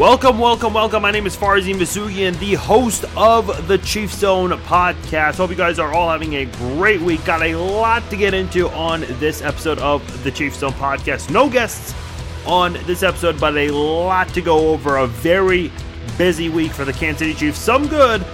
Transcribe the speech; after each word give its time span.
Welcome, 0.00 0.38
welcome, 0.38 0.72
welcome. 0.72 1.02
My 1.02 1.10
name 1.10 1.26
is 1.26 1.36
Farzin 1.36 1.74
Vazehgoo, 1.74 2.38
the 2.38 2.54
host 2.54 3.04
of 3.18 3.68
the 3.68 3.76
Chief 3.76 4.10
Zone 4.10 4.48
podcast. 4.62 5.34
Hope 5.34 5.50
you 5.50 5.56
guys 5.56 5.78
are 5.78 5.92
all 5.92 6.08
having 6.08 6.36
a 6.36 6.46
great 6.46 7.02
week. 7.02 7.22
Got 7.26 7.42
a 7.42 7.54
lot 7.54 8.08
to 8.08 8.16
get 8.16 8.32
into 8.32 8.70
on 8.70 9.02
this 9.18 9.42
episode 9.42 9.78
of 9.80 10.24
the 10.24 10.30
Chief 10.30 10.54
Zone 10.54 10.72
podcast. 10.72 11.30
No 11.30 11.50
guests 11.50 11.94
on 12.46 12.78
this 12.86 13.02
episode, 13.02 13.38
but 13.38 13.54
a 13.58 13.68
lot 13.72 14.28
to 14.30 14.40
go 14.40 14.70
over. 14.70 14.96
A 14.96 15.06
very 15.06 15.70
busy 16.16 16.48
week 16.48 16.72
for 16.72 16.86
the 16.86 16.94
Kansas 16.94 17.18
City 17.18 17.34
Chiefs. 17.34 17.58
Some 17.58 17.86
good, 17.86 18.24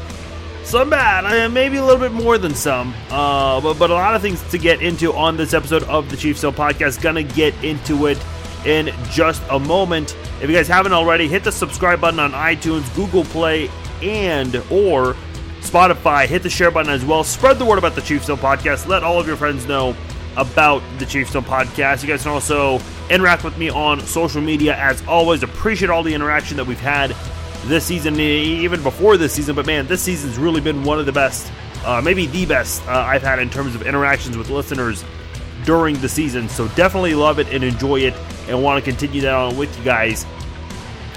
some 0.63 0.89
bad, 0.89 1.51
maybe 1.53 1.79
a 1.79 1.85
little 1.85 1.99
bit 1.99 2.13
more 2.13 2.39
than 2.39 2.55
some, 2.55 2.95
uh, 3.11 3.61
but, 3.61 3.75
but 3.77 3.91
a 3.91 3.95
lot 3.95 4.15
of 4.15 4.23
things 4.23 4.41
to 4.53 4.59
get 4.59 4.83
into 4.83 5.13
on 5.15 5.37
this 5.37 5.53
episode 5.53 5.83
of 5.83 6.11
the 6.11 6.17
Chief 6.17 6.39
Zone 6.39 6.55
podcast. 6.55 7.03
Gonna 7.03 7.25
get 7.25 7.55
into 7.65 8.07
it 8.07 8.25
in 8.67 8.93
just 9.11 9.43
a 9.51 9.59
moment. 9.59 10.17
If 10.43 10.51
you 10.51 10.57
guys 10.57 10.69
haven't 10.69 10.93
already, 10.93 11.29
hit 11.29 11.45
the 11.45 11.53
subscribe 11.53 12.01
button 12.01 12.21
on 12.21 12.33
iTunes, 12.33 12.95
Google 12.95 13.25
Play, 13.25 13.71
and 14.03 14.57
or 14.71 15.17
Spotify. 15.61 16.27
Hit 16.27 16.43
the 16.43 16.51
share 16.51 16.71
button 16.71 16.93
as 16.93 17.05
well. 17.05 17.25
Spread 17.25 17.59
the 17.59 17.65
word 17.65 17.79
about 17.79 17.95
the 17.95 18.03
Chief 18.03 18.25
Zone 18.25 18.39
podcast. 18.39 18.87
Let 18.87 19.03
all 19.03 19.21
of 19.21 19.27
your 19.27 19.37
friends 19.37 19.67
know 19.67 19.97
about 20.37 20.83
the 20.99 21.07
Chief 21.07 21.31
Zone 21.31 21.45
podcast. 21.45 22.03
You 22.03 22.09
guys 22.09 22.23
can 22.23 22.33
also 22.33 22.81
interact 23.09 23.45
with 23.45 23.57
me 23.57 23.71
on 23.71 24.01
social 24.01 24.43
media 24.43 24.77
as 24.77 25.05
always. 25.07 25.43
Appreciate 25.43 25.91
all 25.91 26.03
the 26.03 26.13
interaction 26.13 26.57
that 26.57 26.67
we've 26.67 26.81
had 26.81 27.15
this 27.65 27.85
season, 27.85 28.19
even 28.21 28.83
before 28.83 29.17
this 29.17 29.33
season. 29.33 29.55
But 29.55 29.67
man, 29.67 29.87
this 29.87 30.03
season's 30.03 30.39
really 30.39 30.61
been 30.61 30.85
one 30.85 30.99
of 30.99 31.07
the 31.07 31.13
best, 31.13 31.51
uh, 31.85 32.01
maybe 32.03 32.27
the 32.27 32.47
best 32.47 32.87
uh, 32.87 32.91
I've 32.91 33.23
had 33.23 33.39
in 33.39 33.49
terms 33.49 33.75
of 33.75 33.87
interactions 33.87 34.37
with 34.37 34.51
listeners 34.51 35.05
during 35.67 36.01
the 36.01 36.09
season. 36.09 36.49
So 36.49 36.69
definitely 36.69 37.15
love 37.15 37.39
it 37.39 37.53
and 37.53 37.63
enjoy 37.63 38.01
it 38.01 38.15
and 38.49 38.63
want 38.63 38.83
to 38.83 38.91
continue 38.91 39.21
that 39.21 39.35
on 39.35 39.59
with 39.59 39.77
you 39.77 39.85
guys. 39.85 40.25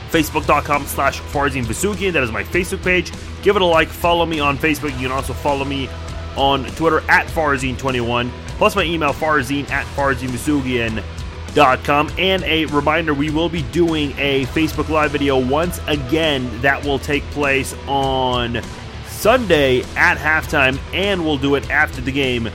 Facebook.com 0.09 0.85
slash 0.87 1.21
Farzin 1.21 1.63
Vazehgoo. 1.63 2.11
That 2.11 2.23
is 2.23 2.31
my 2.31 2.43
Facebook 2.43 2.83
page. 2.83 3.13
Give 3.43 3.55
it 3.55 3.61
a 3.61 3.65
like. 3.65 3.87
Follow 3.87 4.25
me 4.25 4.41
on 4.41 4.57
Facebook. 4.57 4.91
You 4.99 5.07
can 5.07 5.11
also 5.11 5.33
follow 5.33 5.63
me 5.63 5.87
on 6.35 6.65
Twitter 6.65 6.99
at 7.09 7.27
Farzine21. 7.27 8.29
Plus 8.57 8.75
my 8.75 8.83
email, 8.83 9.13
farzine 9.13 9.69
at 9.69 9.85
farzinvasugian.com. 9.95 12.11
And 12.17 12.43
a 12.43 12.65
reminder, 12.65 13.13
we 13.13 13.29
will 13.29 13.49
be 13.49 13.61
doing 13.63 14.13
a 14.17 14.45
Facebook 14.47 14.89
Live 14.89 15.11
video 15.11 15.37
once 15.37 15.79
again. 15.87 16.61
That 16.61 16.83
will 16.83 16.99
take 16.99 17.23
place 17.25 17.73
on 17.87 18.61
Sunday 19.07 19.83
at 19.95 20.17
halftime. 20.17 20.79
And 20.93 21.23
we'll 21.23 21.37
do 21.37 21.55
it 21.55 21.69
after 21.69 22.01
the 22.01 22.11
game 22.11 22.49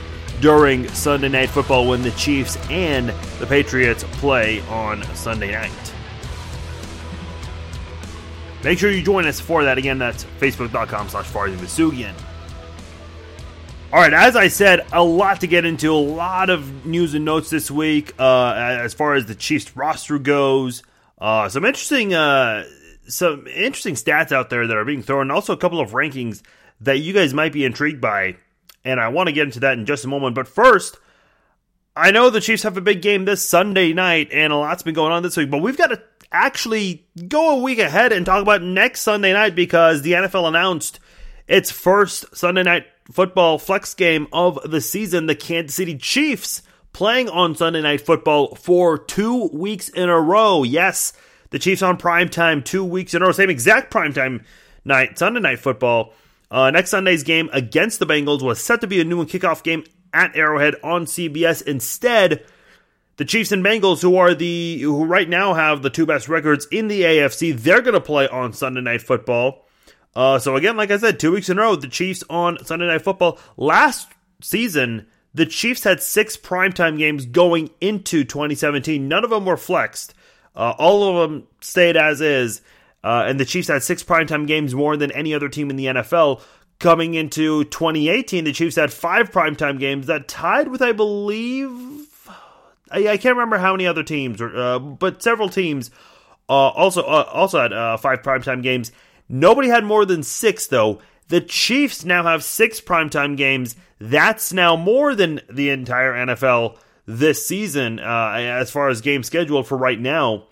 during 0.44 0.86
Sunday 0.88 1.30
Night 1.30 1.48
Football 1.48 1.88
when 1.88 2.02
the 2.02 2.10
Chiefs 2.10 2.58
and 2.68 3.08
the 3.38 3.46
Patriots 3.46 4.04
play 4.18 4.60
on 4.68 5.02
Sunday 5.14 5.52
night. 5.52 5.72
Make 8.62 8.78
sure 8.78 8.90
you 8.90 9.02
join 9.02 9.24
us 9.24 9.40
for 9.40 9.64
that. 9.64 9.78
Again, 9.78 9.96
that's 9.96 10.24
facebook.com 10.40 11.08
slash 11.08 11.24
Farzin 11.30 12.14
All 13.90 13.98
right, 13.98 14.12
as 14.12 14.36
I 14.36 14.48
said, 14.48 14.86
a 14.92 15.02
lot 15.02 15.40
to 15.40 15.46
get 15.46 15.64
into, 15.64 15.90
a 15.90 15.96
lot 15.96 16.50
of 16.50 16.84
news 16.84 17.14
and 17.14 17.24
notes 17.24 17.48
this 17.48 17.70
week 17.70 18.12
uh, 18.18 18.52
as 18.54 18.92
far 18.92 19.14
as 19.14 19.24
the 19.24 19.34
Chiefs 19.34 19.74
roster 19.74 20.18
goes. 20.18 20.82
Uh, 21.16 21.48
some 21.48 21.64
interesting, 21.64 22.12
uh, 22.12 22.64
some 23.08 23.46
interesting 23.46 23.94
stats 23.94 24.30
out 24.30 24.50
there 24.50 24.66
that 24.66 24.76
are 24.76 24.84
being 24.84 25.02
thrown. 25.02 25.30
Also, 25.30 25.54
a 25.54 25.56
couple 25.56 25.80
of 25.80 25.92
rankings 25.92 26.42
that 26.82 26.98
you 26.98 27.14
guys 27.14 27.32
might 27.32 27.54
be 27.54 27.64
intrigued 27.64 28.02
by, 28.02 28.36
and 28.84 29.00
I 29.00 29.08
want 29.08 29.28
to 29.28 29.32
get 29.32 29.46
into 29.46 29.60
that 29.60 29.78
in 29.78 29.86
just 29.86 30.04
a 30.04 30.08
moment. 30.08 30.34
But 30.34 30.48
first, 30.48 30.98
I 31.96 32.10
know 32.10 32.30
the 32.30 32.40
Chiefs 32.40 32.64
have 32.64 32.76
a 32.76 32.82
big 32.82 33.02
game 33.02 33.24
this 33.24 33.46
Sunday 33.46 33.92
night, 33.92 34.28
and 34.32 34.52
a 34.52 34.56
lot's 34.56 34.82
been 34.82 34.94
going 34.94 35.12
on 35.12 35.22
this 35.22 35.36
week. 35.36 35.50
But 35.50 35.62
we've 35.62 35.76
got 35.76 35.88
to 35.88 36.02
actually 36.32 37.06
go 37.28 37.56
a 37.56 37.62
week 37.62 37.78
ahead 37.78 38.12
and 38.12 38.26
talk 38.26 38.42
about 38.42 38.62
next 38.62 39.02
Sunday 39.02 39.32
night 39.32 39.54
because 39.54 40.02
the 40.02 40.12
NFL 40.12 40.48
announced 40.48 40.98
its 41.46 41.70
first 41.70 42.36
Sunday 42.36 42.62
night 42.62 42.86
football 43.10 43.58
flex 43.58 43.94
game 43.94 44.26
of 44.32 44.58
the 44.68 44.80
season. 44.80 45.26
The 45.26 45.34
Kansas 45.34 45.76
City 45.76 45.96
Chiefs 45.96 46.62
playing 46.92 47.28
on 47.28 47.54
Sunday 47.54 47.82
night 47.82 48.00
football 48.00 48.54
for 48.56 48.98
two 48.98 49.48
weeks 49.52 49.88
in 49.88 50.08
a 50.08 50.20
row. 50.20 50.62
Yes, 50.62 51.12
the 51.50 51.58
Chiefs 51.58 51.82
on 51.82 51.96
prime 51.96 52.28
time 52.28 52.62
two 52.62 52.84
weeks 52.84 53.14
in 53.14 53.22
a 53.22 53.26
row, 53.26 53.32
same 53.32 53.50
exact 53.50 53.90
prime 53.90 54.12
time 54.12 54.44
night, 54.84 55.18
Sunday 55.18 55.40
night 55.40 55.60
football. 55.60 56.12
Uh, 56.54 56.70
next 56.70 56.90
Sunday's 56.90 57.24
game 57.24 57.50
against 57.52 57.98
the 57.98 58.06
Bengals 58.06 58.40
was 58.40 58.62
set 58.62 58.80
to 58.80 58.86
be 58.86 59.00
a 59.00 59.04
noon 59.04 59.26
kickoff 59.26 59.64
game 59.64 59.82
at 60.12 60.36
Arrowhead 60.36 60.76
on 60.84 61.04
CBS. 61.04 61.60
Instead, 61.62 62.44
the 63.16 63.24
Chiefs 63.24 63.50
and 63.50 63.64
Bengals, 63.64 64.02
who 64.02 64.14
are 64.14 64.34
the 64.34 64.78
who 64.78 65.04
right 65.04 65.28
now 65.28 65.54
have 65.54 65.82
the 65.82 65.90
two 65.90 66.06
best 66.06 66.28
records 66.28 66.68
in 66.70 66.86
the 66.86 67.02
AFC, 67.02 67.58
they're 67.58 67.82
going 67.82 67.94
to 67.94 68.00
play 68.00 68.28
on 68.28 68.52
Sunday 68.52 68.82
Night 68.82 69.02
Football. 69.02 69.66
Uh, 70.14 70.38
so 70.38 70.54
again, 70.54 70.76
like 70.76 70.92
I 70.92 70.96
said, 70.98 71.18
two 71.18 71.32
weeks 71.32 71.48
in 71.48 71.58
a 71.58 71.60
row, 71.60 71.74
the 71.74 71.88
Chiefs 71.88 72.22
on 72.30 72.64
Sunday 72.64 72.86
Night 72.86 73.02
Football. 73.02 73.40
Last 73.56 74.06
season, 74.40 75.08
the 75.34 75.46
Chiefs 75.46 75.82
had 75.82 76.00
six 76.00 76.36
primetime 76.36 76.96
games 76.98 77.26
going 77.26 77.70
into 77.80 78.22
2017. 78.22 79.08
None 79.08 79.24
of 79.24 79.30
them 79.30 79.44
were 79.44 79.56
flexed. 79.56 80.14
Uh, 80.54 80.72
all 80.78 81.18
of 81.18 81.28
them 81.28 81.48
stayed 81.60 81.96
as 81.96 82.20
is. 82.20 82.62
Uh, 83.04 83.24
and 83.26 83.38
the 83.38 83.44
Chiefs 83.44 83.68
had 83.68 83.82
six 83.82 84.02
primetime 84.02 84.46
games 84.46 84.74
more 84.74 84.96
than 84.96 85.12
any 85.12 85.34
other 85.34 85.50
team 85.50 85.68
in 85.68 85.76
the 85.76 85.86
NFL. 85.86 86.40
Coming 86.78 87.14
into 87.14 87.64
2018, 87.64 88.44
the 88.44 88.52
Chiefs 88.52 88.76
had 88.76 88.92
five 88.92 89.30
primetime 89.30 89.78
games 89.78 90.06
that 90.06 90.26
tied 90.26 90.68
with, 90.68 90.80
I 90.80 90.92
believe, 90.92 91.70
I, 92.90 93.08
I 93.08 93.16
can't 93.18 93.36
remember 93.36 93.58
how 93.58 93.72
many 93.72 93.86
other 93.86 94.02
teams, 94.02 94.40
uh, 94.40 94.78
but 94.78 95.22
several 95.22 95.50
teams 95.50 95.90
uh, 96.48 96.52
also 96.52 97.02
uh, 97.02 97.28
also 97.32 97.60
had 97.60 97.72
uh, 97.72 97.96
five 97.96 98.22
primetime 98.22 98.62
games. 98.62 98.90
Nobody 99.28 99.68
had 99.68 99.84
more 99.84 100.04
than 100.04 100.22
six 100.22 100.66
though. 100.66 101.00
The 101.28 101.40
Chiefs 101.40 102.04
now 102.04 102.22
have 102.24 102.42
six 102.44 102.80
primetime 102.80 103.36
games. 103.36 103.76
That's 103.98 104.52
now 104.52 104.76
more 104.76 105.14
than 105.14 105.40
the 105.50 105.70
entire 105.70 106.12
NFL 106.12 106.78
this 107.06 107.46
season 107.46 107.98
uh, 107.98 108.32
as 108.34 108.70
far 108.70 108.88
as 108.88 109.00
game 109.00 109.22
schedule 109.22 109.62
for 109.62 109.76
right 109.76 110.00
now. 110.00 110.44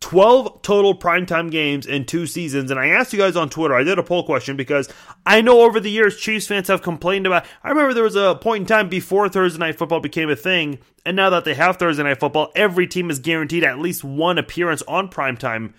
12 0.00 0.62
total 0.62 0.96
primetime 0.96 1.50
games 1.50 1.84
in 1.84 2.04
two 2.04 2.26
seasons. 2.26 2.70
And 2.70 2.78
I 2.78 2.88
asked 2.88 3.12
you 3.12 3.18
guys 3.18 3.36
on 3.36 3.50
Twitter, 3.50 3.74
I 3.74 3.82
did 3.82 3.98
a 3.98 4.02
poll 4.02 4.22
question 4.22 4.56
because 4.56 4.88
I 5.26 5.40
know 5.40 5.62
over 5.62 5.80
the 5.80 5.90
years 5.90 6.16
Chiefs 6.16 6.46
fans 6.46 6.68
have 6.68 6.82
complained 6.82 7.26
about. 7.26 7.44
I 7.64 7.70
remember 7.70 7.94
there 7.94 8.04
was 8.04 8.14
a 8.14 8.38
point 8.40 8.62
in 8.62 8.66
time 8.66 8.88
before 8.88 9.28
Thursday 9.28 9.58
Night 9.58 9.76
Football 9.76 10.00
became 10.00 10.30
a 10.30 10.36
thing. 10.36 10.78
And 11.04 11.16
now 11.16 11.30
that 11.30 11.44
they 11.44 11.54
have 11.54 11.76
Thursday 11.76 12.04
Night 12.04 12.20
Football, 12.20 12.52
every 12.54 12.86
team 12.86 13.10
is 13.10 13.18
guaranteed 13.18 13.64
at 13.64 13.80
least 13.80 14.04
one 14.04 14.38
appearance 14.38 14.82
on 14.82 15.08
primetime 15.08 15.72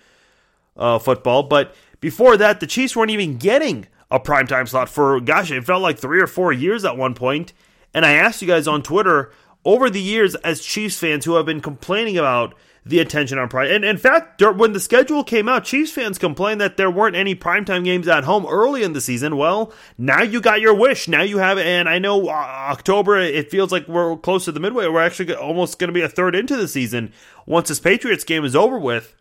uh, 0.76 0.98
football. 0.98 1.44
But 1.44 1.74
before 2.00 2.36
that, 2.36 2.60
the 2.60 2.66
Chiefs 2.66 2.94
weren't 2.94 3.10
even 3.10 3.38
getting 3.38 3.86
a 4.10 4.20
primetime 4.20 4.68
slot 4.68 4.88
for, 4.90 5.18
gosh, 5.20 5.50
it 5.50 5.64
felt 5.64 5.82
like 5.82 5.98
three 5.98 6.20
or 6.20 6.26
four 6.26 6.52
years 6.52 6.84
at 6.84 6.96
one 6.96 7.14
point. 7.14 7.52
And 7.94 8.04
I 8.04 8.12
asked 8.12 8.42
you 8.42 8.48
guys 8.48 8.68
on 8.68 8.82
Twitter 8.82 9.32
over 9.64 9.88
the 9.88 10.00
years 10.00 10.34
as 10.36 10.60
Chiefs 10.60 10.98
fans 10.98 11.24
who 11.24 11.34
have 11.34 11.46
been 11.46 11.60
complaining 11.60 12.18
about 12.18 12.54
the 12.90 12.98
attention 12.98 13.38
on 13.38 13.48
prime. 13.48 13.70
And 13.70 13.84
in 13.84 13.96
fact, 13.96 14.42
when 14.42 14.72
the 14.72 14.80
schedule 14.80 15.24
came 15.24 15.48
out, 15.48 15.64
Chiefs 15.64 15.92
fans 15.92 16.18
complained 16.18 16.60
that 16.60 16.76
there 16.76 16.90
weren't 16.90 17.16
any 17.16 17.34
primetime 17.34 17.84
games 17.84 18.06
at 18.06 18.24
home 18.24 18.46
early 18.46 18.82
in 18.82 18.92
the 18.92 19.00
season. 19.00 19.36
Well, 19.36 19.72
now 19.96 20.22
you 20.22 20.40
got 20.40 20.60
your 20.60 20.74
wish. 20.74 21.08
Now 21.08 21.22
you 21.22 21.38
have, 21.38 21.58
and 21.58 21.88
I 21.88 21.98
know 21.98 22.28
uh, 22.28 22.32
October, 22.32 23.18
it 23.18 23.50
feels 23.50 23.72
like 23.72 23.88
we're 23.88 24.16
close 24.16 24.44
to 24.44 24.52
the 24.52 24.60
midway. 24.60 24.86
We're 24.88 25.00
actually 25.00 25.34
almost 25.34 25.78
going 25.78 25.88
to 25.88 25.94
be 25.94 26.02
a 26.02 26.08
third 26.08 26.34
into 26.34 26.56
the 26.56 26.68
season 26.68 27.12
once 27.46 27.68
this 27.68 27.80
Patriots 27.80 28.24
game 28.24 28.44
is 28.44 28.54
over 28.54 28.78
with. 28.78 29.14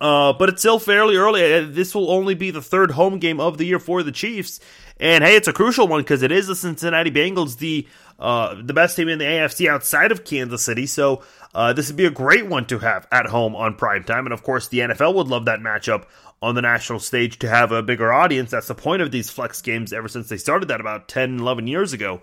Uh, 0.00 0.32
but 0.32 0.48
it's 0.48 0.62
still 0.62 0.78
fairly 0.78 1.16
early. 1.16 1.54
Uh, 1.54 1.66
this 1.68 1.94
will 1.94 2.10
only 2.10 2.34
be 2.34 2.50
the 2.50 2.62
third 2.62 2.92
home 2.92 3.18
game 3.18 3.38
of 3.38 3.58
the 3.58 3.66
year 3.66 3.78
for 3.78 4.02
the 4.02 4.12
Chiefs. 4.12 4.58
And 4.98 5.22
hey, 5.22 5.36
it's 5.36 5.48
a 5.48 5.52
crucial 5.52 5.88
one 5.88 6.00
because 6.00 6.22
it 6.22 6.32
is 6.32 6.46
the 6.46 6.56
Cincinnati 6.56 7.10
Bengals, 7.10 7.58
the 7.58 7.86
uh, 8.18 8.54
the 8.62 8.74
best 8.74 8.96
team 8.96 9.08
in 9.08 9.18
the 9.18 9.24
AFC 9.24 9.66
outside 9.66 10.12
of 10.12 10.24
Kansas 10.24 10.62
City. 10.62 10.86
So 10.86 11.22
uh, 11.54 11.72
this 11.72 11.88
would 11.88 11.96
be 11.96 12.04
a 12.04 12.10
great 12.10 12.46
one 12.46 12.66
to 12.66 12.78
have 12.78 13.06
at 13.10 13.26
home 13.26 13.56
on 13.56 13.74
prime 13.74 14.04
time. 14.04 14.26
And 14.26 14.32
of 14.34 14.42
course, 14.42 14.68
the 14.68 14.80
NFL 14.80 15.14
would 15.14 15.28
love 15.28 15.46
that 15.46 15.60
matchup 15.60 16.04
on 16.42 16.54
the 16.54 16.62
national 16.62 17.00
stage 17.00 17.38
to 17.38 17.48
have 17.48 17.72
a 17.72 17.82
bigger 17.82 18.12
audience. 18.12 18.50
That's 18.50 18.68
the 18.68 18.74
point 18.74 19.02
of 19.02 19.10
these 19.10 19.30
flex 19.30 19.62
games 19.62 19.92
ever 19.92 20.08
since 20.08 20.28
they 20.28 20.36
started 20.36 20.68
that 20.68 20.80
about 20.80 21.08
10, 21.08 21.40
11 21.40 21.66
years 21.66 21.92
ago. 21.92 22.20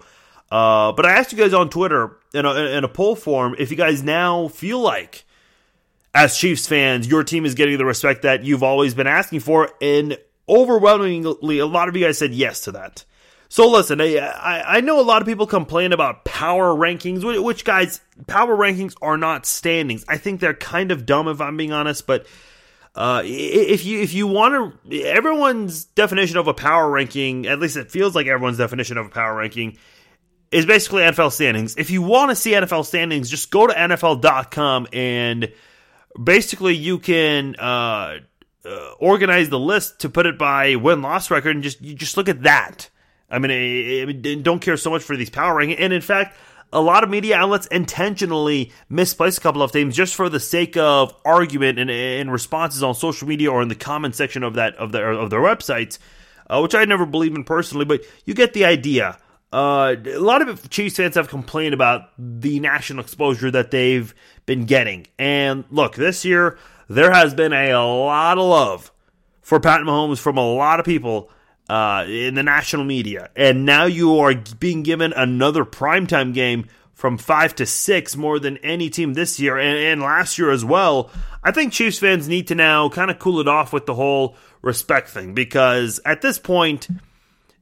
Uh, 0.51 0.91
but 0.91 1.05
I 1.05 1.17
asked 1.17 1.31
you 1.31 1.37
guys 1.37 1.53
on 1.53 1.69
Twitter 1.69 2.17
in 2.33 2.45
a, 2.45 2.53
in 2.53 2.83
a 2.83 2.87
poll 2.87 3.15
form 3.15 3.55
if 3.59 3.69
you 3.69 3.77
guys 3.77 4.01
now 4.03 4.47
feel 4.47 4.79
like, 4.79 5.25
as 6.13 6.37
Chiefs 6.37 6.67
fans, 6.67 7.07
your 7.07 7.23
team 7.23 7.45
is 7.45 7.55
getting 7.55 7.77
the 7.77 7.85
respect 7.85 8.23
that 8.23 8.43
you've 8.43 8.63
always 8.63 8.93
been 8.93 9.07
asking 9.07 9.41
for. 9.41 9.71
And 9.81 10.17
overwhelmingly, 10.47 11.59
a 11.59 11.65
lot 11.65 11.89
of 11.89 11.95
you 11.95 12.05
guys 12.05 12.17
said 12.17 12.33
yes 12.33 12.61
to 12.61 12.71
that. 12.73 13.05
So 13.49 13.69
listen, 13.69 14.01
I, 14.01 14.63
I 14.65 14.81
know 14.81 14.99
a 14.99 15.03
lot 15.03 15.21
of 15.21 15.27
people 15.27 15.47
complain 15.47 15.93
about 15.93 16.25
power 16.25 16.73
rankings, 16.73 17.23
which 17.43 17.63
guys, 17.63 18.01
power 18.27 18.57
rankings 18.57 18.95
are 19.01 19.17
not 19.17 19.45
standings. 19.45 20.03
I 20.07 20.17
think 20.17 20.41
they're 20.41 20.53
kind 20.53 20.91
of 20.91 21.05
dumb 21.05 21.27
if 21.29 21.39
I'm 21.39 21.55
being 21.55 21.71
honest, 21.71 22.05
but 22.05 22.27
uh, 22.93 23.21
if 23.23 23.85
you 23.85 24.01
if 24.01 24.13
you 24.13 24.25
want 24.25 24.81
to, 24.89 25.03
everyone's 25.03 25.85
definition 25.85 26.37
of 26.37 26.47
a 26.47 26.53
power 26.53 26.89
ranking, 26.89 27.45
at 27.45 27.59
least 27.59 27.77
it 27.77 27.91
feels 27.91 28.15
like 28.15 28.25
everyone's 28.25 28.57
definition 28.57 28.97
of 28.97 29.05
a 29.05 29.09
power 29.09 29.35
ranking, 29.35 29.77
is 30.51 30.65
basically 30.65 31.03
NFL 31.03 31.31
standings. 31.31 31.75
If 31.77 31.91
you 31.91 32.01
want 32.01 32.31
to 32.31 32.35
see 32.35 32.51
NFL 32.51 32.85
standings, 32.85 33.29
just 33.29 33.51
go 33.51 33.67
to 33.67 33.73
NFL.com 33.73 34.87
and 34.91 35.53
basically 36.21 36.75
you 36.75 36.99
can. 36.99 37.55
Uh, 37.55 38.19
uh, 38.67 38.91
organize 38.99 39.49
the 39.49 39.59
list 39.59 39.99
to 39.99 40.09
put 40.09 40.25
it 40.25 40.37
by 40.37 40.75
win 40.75 41.01
loss 41.01 41.31
record 41.31 41.55
and 41.55 41.63
just 41.63 41.81
you 41.81 41.95
just 41.95 42.17
look 42.17 42.27
at 42.27 42.43
that. 42.43 42.89
I 43.29 43.39
mean, 43.39 43.51
I, 43.51 44.09
I 44.09 44.35
don't 44.35 44.59
care 44.59 44.77
so 44.77 44.89
much 44.89 45.03
for 45.03 45.15
these 45.15 45.29
power 45.29 45.55
rankings, 45.61 45.77
and 45.79 45.93
in 45.93 46.01
fact, 46.01 46.37
a 46.73 46.81
lot 46.81 47.03
of 47.03 47.09
media 47.09 47.37
outlets 47.37 47.67
intentionally 47.67 48.71
misplace 48.89 49.37
a 49.37 49.41
couple 49.41 49.61
of 49.61 49.71
teams 49.71 49.95
just 49.95 50.15
for 50.15 50.27
the 50.27 50.39
sake 50.39 50.75
of 50.75 51.13
argument 51.23 51.79
and, 51.79 51.89
and 51.89 52.31
responses 52.31 52.83
on 52.83 52.93
social 52.93 53.27
media 53.27 53.51
or 53.51 53.61
in 53.61 53.69
the 53.69 53.75
comment 53.75 54.15
section 54.15 54.43
of 54.43 54.55
that 54.55 54.75
of 54.75 54.91
their 54.91 55.11
of 55.11 55.29
their 55.29 55.39
websites, 55.39 55.97
uh, 56.49 56.59
which 56.59 56.75
I 56.75 56.85
never 56.85 57.05
believe 57.05 57.35
in 57.35 57.43
personally. 57.43 57.85
But 57.85 58.01
you 58.25 58.33
get 58.33 58.53
the 58.53 58.65
idea. 58.65 59.17
Uh, 59.51 59.95
a 60.05 60.19
lot 60.19 60.45
of 60.45 60.69
Chiefs 60.69 60.97
fans 60.97 61.15
have 61.15 61.29
complained 61.29 61.73
about 61.73 62.09
the 62.17 62.59
national 62.59 62.99
exposure 62.99 63.49
that 63.49 63.71
they've 63.71 64.13
been 64.47 64.65
getting, 64.65 65.05
and 65.19 65.65
look, 65.69 65.93
this 65.93 66.25
year 66.25 66.57
there 66.89 67.11
has 67.11 67.35
been 67.35 67.53
a 67.53 67.73
lot 67.75 68.39
of 68.39 68.45
love 68.45 68.91
for 69.41 69.59
Pat 69.59 69.81
Mahomes 69.81 70.17
from 70.17 70.37
a 70.37 70.53
lot 70.53 70.79
of 70.79 70.85
people 70.85 71.29
uh, 71.69 72.05
in 72.07 72.35
the 72.35 72.43
national 72.43 72.83
media. 72.83 73.29
And 73.35 73.65
now 73.65 73.85
you 73.85 74.19
are 74.19 74.33
being 74.59 74.83
given 74.83 75.13
another 75.13 75.65
primetime 75.65 76.33
game 76.33 76.67
from 76.93 77.17
5 77.17 77.55
to 77.55 77.65
6 77.65 78.15
more 78.15 78.39
than 78.39 78.57
any 78.57 78.89
team 78.89 79.13
this 79.13 79.39
year 79.39 79.57
and, 79.57 79.77
and 79.77 80.01
last 80.01 80.37
year 80.37 80.49
as 80.49 80.65
well. 80.65 81.11
I 81.43 81.51
think 81.51 81.73
Chiefs 81.73 81.99
fans 81.99 82.27
need 82.27 82.47
to 82.47 82.55
now 82.55 82.89
kind 82.89 83.11
of 83.11 83.19
cool 83.19 83.39
it 83.39 83.47
off 83.47 83.71
with 83.71 83.85
the 83.85 83.93
whole 83.93 84.35
respect 84.61 85.09
thing 85.09 85.33
because 85.33 85.99
at 86.05 86.21
this 86.21 86.39
point, 86.39 86.87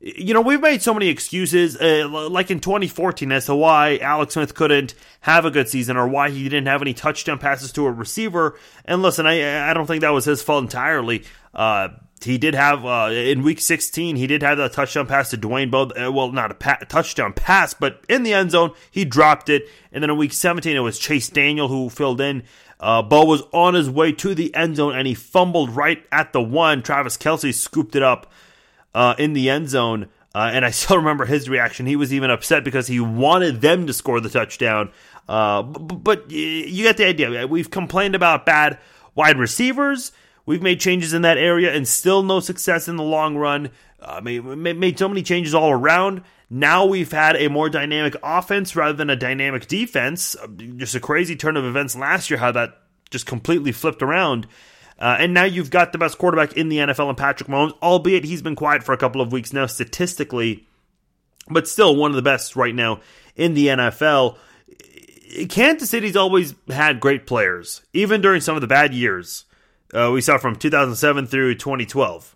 you 0.06 0.36
know, 0.36 0.42
we've 0.42 0.62
made 0.62 0.84
so 0.84 0.94
many 0.94 1.08
excuses, 1.08 1.76
uh, 1.78 2.08
like 2.08 2.52
in 2.52 2.60
2014, 2.60 3.32
as 3.32 3.48
to 3.48 3.56
why 3.56 3.98
Alex 3.98 4.36
Smith 4.36 4.54
couldn't 4.54 4.94
have 5.22 5.46
a 5.46 5.52
good 5.52 5.68
season 5.68 5.98
or 5.98 6.08
why 6.08 6.30
he 6.30 6.44
didn't 6.44 6.68
have 6.68 6.84
any 6.84 6.94
touchdown 6.94 7.40
passes 7.40 7.72
to 7.72 7.88
a 7.88 7.92
receiver. 7.92 8.56
And 8.86 9.02
listen, 9.02 9.26
I, 9.26 9.72
I 9.72 9.74
don't 9.74 9.88
think 9.88 10.02
that 10.02 10.12
was 10.12 10.26
his 10.26 10.44
fault 10.44 10.64
entirely. 10.64 11.24
Uh, 11.56 11.90
he 12.24 12.38
did 12.38 12.54
have 12.54 12.86
uh, 12.86 13.10
in 13.12 13.44
week 13.44 13.60
16 13.60 14.16
he 14.16 14.26
did 14.26 14.42
have 14.42 14.58
that 14.58 14.74
touchdown 14.74 15.06
pass 15.06 15.30
to 15.30 15.38
Dwayne 15.38 15.70
Bowe 15.70 15.92
uh, 15.92 16.12
well 16.12 16.32
not 16.32 16.50
a 16.50 16.56
pa- 16.56 16.80
touchdown 16.88 17.34
pass 17.34 17.74
but 17.74 18.04
in 18.10 18.24
the 18.24 18.34
end 18.34 18.52
zone 18.52 18.72
he 18.90 19.06
dropped 19.06 19.48
it 19.48 19.70
and 19.92 20.02
then 20.02 20.10
in 20.10 20.18
week 20.18 20.34
17 20.34 20.76
it 20.76 20.80
was 20.80 20.98
Chase 20.98 21.30
Daniel 21.30 21.68
who 21.68 21.90
filled 21.90 22.22
in 22.22 22.44
uh, 22.80 23.04
Bowe 23.04 23.26
was 23.26 23.44
on 23.52 23.76
his 23.76 23.90
way 23.90 24.12
to 24.14 24.34
the 24.34 24.56
end 24.56 24.78
zone 24.78 24.96
and 24.96 25.08
he 25.08 25.14
fumbled 25.14 25.70
right 25.70 26.04
at 26.12 26.34
the 26.34 26.42
one 26.42 26.82
Travis 26.82 27.18
Kelce 27.18 27.54
scooped 27.54 27.96
it 27.96 28.02
up 28.02 28.32
uh, 28.96 29.14
in 29.20 29.34
the 29.34 29.52
end 29.52 29.70
zone 29.70 30.08
uh, 30.34 30.50
and 30.52 30.66
I 30.66 30.72
still 30.72 30.98
remember 30.98 31.26
his 31.26 31.48
reaction 31.48 31.86
he 31.86 31.96
was 31.96 32.12
even 32.12 32.32
upset 32.32 32.64
because 32.64 32.88
he 32.88 33.00
wanted 33.00 33.62
them 33.62 33.86
to 33.86 33.94
score 33.94 34.20
the 34.20 34.30
touchdown 34.30 34.92
uh, 35.30 35.62
but, 35.62 36.04
but 36.04 36.32
you 36.32 36.84
get 36.84 36.98
the 36.98 37.06
idea 37.06 37.46
we've 37.46 37.70
complained 37.70 38.16
about 38.16 38.48
bad 38.48 38.80
wide 39.14 39.38
receivers 39.38 40.12
We've 40.46 40.62
made 40.62 40.80
changes 40.80 41.14
in 41.14 41.24
that 41.24 41.38
area 41.38 41.74
and 41.74 41.88
still 41.88 42.22
no 42.22 42.40
success 42.40 42.88
in 42.88 42.98
the 42.98 43.04
long 43.04 43.36
run. 43.36 43.72
Uh, 44.00 44.22
made, 44.22 44.44
made 44.44 45.00
so 45.00 45.08
many 45.08 45.24
changes 45.24 45.56
all 45.56 45.72
around. 45.72 46.22
Now 46.50 46.86
we've 46.86 47.12
had 47.12 47.36
a 47.36 47.50
more 47.50 47.70
dynamic 47.70 48.16
offense 48.22 48.76
rather 48.76 48.94
than 48.94 49.10
a 49.10 49.16
dynamic 49.16 49.68
defense. 49.68 50.36
Uh, 50.36 50.48
just 50.78 50.94
a 50.94 51.00
crazy 51.00 51.36
turn 51.36 51.58
of 51.58 51.66
events 51.66 51.96
last 51.96 52.30
year, 52.30 52.38
how 52.38 52.52
that 52.52 52.82
just 53.10 53.26
completely 53.26 53.72
flipped 53.72 54.04
around. 54.04 54.48
Uh, 54.98 55.18
and 55.20 55.34
now 55.34 55.44
you've 55.44 55.70
got 55.70 55.92
the 55.92 55.98
best 55.98 56.18
quarterback 56.18 56.54
in 56.54 56.70
the 56.70 56.78
NFL 56.78 57.10
in 57.10 57.16
Patrick 57.16 57.50
Mahomes, 57.50 57.74
albeit 57.82 58.24
he's 58.24 58.42
been 58.42 58.56
quiet 58.56 58.84
for 58.84 58.94
a 58.94 58.98
couple 58.98 59.22
of 59.22 59.32
weeks 59.32 59.52
now 59.52 59.66
statistically, 59.66 60.68
but 61.50 61.68
still 61.68 61.96
one 61.96 62.12
of 62.12 62.16
the 62.16 62.22
best 62.22 62.56
right 62.56 62.74
now 62.74 63.02
in 63.36 63.54
the 63.54 63.68
NFL. 63.68 64.38
Kansas 65.50 65.90
City's 65.90 66.16
always 66.16 66.56
had 66.70 67.02
great 67.02 67.28
players, 67.28 67.82
even 67.92 68.22
during 68.22 68.40
some 68.40 68.56
of 68.56 68.62
the 68.62 68.68
bad 68.68 68.94
years 68.94 69.46
uh, 69.94 70.12
we 70.12 70.22
saw 70.22 70.38
from 70.38 70.56
2007 70.56 71.28
through 71.28 71.56
2012. 71.56 72.36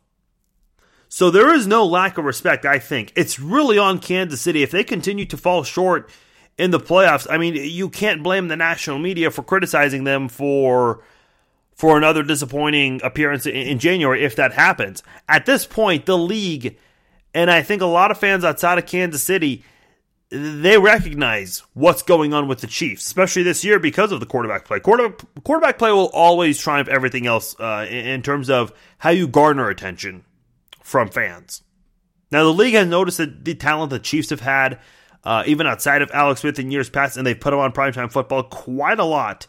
So 1.10 1.32
there 1.32 1.54
is 1.54 1.66
no 1.66 1.86
lack 1.86 2.18
of 2.18 2.26
respect, 2.26 2.66
I 2.66 2.80
think. 2.80 3.12
It's 3.16 3.40
really 3.40 3.78
on 3.78 4.00
Kansas 4.00 4.42
City. 4.42 4.62
If 4.62 4.72
they 4.72 4.84
continue 4.84 5.26
to 5.26 5.38
fall 5.38 5.64
short 5.64 6.10
in 6.58 6.72
the 6.72 6.80
playoffs, 6.80 7.26
I 7.30 7.38
mean, 7.38 7.56
you 7.56 7.90
can't 7.90 8.22
blame 8.22 8.48
the 8.48 8.56
national 8.56 9.00
media 9.00 9.32
for 9.32 9.42
criticizing 9.42 10.04
them 10.04 10.30
for 10.30 11.02
for 11.80 11.98
another 11.98 12.24
disappointing 12.24 13.00
appearance 13.06 13.46
in, 13.46 13.56
in 13.56 13.80
January 13.80 14.22
if 14.22 14.36
that 14.36 14.52
happens. 14.52 15.02
At 15.30 15.46
this 15.46 15.66
point, 15.66 16.06
the 16.06 16.18
league 16.18 16.78
and 17.34 17.50
I 17.50 17.62
think 17.62 17.82
a 17.82 17.86
lot 17.86 18.12
of 18.12 18.18
fans 18.18 18.44
outside 18.44 18.78
of 18.78 18.86
Kansas 18.86 19.24
City 19.24 19.64
they 20.30 20.78
recognize 20.78 21.64
what's 21.74 22.04
going 22.04 22.34
on 22.36 22.48
with 22.48 22.60
the 22.60 22.68
Chiefs, 22.68 23.08
especially 23.08 23.42
this 23.44 23.64
year 23.64 23.80
because 23.80 24.12
of 24.12 24.20
the 24.20 24.28
quarterback 24.28 24.66
play. 24.66 24.80
Quarterback, 24.80 25.26
quarterback 25.44 25.80
play 25.80 25.92
will 25.92 26.12
always 26.14 26.60
triumph 26.60 26.88
everything 26.88 27.26
else 27.26 27.60
uh, 27.60 27.88
in, 27.90 28.06
in, 28.06 28.22
terms 28.22 28.48
of 28.48 28.72
how 29.00 29.10
you 29.10 29.28
garner 29.28 29.70
attention 29.70 30.24
from 30.84 31.10
fans. 31.10 31.64
Now, 32.32 32.44
the 32.44 32.54
league 32.54 32.76
has 32.76 32.88
noticed 32.88 33.18
that 33.18 33.44
the 33.44 33.56
talent 33.56 33.90
the 33.90 33.98
Chiefs 33.98 34.30
have 34.30 34.42
had, 34.42 34.80
uh, 35.24 35.46
even 35.48 35.66
outside 35.66 36.04
of 36.04 36.12
Alex 36.12 36.42
Smith 36.42 36.60
in 36.60 36.70
years 36.70 36.92
past, 36.92 37.18
and 37.18 37.26
they've 37.26 37.40
put 37.40 37.54
him 37.54 37.60
on 37.60 37.72
primetime 37.72 38.12
football 38.12 38.44
quite 38.44 39.00
a 39.00 39.06
lot. 39.06 39.48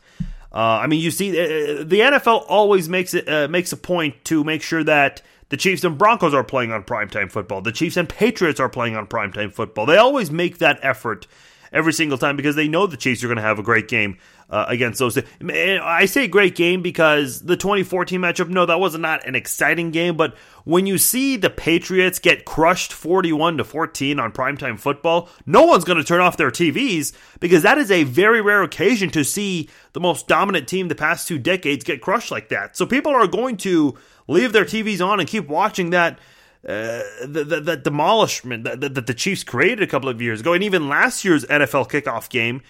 Uh, 0.53 0.81
I 0.83 0.87
mean, 0.87 1.01
you 1.01 1.11
see, 1.11 1.31
uh, 1.31 1.85
the 1.85 2.01
NFL 2.01 2.45
always 2.49 2.89
makes 2.89 3.15
it 3.15 3.29
uh, 3.29 3.49
makes 3.49 3.73
a 3.73 3.77
point 3.77 4.25
to 4.25 4.43
make 4.43 4.63
sure 4.63 4.83
that 4.83 5.23
the 5.49 5.57
Chiefs 5.57 5.85
and 5.85 5.99
Broncos 5.99 6.35
are 6.35 6.45
playing 6.45 6.73
on 6.73 6.83
primetime 6.83 7.31
football. 7.31 7.61
The 7.61 7.73
Chiefs 7.73 7.97
and 7.97 8.09
Patriots 8.09 8.59
are 8.59 8.69
playing 8.69 8.97
on 8.97 9.07
primetime 9.07 9.53
football. 9.53 9.87
They 9.87 9.97
always 9.97 10.31
make 10.31 10.59
that 10.59 10.79
effort 10.83 11.27
every 11.73 11.93
single 11.93 12.19
time 12.19 12.37
because 12.37 12.57
they 12.57 12.69
know 12.69 12.87
the 12.87 12.97
Chiefs 12.97 13.23
are 13.23 13.29
going 13.29 13.37
to 13.37 13.43
have 13.43 13.59
a 13.59 13.63
great 13.63 13.89
game 13.89 14.19
uh, 14.51 14.65
against 14.69 14.99
those. 14.99 15.19
I 15.43 16.07
say 16.07 16.27
great 16.27 16.57
game 16.57 16.83
because 16.83 17.43
the 17.43 17.57
2014 17.57 18.21
matchup, 18.21 18.49
no, 18.49 18.67
that 18.67 18.81
was 18.81 18.99
not 18.99 19.27
an 19.27 19.37
exciting 19.37 19.93
game, 19.93 20.17
but 20.17 20.37
when 20.65 20.87
you 20.87 20.99
see 20.99 21.37
the 21.37 21.51
Patriots 21.51 22.19
get 22.19 22.45
crushed 22.45 22.93
41 22.93 23.59
to 23.59 23.65
14 23.65 24.19
on 24.19 24.33
primetime 24.33 24.79
football, 24.79 25.29
no 25.47 25.65
one's 25.65 25.85
going 25.85 25.99
to 25.99 26.05
turn 26.05 26.21
off 26.21 26.37
their 26.37 26.51
TVs 26.51 27.13
because 27.39 27.63
that 27.63 27.79
is 27.79 27.91
a 27.91 28.05
very 28.05 28.41
rare 28.41 28.63
occasion 28.63 29.11
to 29.11 29.25
see 29.25 29.69
the 29.93 30.01
most 30.01 30.27
dominant 30.27 30.67
team 30.67 30.89
the 30.89 30.95
past 30.95 31.29
two 31.29 31.39
decades 31.39 31.85
get 31.85 32.01
crushed 32.01 32.31
like 32.31 32.49
that. 32.49 32.77
So 32.77 32.87
people 32.87 33.13
are 33.13 33.29
going 33.29 33.57
to 33.59 33.97
leave 34.27 34.53
their 34.53 34.65
TVs 34.65 35.05
on 35.05 35.21
and 35.21 35.29
keep 35.29 35.49
watching 35.49 35.91
that 35.91 36.19
uh, 36.63 37.01
the, 37.23 37.43
the, 37.43 37.61
the, 37.61 37.77
demolishment 37.79 38.65
that, 38.65 38.83
that, 38.83 39.07
the 39.07 39.15
Chiefs 39.15 39.43
created 39.43 39.83
a 39.83 39.87
couple 39.87 40.11
of 40.11 40.21
years 40.21 40.41
ago, 40.41 40.53
and 40.53 40.63
even 40.63 40.91
last 40.91 41.25
year's 41.25 41.43
NFL 41.47 41.89
kickoff 41.89 42.29
game 42.29 42.61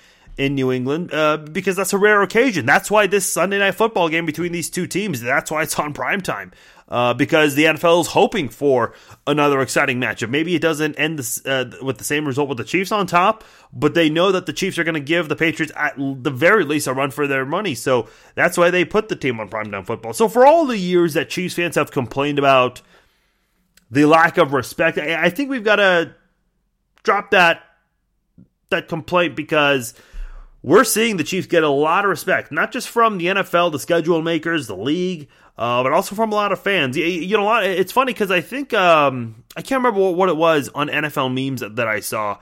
in 0.40 0.54
New 0.54 0.72
England, 0.72 1.12
uh, 1.12 1.36
because 1.36 1.76
that's 1.76 1.92
a 1.92 1.98
rare 1.98 2.22
occasion. 2.22 2.64
That's 2.64 2.90
why 2.90 3.06
this 3.06 3.26
Sunday 3.26 3.58
night 3.58 3.74
football 3.74 4.08
game 4.08 4.24
between 4.24 4.52
these 4.52 4.70
two 4.70 4.86
teams, 4.86 5.20
that's 5.20 5.50
why 5.50 5.62
it's 5.62 5.78
on 5.78 5.92
prime 5.92 6.22
time 6.22 6.52
uh, 6.88 7.12
because 7.12 7.56
the 7.56 7.64
NFL 7.64 8.00
is 8.00 8.06
hoping 8.08 8.48
for 8.48 8.94
another 9.26 9.60
exciting 9.60 10.00
matchup. 10.00 10.30
Maybe 10.30 10.54
it 10.54 10.62
doesn't 10.62 10.98
end 10.98 11.18
this, 11.18 11.44
uh, 11.46 11.70
with 11.82 11.98
the 11.98 12.04
same 12.04 12.26
result 12.26 12.48
with 12.48 12.56
the 12.56 12.64
Chiefs 12.64 12.90
on 12.90 13.06
top, 13.06 13.44
but 13.70 13.92
they 13.92 14.08
know 14.08 14.32
that 14.32 14.46
the 14.46 14.52
Chiefs 14.54 14.78
are 14.78 14.84
going 14.84 14.94
to 14.94 15.00
give 15.00 15.28
the 15.28 15.36
Patriots 15.36 15.72
at 15.76 15.94
the 15.96 16.30
very 16.30 16.64
least 16.64 16.86
a 16.86 16.94
run 16.94 17.10
for 17.10 17.26
their 17.26 17.44
money. 17.44 17.74
So 17.74 18.08
that's 18.34 18.56
why 18.56 18.70
they 18.70 18.86
put 18.86 19.10
the 19.10 19.16
team 19.16 19.38
on 19.40 19.48
primetime 19.50 19.86
football. 19.86 20.12
So 20.12 20.26
for 20.26 20.46
all 20.46 20.66
the 20.66 20.78
years 20.78 21.14
that 21.14 21.30
Chiefs 21.30 21.54
fans 21.54 21.76
have 21.76 21.90
complained 21.90 22.38
about 22.38 22.82
the 23.90 24.06
lack 24.06 24.38
of 24.38 24.52
respect, 24.54 24.96
I 24.96 25.28
think 25.30 25.50
we've 25.50 25.64
got 25.64 25.76
to 25.76 26.14
drop 27.02 27.30
that 27.30 27.62
that 28.70 28.86
complaint 28.86 29.34
because 29.34 29.94
we're 30.62 30.84
seeing 30.84 31.16
the 31.16 31.24
Chiefs 31.24 31.46
get 31.46 31.62
a 31.62 31.68
lot 31.68 32.04
of 32.04 32.10
respect, 32.10 32.52
not 32.52 32.72
just 32.72 32.88
from 32.88 33.18
the 33.18 33.26
NFL, 33.26 33.72
the 33.72 33.78
schedule 33.78 34.20
makers, 34.22 34.66
the 34.66 34.76
league, 34.76 35.28
uh, 35.56 35.82
but 35.82 35.92
also 35.92 36.14
from 36.14 36.32
a 36.32 36.34
lot 36.34 36.52
of 36.52 36.60
fans. 36.60 36.96
You, 36.96 37.04
you 37.04 37.36
know, 37.36 37.44
lot, 37.44 37.64
it's 37.64 37.92
funny 37.92 38.12
because 38.12 38.30
I 38.30 38.40
think 38.40 38.72
um, 38.74 39.44
I 39.56 39.62
can't 39.62 39.78
remember 39.78 40.00
what, 40.00 40.14
what, 40.14 40.28
it 40.28 40.36
was 40.36 40.70
on 40.74 40.88
NFL 40.88 41.32
memes 41.32 41.60
that, 41.60 41.76
that 41.76 41.88
I 41.88 42.00
saw, 42.00 42.38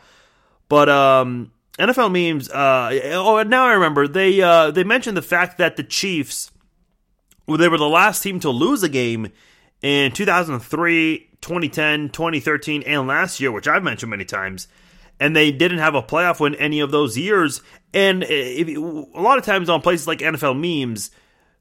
but 0.68 0.88
um, 0.88 1.52
NFL 1.78 2.12
memes. 2.12 2.50
Uh, 2.50 2.98
oh, 3.14 3.42
now 3.44 3.64
I 3.64 3.72
remember 3.72 4.08
they 4.08 4.40
uh, 4.40 4.70
they 4.70 4.84
mentioned 4.84 5.16
the 5.16 5.22
fact 5.22 5.58
that 5.58 5.76
the 5.76 5.84
Chiefs, 5.84 6.50
well, 7.46 7.58
they 7.58 7.68
were 7.68 7.78
the 7.78 7.88
last 7.88 8.22
team 8.22 8.40
to 8.40 8.50
lose 8.50 8.82
a 8.82 8.88
game 8.88 9.32
in 9.82 10.12
2003, 10.12 11.28
2010, 11.40 12.10
2013, 12.10 12.82
and 12.82 13.06
last 13.06 13.40
year, 13.40 13.52
which 13.52 13.68
I've 13.68 13.82
mentioned 13.82 14.10
many 14.10 14.24
times. 14.24 14.68
And 15.20 15.34
they 15.34 15.50
didn't 15.50 15.78
have 15.78 15.96
a 15.96 16.02
playoff 16.02 16.38
win 16.38 16.54
any 16.56 16.78
of 16.78 16.92
those 16.92 17.18
years. 17.18 17.60
And 17.94 18.24
if, 18.28 18.68
a 18.68 19.20
lot 19.20 19.38
of 19.38 19.44
times 19.44 19.68
on 19.68 19.80
places 19.80 20.06
like 20.06 20.18
NFL 20.18 20.58
memes, 20.58 21.10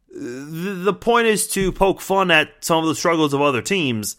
the 0.09 0.93
point 0.93 1.27
is 1.27 1.47
to 1.49 1.71
poke 1.71 2.01
fun 2.01 2.31
at 2.31 2.49
some 2.63 2.83
of 2.83 2.87
the 2.87 2.95
struggles 2.95 3.33
of 3.33 3.41
other 3.41 3.61
teams. 3.61 4.17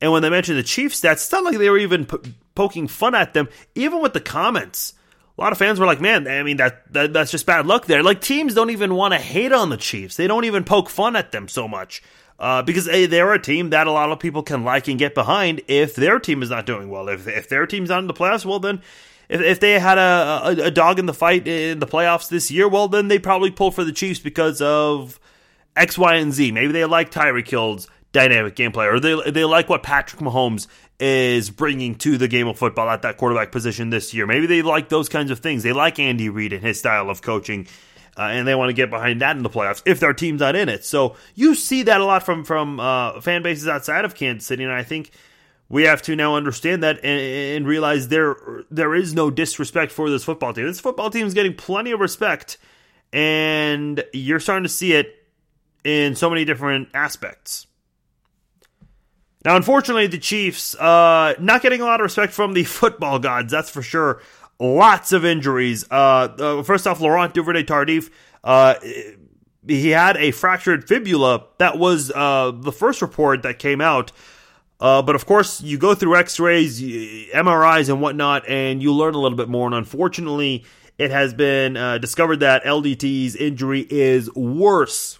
And 0.00 0.12
when 0.12 0.22
they 0.22 0.30
mentioned 0.30 0.58
the 0.58 0.62
Chiefs 0.62 1.04
it's 1.04 1.32
not 1.32 1.44
like 1.44 1.58
they 1.58 1.70
were 1.70 1.78
even 1.78 2.06
poking 2.54 2.88
fun 2.88 3.14
at 3.14 3.34
them, 3.34 3.48
even 3.74 4.00
with 4.00 4.12
the 4.12 4.20
comments. 4.20 4.94
A 5.36 5.40
lot 5.40 5.52
of 5.52 5.58
fans 5.58 5.80
were 5.80 5.86
like, 5.86 6.00
"Man, 6.02 6.28
I 6.28 6.42
mean 6.42 6.58
that, 6.58 6.92
that 6.92 7.12
that's 7.14 7.30
just 7.30 7.46
bad 7.46 7.66
luck 7.66 7.86
there." 7.86 8.02
Like 8.02 8.20
teams 8.20 8.52
don't 8.52 8.70
even 8.70 8.94
want 8.94 9.14
to 9.14 9.18
hate 9.18 9.52
on 9.52 9.70
the 9.70 9.76
Chiefs; 9.78 10.16
they 10.16 10.26
don't 10.26 10.44
even 10.44 10.64
poke 10.64 10.90
fun 10.90 11.16
at 11.16 11.32
them 11.32 11.48
so 11.48 11.66
much 11.66 12.02
uh, 12.40 12.62
because 12.62 12.86
hey, 12.86 13.06
they're 13.06 13.32
a 13.32 13.40
team 13.40 13.70
that 13.70 13.86
a 13.86 13.92
lot 13.92 14.10
of 14.10 14.18
people 14.18 14.42
can 14.42 14.64
like 14.64 14.88
and 14.88 14.98
get 14.98 15.14
behind. 15.14 15.60
If 15.68 15.94
their 15.94 16.18
team 16.18 16.42
is 16.42 16.50
not 16.50 16.66
doing 16.66 16.88
well, 16.90 17.08
if 17.08 17.28
if 17.28 17.48
their 17.48 17.66
team's 17.66 17.90
not 17.90 18.00
in 18.00 18.06
the 18.06 18.14
playoffs, 18.14 18.44
well 18.44 18.58
then 18.58 18.82
if, 19.30 19.40
if 19.40 19.60
they 19.60 19.78
had 19.78 19.96
a, 19.96 20.40
a, 20.44 20.66
a, 20.66 20.70
dog 20.70 20.98
in 20.98 21.06
the 21.06 21.14
fight 21.14 21.46
in 21.46 21.78
the 21.78 21.86
playoffs 21.86 22.28
this 22.28 22.50
year, 22.50 22.68
well, 22.68 22.88
then 22.88 23.08
they 23.08 23.18
probably 23.18 23.52
pull 23.52 23.70
for 23.70 23.84
the 23.84 23.92
Chiefs 23.92 24.18
because 24.18 24.60
of 24.60 25.20
X, 25.76 25.96
Y, 25.96 26.16
and 26.16 26.32
Z. 26.32 26.50
Maybe 26.50 26.72
they 26.72 26.84
like 26.84 27.10
Tyreek 27.12 27.48
Hill's 27.48 27.88
dynamic 28.12 28.56
gameplay, 28.56 28.92
or 28.92 28.98
they 28.98 29.30
they 29.30 29.44
like 29.44 29.68
what 29.68 29.84
Patrick 29.84 30.20
Mahomes 30.20 30.66
is 30.98 31.48
bringing 31.48 31.94
to 31.94 32.18
the 32.18 32.28
game 32.28 32.48
of 32.48 32.58
football 32.58 32.90
at 32.90 33.02
that 33.02 33.16
quarterback 33.16 33.52
position 33.52 33.90
this 33.90 34.12
year. 34.12 34.26
Maybe 34.26 34.46
they 34.46 34.62
like 34.62 34.88
those 34.88 35.08
kinds 35.08 35.30
of 35.30 35.38
things. 35.38 35.62
They 35.62 35.72
like 35.72 36.00
Andy 36.00 36.28
Reid 36.28 36.52
and 36.52 36.62
his 36.62 36.80
style 36.80 37.08
of 37.08 37.22
coaching. 37.22 37.68
Uh, 38.18 38.22
and 38.22 38.46
they 38.46 38.56
want 38.56 38.68
to 38.68 38.74
get 38.74 38.90
behind 38.90 39.22
that 39.22 39.36
in 39.36 39.44
the 39.44 39.48
playoffs 39.48 39.82
if 39.86 40.00
their 40.00 40.12
team's 40.12 40.40
not 40.40 40.56
in 40.56 40.68
it. 40.68 40.84
So 40.84 41.16
you 41.36 41.54
see 41.54 41.84
that 41.84 42.00
a 42.00 42.04
lot 42.04 42.24
from 42.24 42.44
from 42.44 42.80
uh, 42.80 43.20
fan 43.20 43.42
bases 43.42 43.68
outside 43.68 44.04
of 44.04 44.16
Kansas 44.16 44.46
City, 44.46 44.64
and 44.64 44.72
I 44.72 44.82
think 44.82 45.12
we 45.70 45.84
have 45.84 46.02
to 46.02 46.16
now 46.16 46.34
understand 46.34 46.82
that 46.82 46.96
and, 46.96 47.20
and, 47.20 47.66
realize 47.66 48.08
there 48.08 48.36
there 48.70 48.94
is 48.94 49.14
no 49.14 49.30
disrespect 49.30 49.92
for 49.92 50.10
this 50.10 50.24
football 50.24 50.52
team. 50.52 50.66
This 50.66 50.80
football 50.80 51.10
team 51.10 51.26
is 51.26 51.32
getting 51.32 51.54
plenty 51.54 51.92
of 51.92 52.00
respect, 52.00 52.58
and 53.12 54.04
you're 54.12 54.40
starting 54.40 54.64
to 54.64 54.68
see 54.68 54.92
it 54.92 55.14
in 55.84 56.16
so 56.16 56.28
many 56.28 56.44
different 56.44 56.88
aspects. 56.92 57.68
Now, 59.44 59.56
unfortunately, 59.56 60.08
the 60.08 60.18
Chiefs 60.18 60.74
uh, 60.74 61.34
not 61.38 61.62
getting 61.62 61.80
a 61.80 61.84
lot 61.84 62.00
of 62.00 62.04
respect 62.04 62.32
from 62.32 62.52
the 62.52 62.64
football 62.64 63.20
gods. 63.20 63.52
That's 63.52 63.70
for 63.70 63.80
sure. 63.80 64.20
Lots 64.58 65.12
of 65.12 65.24
injuries. 65.24 65.86
Uh, 65.90 65.94
uh, 66.38 66.62
first 66.64 66.86
off, 66.86 67.00
Laurent 67.00 67.32
Duvernay 67.32 67.62
Tardif. 67.62 68.10
Uh, 68.42 68.74
he 69.66 69.90
had 69.90 70.16
a 70.16 70.32
fractured 70.32 70.86
fibula. 70.86 71.46
That 71.58 71.78
was 71.78 72.10
uh, 72.10 72.50
the 72.54 72.72
first 72.72 73.00
report 73.00 73.42
that 73.42 73.58
came 73.58 73.80
out. 73.80 74.10
Uh, 74.80 75.02
but 75.02 75.14
of 75.14 75.26
course, 75.26 75.60
you 75.60 75.76
go 75.76 75.94
through 75.94 76.16
X-rays, 76.16 76.80
MRIs, 76.80 77.88
and 77.90 78.00
whatnot, 78.00 78.48
and 78.48 78.82
you 78.82 78.94
learn 78.94 79.14
a 79.14 79.18
little 79.18 79.36
bit 79.36 79.48
more. 79.48 79.66
And 79.66 79.74
unfortunately, 79.74 80.64
it 80.96 81.10
has 81.10 81.34
been 81.34 81.74
discovered 82.00 82.38
that 82.40 82.64
LDT's 82.64 83.36
injury 83.36 83.86
is 83.90 84.34
worse 84.34 85.18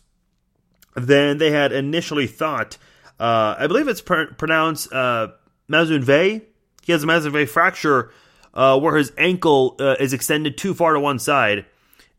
than 0.95 1.39
they 1.39 1.51
had 1.51 1.73
initially 1.73 2.27
thought. 2.27 2.77
Uh, 3.19 3.55
I 3.59 3.67
believe 3.67 3.89
it's 3.89 4.01
pr- 4.01 4.33
pronounced 4.37 4.93
uh, 4.93 5.29
Maisonneuve. 5.69 6.43
He 6.83 6.93
has 6.93 7.03
a 7.03 7.07
Maisonneuve 7.07 7.49
fracture 7.49 8.13
uh, 8.55 8.79
where 8.79 8.97
his 8.97 9.13
ankle 9.19 9.77
uh, 9.79 9.97
is 10.01 10.13
extended 10.13 10.57
too 10.57 10.75
far 10.75 10.95
to 10.95 11.01
one 11.01 11.19
side, 11.19 11.67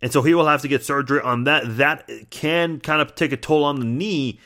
and 0.01 0.12
so 0.12 0.21
he 0.21 0.33
will 0.33 0.48
have 0.48 0.62
to 0.62 0.67
get 0.67 0.86
surgery 0.86 1.21
on 1.21 1.45
that. 1.45 1.77
That 1.77 2.10
can 2.29 2.79
kind 2.79 3.01
of 3.01 3.15
take 3.15 3.31
a 3.31 3.38
toll 3.38 3.63
on 3.63 3.79
the 3.79 3.86
knee, 3.86 4.39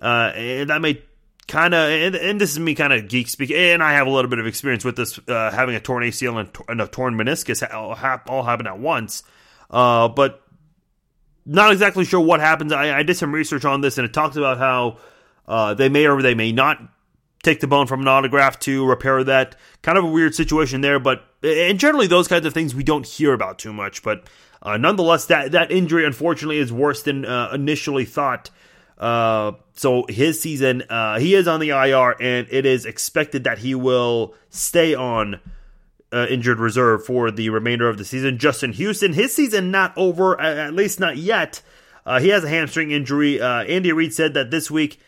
uh, 0.00 0.32
and 0.34 0.70
that 0.70 0.80
may 0.80 1.02
kind 1.46 1.74
of. 1.74 1.90
And, 1.90 2.14
and, 2.14 2.40
this 2.40 2.52
is 2.52 2.58
me 2.58 2.74
kind 2.74 2.92
of 2.92 3.08
geek 3.08 3.28
speaking, 3.28 3.56
and 3.56 3.82
I 3.82 3.92
have 3.92 4.06
a 4.06 4.10
little 4.10 4.30
bit 4.30 4.38
of 4.38 4.46
experience 4.46 4.84
with 4.84 4.96
this, 4.96 5.18
uh, 5.28 5.50
having 5.50 5.74
a 5.74 5.80
torn 5.80 6.02
ACL 6.02 6.40
and, 6.40 6.48
and, 6.68 6.80
a 6.80 6.86
torn 6.86 7.14
meniscus 7.14 7.62
all, 7.72 7.96
all 8.28 8.42
happen 8.42 8.66
at 8.66 8.78
once. 8.78 9.22
Uh, 9.70 10.08
but 10.08 10.42
not 11.46 11.72
exactly 11.72 12.04
sure 12.04 12.20
what 12.20 12.40
happens. 12.40 12.72
I, 12.72 12.98
I 12.98 13.02
did 13.02 13.16
some 13.16 13.34
research 13.34 13.64
on 13.64 13.80
this, 13.80 13.98
and 13.98 14.04
it 14.04 14.12
talks 14.12 14.36
about 14.36 14.58
how 14.58 14.98
uh, 15.46 15.74
they 15.74 15.88
may 15.88 16.06
or 16.06 16.22
they 16.22 16.34
may 16.34 16.52
not 16.52 16.80
take 17.42 17.60
the 17.60 17.66
bone 17.66 17.86
from 17.86 18.00
an 18.00 18.06
autograft 18.06 18.60
to 18.60 18.86
repair 18.86 19.22
that. 19.24 19.56
Kind 19.82 19.98
of 19.98 20.04
a 20.04 20.08
weird 20.08 20.34
situation 20.34 20.80
there, 20.80 20.98
but 20.98 21.24
and 21.42 21.78
generally 21.78 22.06
those 22.06 22.26
kinds 22.26 22.46
of 22.46 22.54
things 22.54 22.74
we 22.74 22.82
don't 22.82 23.06
hear 23.06 23.32
about 23.32 23.58
too 23.58 23.72
much. 23.72 24.02
But 24.02 24.24
uh, 24.62 24.76
nonetheless, 24.76 25.26
that 25.26 25.52
that 25.52 25.70
injury 25.70 26.04
unfortunately 26.04 26.58
is 26.58 26.72
worse 26.72 27.02
than 27.02 27.24
uh, 27.24 27.50
initially 27.52 28.04
thought. 28.04 28.50
Uh, 28.98 29.52
so 29.74 30.06
his 30.08 30.40
season, 30.40 30.82
uh, 30.88 31.18
he 31.18 31.34
is 31.34 31.48
on 31.48 31.60
the 31.60 31.70
IR, 31.70 32.14
and 32.20 32.46
it 32.50 32.64
is 32.64 32.86
expected 32.86 33.44
that 33.44 33.58
he 33.58 33.74
will 33.74 34.34
stay 34.50 34.94
on 34.94 35.40
uh, 36.12 36.26
injured 36.30 36.58
reserve 36.58 37.04
for 37.04 37.30
the 37.30 37.50
remainder 37.50 37.88
of 37.88 37.98
the 37.98 38.04
season. 38.04 38.38
Justin 38.38 38.72
Houston, 38.72 39.12
his 39.12 39.34
season 39.34 39.70
not 39.70 39.92
over, 39.96 40.40
at 40.40 40.74
least 40.74 41.00
not 41.00 41.16
yet. 41.16 41.60
Uh, 42.06 42.20
he 42.20 42.28
has 42.28 42.44
a 42.44 42.48
hamstring 42.48 42.90
injury. 42.90 43.40
Andy 43.40 43.92
Reid 43.92 44.12
said 44.14 44.34
that 44.34 44.50
this 44.50 44.70
week 44.70 45.00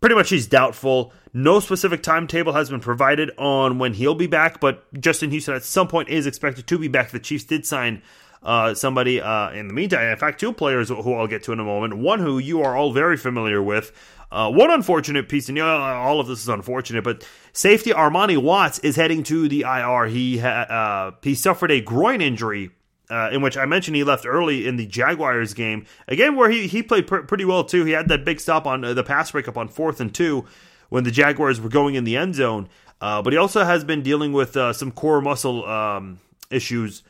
pretty 0.00 0.14
much 0.14 0.30
he's 0.30 0.46
doubtful. 0.46 1.12
No 1.32 1.60
specific 1.60 2.02
timetable 2.02 2.52
has 2.52 2.70
been 2.70 2.80
provided 2.80 3.30
on 3.38 3.78
when 3.78 3.94
he'll 3.94 4.14
be 4.14 4.26
back, 4.26 4.60
but 4.60 4.84
Justin 4.98 5.30
Houston 5.30 5.54
at 5.54 5.64
some 5.64 5.88
point 5.88 6.08
is 6.08 6.26
expected 6.26 6.66
to 6.68 6.78
be 6.78 6.88
back. 6.88 7.10
The 7.10 7.18
Chiefs 7.18 7.44
did 7.44 7.66
sign 7.66 8.02
uh, 8.46 8.74
somebody 8.74 9.20
uh, 9.20 9.50
in 9.50 9.68
the 9.68 9.74
meantime. 9.74 10.08
In 10.08 10.16
fact, 10.16 10.40
two 10.40 10.52
players 10.52 10.88
who 10.88 11.12
I'll 11.12 11.26
get 11.26 11.42
to 11.42 11.52
in 11.52 11.60
a 11.60 11.64
moment. 11.64 11.98
One 11.98 12.20
who 12.20 12.38
you 12.38 12.62
are 12.62 12.76
all 12.76 12.92
very 12.92 13.16
familiar 13.16 13.62
with. 13.62 13.92
Uh, 14.30 14.50
one 14.50 14.70
unfortunate 14.70 15.28
piece, 15.28 15.48
and 15.48 15.56
know, 15.56 15.66
all 15.66 16.18
of 16.20 16.26
this 16.26 16.40
is 16.40 16.48
unfortunate, 16.48 17.04
but 17.04 17.26
safety 17.52 17.90
Armani 17.90 18.36
Watts 18.36 18.78
is 18.80 18.96
heading 18.96 19.22
to 19.24 19.48
the 19.48 19.62
IR. 19.62 20.06
He 20.06 20.38
ha- 20.38 20.48
uh, 20.48 21.10
he 21.22 21.34
suffered 21.34 21.70
a 21.70 21.80
groin 21.80 22.20
injury 22.20 22.70
uh, 23.10 23.30
in 23.32 23.40
which 23.40 23.56
I 23.56 23.66
mentioned 23.66 23.96
he 23.96 24.04
left 24.04 24.26
early 24.26 24.66
in 24.66 24.76
the 24.76 24.86
Jaguars 24.86 25.54
game, 25.54 25.86
a 26.08 26.16
game 26.16 26.34
where 26.34 26.50
he 26.50 26.66
he 26.66 26.82
played 26.82 27.06
pr- 27.06 27.18
pretty 27.18 27.44
well 27.44 27.64
too. 27.64 27.84
He 27.84 27.92
had 27.92 28.08
that 28.08 28.24
big 28.24 28.40
stop 28.40 28.66
on 28.66 28.84
uh, 28.84 28.94
the 28.94 29.04
pass 29.04 29.30
breakup 29.30 29.56
on 29.56 29.68
fourth 29.68 30.00
and 30.00 30.12
two 30.12 30.44
when 30.88 31.04
the 31.04 31.10
Jaguars 31.10 31.60
were 31.60 31.68
going 31.68 31.94
in 31.94 32.04
the 32.04 32.16
end 32.16 32.34
zone. 32.34 32.68
Uh, 33.00 33.22
but 33.22 33.32
he 33.32 33.36
also 33.38 33.64
has 33.64 33.84
been 33.84 34.02
dealing 34.02 34.32
with 34.32 34.56
uh, 34.56 34.72
some 34.72 34.90
core 34.90 35.20
muscle 35.20 35.64
um, 35.66 36.18
issues. 36.50 37.02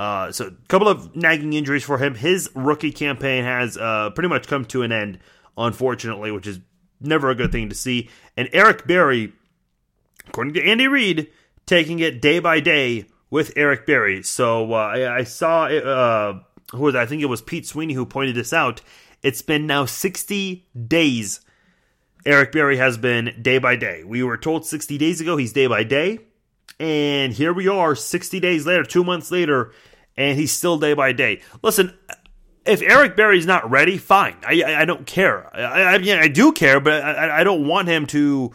Uh, 0.00 0.32
so 0.32 0.46
a 0.46 0.66
couple 0.68 0.88
of 0.88 1.14
nagging 1.14 1.52
injuries 1.52 1.84
for 1.84 1.98
him. 1.98 2.14
His 2.14 2.48
rookie 2.54 2.90
campaign 2.90 3.44
has 3.44 3.76
uh, 3.76 4.08
pretty 4.14 4.30
much 4.30 4.46
come 4.46 4.64
to 4.64 4.80
an 4.80 4.92
end, 4.92 5.18
unfortunately, 5.58 6.30
which 6.30 6.46
is 6.46 6.58
never 7.02 7.28
a 7.28 7.34
good 7.34 7.52
thing 7.52 7.68
to 7.68 7.74
see. 7.74 8.08
And 8.34 8.48
Eric 8.54 8.86
Berry, 8.86 9.34
according 10.26 10.54
to 10.54 10.64
Andy 10.64 10.88
Reid, 10.88 11.28
taking 11.66 11.98
it 11.98 12.22
day 12.22 12.38
by 12.38 12.60
day 12.60 13.08
with 13.28 13.52
Eric 13.56 13.84
Berry. 13.84 14.22
So 14.22 14.72
uh, 14.72 14.76
I, 14.76 15.16
I, 15.18 15.24
saw 15.24 15.64
uh, 15.64 16.40
who 16.72 16.80
was 16.80 16.94
I 16.94 17.04
think 17.04 17.20
it 17.20 17.26
was 17.26 17.42
Pete 17.42 17.66
Sweeney 17.66 17.92
who 17.92 18.06
pointed 18.06 18.36
this 18.36 18.54
out. 18.54 18.80
It's 19.22 19.42
been 19.42 19.66
now 19.66 19.84
60 19.84 20.66
days. 20.88 21.42
Eric 22.24 22.52
Berry 22.52 22.78
has 22.78 22.96
been 22.96 23.36
day 23.42 23.58
by 23.58 23.76
day. 23.76 24.02
We 24.02 24.22
were 24.22 24.38
told 24.38 24.64
60 24.64 24.96
days 24.96 25.20
ago 25.20 25.36
he's 25.36 25.52
day 25.52 25.66
by 25.66 25.84
day, 25.84 26.20
and 26.78 27.34
here 27.34 27.52
we 27.52 27.68
are 27.68 27.94
60 27.94 28.40
days 28.40 28.64
later, 28.64 28.84
two 28.84 29.04
months 29.04 29.30
later, 29.30 29.72
and 30.20 30.38
he's 30.38 30.52
still 30.52 30.78
day 30.78 30.92
by 30.92 31.12
day. 31.12 31.40
Listen, 31.62 31.96
if 32.66 32.82
Eric 32.82 33.16
Berry's 33.16 33.46
not 33.46 33.70
ready, 33.70 33.96
fine. 33.96 34.36
I, 34.46 34.62
I, 34.64 34.80
I 34.82 34.84
don't 34.84 35.06
care. 35.06 35.54
I, 35.56 35.94
I, 35.94 35.98
mean, 35.98 36.18
I 36.18 36.28
do 36.28 36.52
care, 36.52 36.78
but 36.78 37.02
I, 37.02 37.40
I 37.40 37.44
don't 37.44 37.66
want 37.66 37.88
him 37.88 38.06
to 38.08 38.54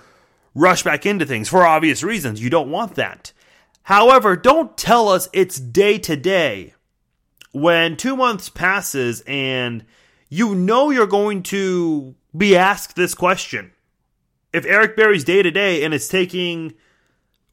rush 0.54 0.84
back 0.84 1.08
into 1.08 1.26
things 1.26 1.50
for 1.50 1.66
obvious 1.66 2.04
reasons. 2.04 2.42
You 2.42 2.52
don't 2.52 2.70
want 2.70 2.96
that. 2.96 3.34
However, 3.84 4.36
don't 4.36 4.78
tell 4.78 5.10
us 5.10 5.28
it's 5.34 5.60
day 5.60 5.98
to 6.00 6.16
day 6.16 6.76
when 7.52 7.98
two 7.98 8.16
months 8.16 8.48
passes 8.48 9.24
and 9.26 9.86
you 10.30 10.54
know 10.54 10.92
you're 10.92 11.08
going 11.08 11.42
to 11.44 12.14
be 12.38 12.56
asked 12.56 12.96
this 12.96 13.16
question. 13.16 13.72
If 14.54 14.66
Eric 14.66 14.96
Berry's 14.96 15.24
day 15.24 15.42
to 15.42 15.52
day 15.52 15.84
and 15.84 15.94
it's 15.96 16.08
taking 16.08 16.76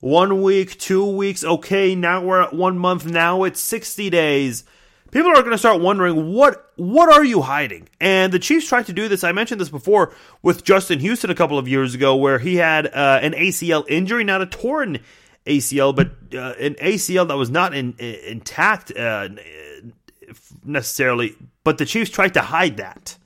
one 0.02 0.42
week, 0.42 0.76
two 0.80 1.06
weeks, 1.06 1.44
okay, 1.44 1.94
now 1.94 2.20
we're 2.20 2.42
at 2.42 2.52
one 2.52 2.76
month, 2.76 3.06
now 3.06 3.44
it's 3.44 3.60
60 3.60 4.10
days. 4.10 4.64
People 5.12 5.30
are 5.30 5.42
going 5.42 5.52
to 5.52 5.58
start 5.58 5.80
wondering 5.80 6.32
what 6.32 6.72
what 6.74 7.12
are 7.12 7.22
you 7.22 7.42
hiding? 7.42 7.88
And 8.00 8.32
the 8.32 8.40
Chiefs 8.40 8.66
tried 8.66 8.86
to 8.86 8.92
do 8.92 9.06
this. 9.06 9.22
I 9.22 9.30
mentioned 9.30 9.60
this 9.60 9.68
before 9.68 10.12
with 10.42 10.64
Justin 10.64 10.98
Houston 10.98 11.30
a 11.30 11.36
couple 11.36 11.56
of 11.56 11.68
years 11.68 11.94
ago, 11.94 12.16
where 12.16 12.40
he 12.40 12.56
had 12.56 12.86
uh, 12.88 13.20
an 13.22 13.32
ACL 13.34 13.88
injury, 13.88 14.24
not 14.24 14.42
a 14.42 14.46
torn 14.46 14.98
ACL, 15.46 15.94
but 15.94 16.08
uh, 16.36 16.54
an 16.58 16.74
ACL 16.74 17.28
that 17.28 17.36
was 17.36 17.50
not 17.50 17.72
in, 17.72 17.94
in, 17.98 18.14
intact 18.26 18.90
uh, 18.96 19.28
necessarily. 20.64 21.36
But 21.62 21.78
the 21.78 21.86
Chiefs 21.86 22.10
tried 22.10 22.34
to 22.34 22.40
hide 22.40 22.78
that. 22.78 23.16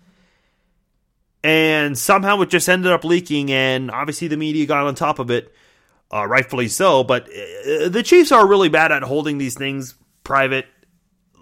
And 1.43 1.97
somehow 1.97 2.43
it 2.43 2.51
just 2.51 2.69
ended 2.69 2.93
up 2.93 3.03
leaking, 3.03 3.51
and 3.51 3.91
obviously 3.91 4.29
the 4.29 4.37
media 4.37 4.67
got 4.67 4.87
on 4.87 4.95
top 4.95 5.19
of 5.19 5.31
it, 5.31 5.55
uh, 6.13 6.27
rightfully 6.27 6.69
so. 6.69 7.05
But 7.05 7.25
uh, 7.25 7.89
the 7.89 8.03
Chiefs 8.05 8.33
are 8.33 8.47
really 8.47 8.69
bad 8.69 8.93
at 8.93 9.03
holding 9.03 9.39
these 9.39 9.55
things 9.55 9.95
private. 10.25 10.67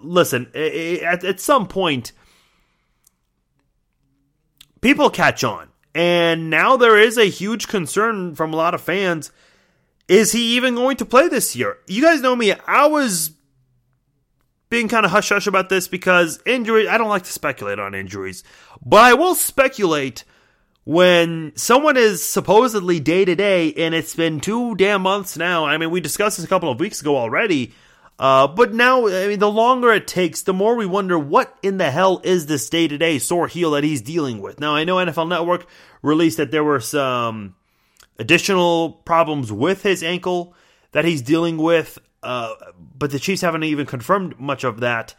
Listen, 0.01 0.51
at, 0.53 1.23
at 1.23 1.39
some 1.39 1.67
point, 1.67 2.11
people 4.81 5.09
catch 5.09 5.43
on. 5.43 5.69
And 5.93 6.49
now 6.49 6.75
there 6.75 6.97
is 6.97 7.17
a 7.17 7.25
huge 7.25 7.67
concern 7.67 8.35
from 8.35 8.53
a 8.53 8.57
lot 8.57 8.73
of 8.73 8.81
fans 8.81 9.31
is 10.07 10.31
he 10.31 10.55
even 10.55 10.75
going 10.75 10.97
to 10.97 11.05
play 11.05 11.27
this 11.27 11.55
year? 11.55 11.77
You 11.87 12.01
guys 12.01 12.21
know 12.21 12.35
me. 12.35 12.53
I 12.53 12.85
was 12.87 13.31
being 14.69 14.87
kind 14.87 15.05
of 15.05 15.11
hush 15.11 15.29
hush 15.29 15.47
about 15.47 15.69
this 15.69 15.87
because 15.87 16.39
injury, 16.45 16.87
I 16.87 16.97
don't 16.97 17.09
like 17.09 17.23
to 17.23 17.31
speculate 17.31 17.79
on 17.79 17.95
injuries, 17.95 18.43
but 18.85 19.03
I 19.03 19.13
will 19.13 19.35
speculate 19.35 20.23
when 20.85 21.51
someone 21.55 21.97
is 21.97 22.23
supposedly 22.23 22.99
day 22.99 23.25
to 23.25 23.35
day 23.35 23.73
and 23.73 23.93
it's 23.93 24.15
been 24.15 24.39
two 24.39 24.75
damn 24.75 25.01
months 25.01 25.35
now. 25.35 25.65
I 25.65 25.77
mean, 25.77 25.89
we 25.89 25.99
discussed 25.99 26.37
this 26.37 26.45
a 26.45 26.49
couple 26.49 26.71
of 26.71 26.79
weeks 26.79 27.01
ago 27.01 27.17
already. 27.17 27.73
Uh, 28.17 28.47
but 28.47 28.73
now, 28.73 29.07
I 29.07 29.27
mean, 29.27 29.39
the 29.39 29.51
longer 29.51 29.91
it 29.91 30.07
takes, 30.07 30.43
the 30.43 30.53
more 30.53 30.75
we 30.75 30.85
wonder 30.85 31.19
what 31.19 31.57
in 31.61 31.77
the 31.77 31.91
hell 31.91 32.21
is 32.23 32.45
this 32.45 32.69
day 32.69 32.87
to 32.87 32.97
day 32.97 33.19
sore 33.19 33.47
heel 33.47 33.71
that 33.71 33.83
he's 33.83 34.01
dealing 34.01 34.41
with. 34.41 34.59
Now, 34.59 34.75
I 34.75 34.85
know 34.85 34.95
NFL 34.95 35.27
Network 35.27 35.67
released 36.01 36.37
that 36.37 36.51
there 36.51 36.63
were 36.63 36.79
some 36.79 37.55
additional 38.17 38.91
problems 38.91 39.51
with 39.51 39.83
his 39.83 40.01
ankle 40.01 40.53
that 40.93 41.03
he's 41.03 41.21
dealing 41.21 41.57
with, 41.57 41.97
uh, 42.23 42.53
but 42.97 43.11
the 43.11 43.19
Chiefs 43.19 43.41
haven't 43.41 43.63
even 43.63 43.85
confirmed 43.85 44.39
much 44.39 44.63
of 44.63 44.79
that. 44.79 45.13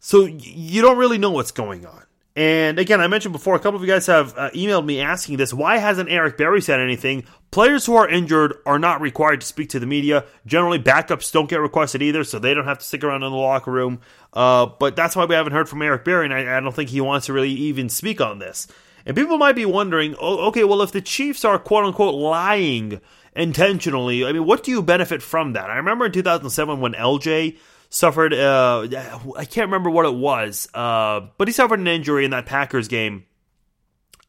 So 0.00 0.26
you 0.26 0.82
don't 0.82 0.98
really 0.98 1.18
know 1.18 1.30
what's 1.30 1.52
going 1.52 1.86
on. 1.86 2.02
And 2.34 2.78
again, 2.78 3.00
I 3.00 3.08
mentioned 3.08 3.32
before, 3.32 3.54
a 3.54 3.58
couple 3.58 3.76
of 3.76 3.82
you 3.82 3.92
guys 3.92 4.06
have 4.06 4.36
uh, 4.38 4.50
emailed 4.50 4.86
me 4.86 5.00
asking 5.00 5.36
this. 5.36 5.52
Why 5.52 5.76
hasn't 5.76 6.08
Eric 6.08 6.38
Berry 6.38 6.62
said 6.62 6.80
anything? 6.80 7.24
Players 7.50 7.84
who 7.84 7.94
are 7.94 8.08
injured 8.08 8.54
are 8.64 8.78
not 8.78 9.02
required 9.02 9.42
to 9.42 9.46
speak 9.46 9.68
to 9.70 9.78
the 9.78 9.86
media. 9.86 10.24
Generally, 10.46 10.78
backups 10.78 11.30
don't 11.30 11.50
get 11.50 11.60
requested 11.60 12.00
either, 12.00 12.24
so 12.24 12.38
they 12.38 12.54
don't 12.54 12.64
have 12.64 12.78
to 12.78 12.84
stick 12.84 13.04
around 13.04 13.22
in 13.22 13.30
the 13.30 13.36
locker 13.36 13.70
room. 13.70 14.00
Uh, 14.32 14.64
but 14.64 14.96
that's 14.96 15.14
why 15.14 15.26
we 15.26 15.34
haven't 15.34 15.52
heard 15.52 15.68
from 15.68 15.82
Eric 15.82 16.06
Berry, 16.06 16.24
and 16.24 16.32
I, 16.32 16.56
I 16.56 16.60
don't 16.60 16.74
think 16.74 16.88
he 16.88 17.02
wants 17.02 17.26
to 17.26 17.34
really 17.34 17.50
even 17.50 17.90
speak 17.90 18.22
on 18.22 18.38
this. 18.38 18.66
And 19.04 19.14
people 19.14 19.36
might 19.36 19.56
be 19.56 19.66
wondering, 19.66 20.14
oh, 20.18 20.46
okay, 20.46 20.64
well, 20.64 20.80
if 20.80 20.92
the 20.92 21.02
Chiefs 21.02 21.44
are 21.44 21.58
quote 21.58 21.84
unquote 21.84 22.14
lying 22.14 23.00
intentionally, 23.36 24.24
I 24.24 24.32
mean, 24.32 24.46
what 24.46 24.62
do 24.62 24.70
you 24.70 24.80
benefit 24.82 25.20
from 25.20 25.52
that? 25.52 25.68
I 25.68 25.76
remember 25.76 26.06
in 26.06 26.12
2007 26.12 26.80
when 26.80 26.94
LJ 26.94 27.58
suffered. 27.92 28.34
Uh, 28.34 28.88
I 29.36 29.44
can't 29.44 29.68
remember 29.68 29.90
what 29.90 30.06
it 30.06 30.14
was, 30.14 30.68
uh, 30.74 31.20
but 31.38 31.46
he 31.46 31.52
suffered 31.52 31.78
an 31.78 31.86
injury 31.86 32.24
in 32.24 32.32
that 32.32 32.46
Packers 32.46 32.88
game. 32.88 33.26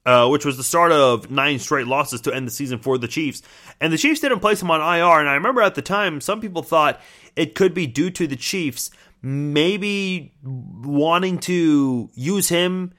Uh, 0.06 0.28
which 0.28 0.44
was 0.44 0.58
the 0.58 0.64
start 0.64 0.92
of 0.92 1.32
nine 1.32 1.58
straight 1.60 1.88
losses 1.88 2.20
to 2.20 2.36
end 2.36 2.46
the 2.46 2.52
season 2.52 2.78
for 2.78 2.98
the 2.98 3.08
Chiefs. 3.08 3.42
And 3.80 3.94
the 3.94 3.98
Chiefs 3.98 4.20
didn't 4.20 4.42
place 4.42 4.62
him 4.62 4.70
on 4.70 4.82
IR. 4.82 5.22
And 5.22 5.30
I 5.30 5.36
remember 5.36 5.62
at 5.62 5.76
the 5.76 5.82
time, 5.82 6.20
some 6.20 6.42
people 6.42 6.62
thought 6.62 7.00
it 7.38 7.56
could 7.56 7.74
be 7.74 7.88
due 7.88 8.10
to 8.10 8.28
the 8.28 8.36
Chiefs 8.36 8.92
maybe 9.24 10.34
wanting 10.44 11.40
to 11.40 12.10
use 12.14 12.50
him 12.50 12.94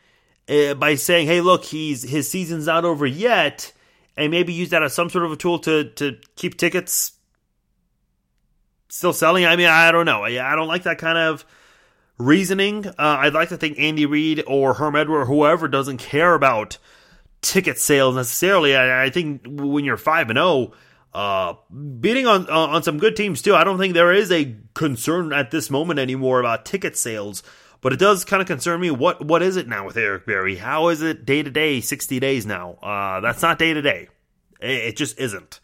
uh, 0.48 0.74
by 0.74 0.94
saying, 0.94 1.26
"Hey, 1.26 1.42
look, 1.42 1.64
he's 1.64 2.02
his 2.02 2.30
season's 2.30 2.66
not 2.66 2.86
over 2.86 3.06
yet," 3.06 3.72
and 4.16 4.30
maybe 4.30 4.54
use 4.54 4.70
that 4.70 4.82
as 4.82 4.94
some 4.94 5.10
sort 5.10 5.26
of 5.26 5.32
a 5.32 5.36
tool 5.36 5.58
to 5.60 5.84
to 5.90 6.16
keep 6.36 6.56
tickets 6.56 7.12
still 8.88 9.12
selling. 9.12 9.46
I 9.46 9.56
mean, 9.56 9.66
I 9.66 9.92
don't 9.92 10.06
know. 10.06 10.22
I, 10.22 10.52
I 10.52 10.54
don't 10.56 10.68
like 10.68 10.84
that 10.84 10.98
kind 10.98 11.18
of 11.18 11.44
reasoning. 12.18 12.86
Uh, 12.86 12.92
I'd 12.98 13.34
like 13.34 13.48
to 13.50 13.56
think 13.56 13.78
Andy 13.78 14.06
Reid 14.06 14.44
or 14.46 14.74
Herm 14.74 14.96
Edwards 14.96 15.28
or 15.28 15.34
whoever 15.34 15.68
doesn't 15.68 15.98
care 15.98 16.34
about 16.34 16.78
ticket 17.42 17.78
sales 17.78 18.16
necessarily. 18.16 18.76
I, 18.76 19.04
I 19.04 19.10
think 19.10 19.42
when 19.46 19.84
you're 19.84 19.96
five 19.96 20.30
and 20.30 20.36
zero, 20.36 20.72
oh, 21.14 21.18
uh, 21.18 21.54
beating 22.00 22.26
on 22.26 22.48
on 22.50 22.82
some 22.82 22.98
good 22.98 23.16
teams 23.16 23.42
too. 23.42 23.54
I 23.54 23.64
don't 23.64 23.78
think 23.78 23.94
there 23.94 24.12
is 24.12 24.32
a 24.32 24.56
concern 24.74 25.32
at 25.32 25.50
this 25.50 25.70
moment 25.70 26.00
anymore 26.00 26.40
about 26.40 26.64
ticket 26.64 26.96
sales. 26.96 27.42
But 27.80 27.92
it 27.92 27.98
does 27.98 28.24
kind 28.24 28.40
of 28.40 28.48
concern 28.48 28.80
me. 28.80 28.90
What 28.90 29.24
what 29.26 29.42
is 29.42 29.56
it 29.56 29.68
now 29.68 29.84
with 29.84 29.98
Eric 29.98 30.24
Berry? 30.24 30.56
How 30.56 30.88
is 30.88 31.02
it 31.02 31.26
day 31.26 31.42
to 31.42 31.50
day, 31.50 31.82
sixty 31.82 32.18
days 32.18 32.46
now? 32.46 32.78
Uh, 32.82 33.20
that's 33.20 33.42
not 33.42 33.58
day 33.58 33.74
to 33.74 33.82
day. 33.82 34.08
It 34.58 34.96
just 34.96 35.18
isn't. 35.18 35.60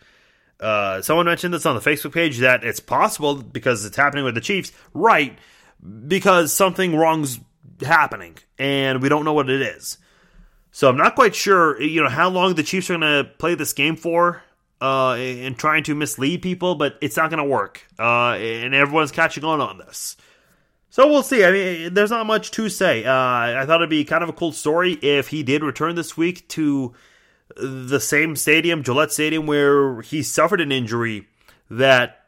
Uh, 0.61 1.01
someone 1.01 1.27
mentioned 1.27 1.55
this 1.55 1.67
on 1.67 1.75
the 1.75 1.81
Facebook 1.81 2.13
page 2.13 2.39
that 2.39 2.65
it's 2.65 2.81
possible 2.81 3.37
because 3.37 3.85
it's 3.85 3.97
happening 3.97 4.25
with 4.25 4.35
the 4.35 4.41
Chiefs, 4.41 4.73
right? 4.93 5.39
Because 6.07 6.53
something 6.53 6.95
wrong's 6.95 7.41
happening 7.83 8.37
and 8.59 9.01
we 9.03 9.09
don't 9.09 9.25
know 9.25 9.33
what 9.33 9.49
it 9.49 9.63
is. 9.63 9.97
So 10.73 10.89
I'm 10.89 10.97
not 10.97 11.15
quite 11.15 11.35
sure, 11.35 11.81
you 11.81 12.03
know, 12.03 12.09
how 12.09 12.29
long 12.29 12.55
the 12.55 12.63
Chiefs 12.63 12.91
are 12.91 12.99
going 12.99 13.25
to 13.25 13.31
play 13.39 13.55
this 13.55 13.73
game 13.73 13.97
for, 13.97 14.43
uh, 14.81 15.15
and 15.15 15.59
trying 15.59 15.83
to 15.85 15.95
mislead 15.95 16.43
people, 16.43 16.75
but 16.75 16.97
it's 17.01 17.17
not 17.17 17.31
going 17.31 17.43
to 17.43 17.49
work. 17.49 17.87
Uh, 17.99 18.33
and 18.33 18.75
everyone's 18.75 19.13
catching 19.13 19.45
on 19.45 19.61
on 19.61 19.79
this. 19.79 20.17
So 20.91 21.07
we'll 21.07 21.23
see. 21.23 21.45
I 21.45 21.53
mean, 21.53 21.95
there's 21.95 22.11
not 22.11 22.27
much 22.27 22.51
to 22.53 22.69
say. 22.69 23.05
Uh, 23.05 23.13
I 23.13 23.65
thought 23.67 23.81
it'd 23.81 23.91
be 23.91 24.05
kind 24.05 24.23
of 24.23 24.29
a 24.29 24.33
cool 24.33 24.53
story 24.53 24.93
if 24.95 25.29
he 25.29 25.43
did 25.43 25.63
return 25.63 25.95
this 25.95 26.17
week 26.17 26.49
to 26.49 26.95
the 27.57 28.01
same 28.01 28.37
stadium, 28.37 28.83
Gillette 28.83 29.13
Stadium, 29.13 29.47
where 29.47 30.01
he 30.03 30.23
suffered 30.23 30.61
an 30.61 30.73
injury 30.73 31.27
that 31.71 32.21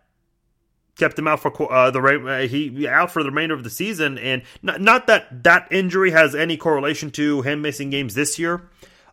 kept 0.96 1.18
him 1.18 1.26
out 1.26 1.40
for 1.40 1.72
uh, 1.72 1.90
the 1.90 2.00
uh, 2.00 2.46
he 2.46 2.86
out 2.86 3.10
for 3.10 3.22
the 3.22 3.30
remainder 3.30 3.54
of 3.54 3.64
the 3.64 3.70
season. 3.70 4.18
And 4.18 4.42
not, 4.62 4.80
not 4.80 5.06
that 5.06 5.42
that 5.44 5.68
injury 5.70 6.10
has 6.10 6.34
any 6.34 6.56
correlation 6.56 7.10
to 7.12 7.42
him 7.42 7.62
missing 7.62 7.90
games 7.90 8.14
this 8.14 8.38
year, 8.38 8.68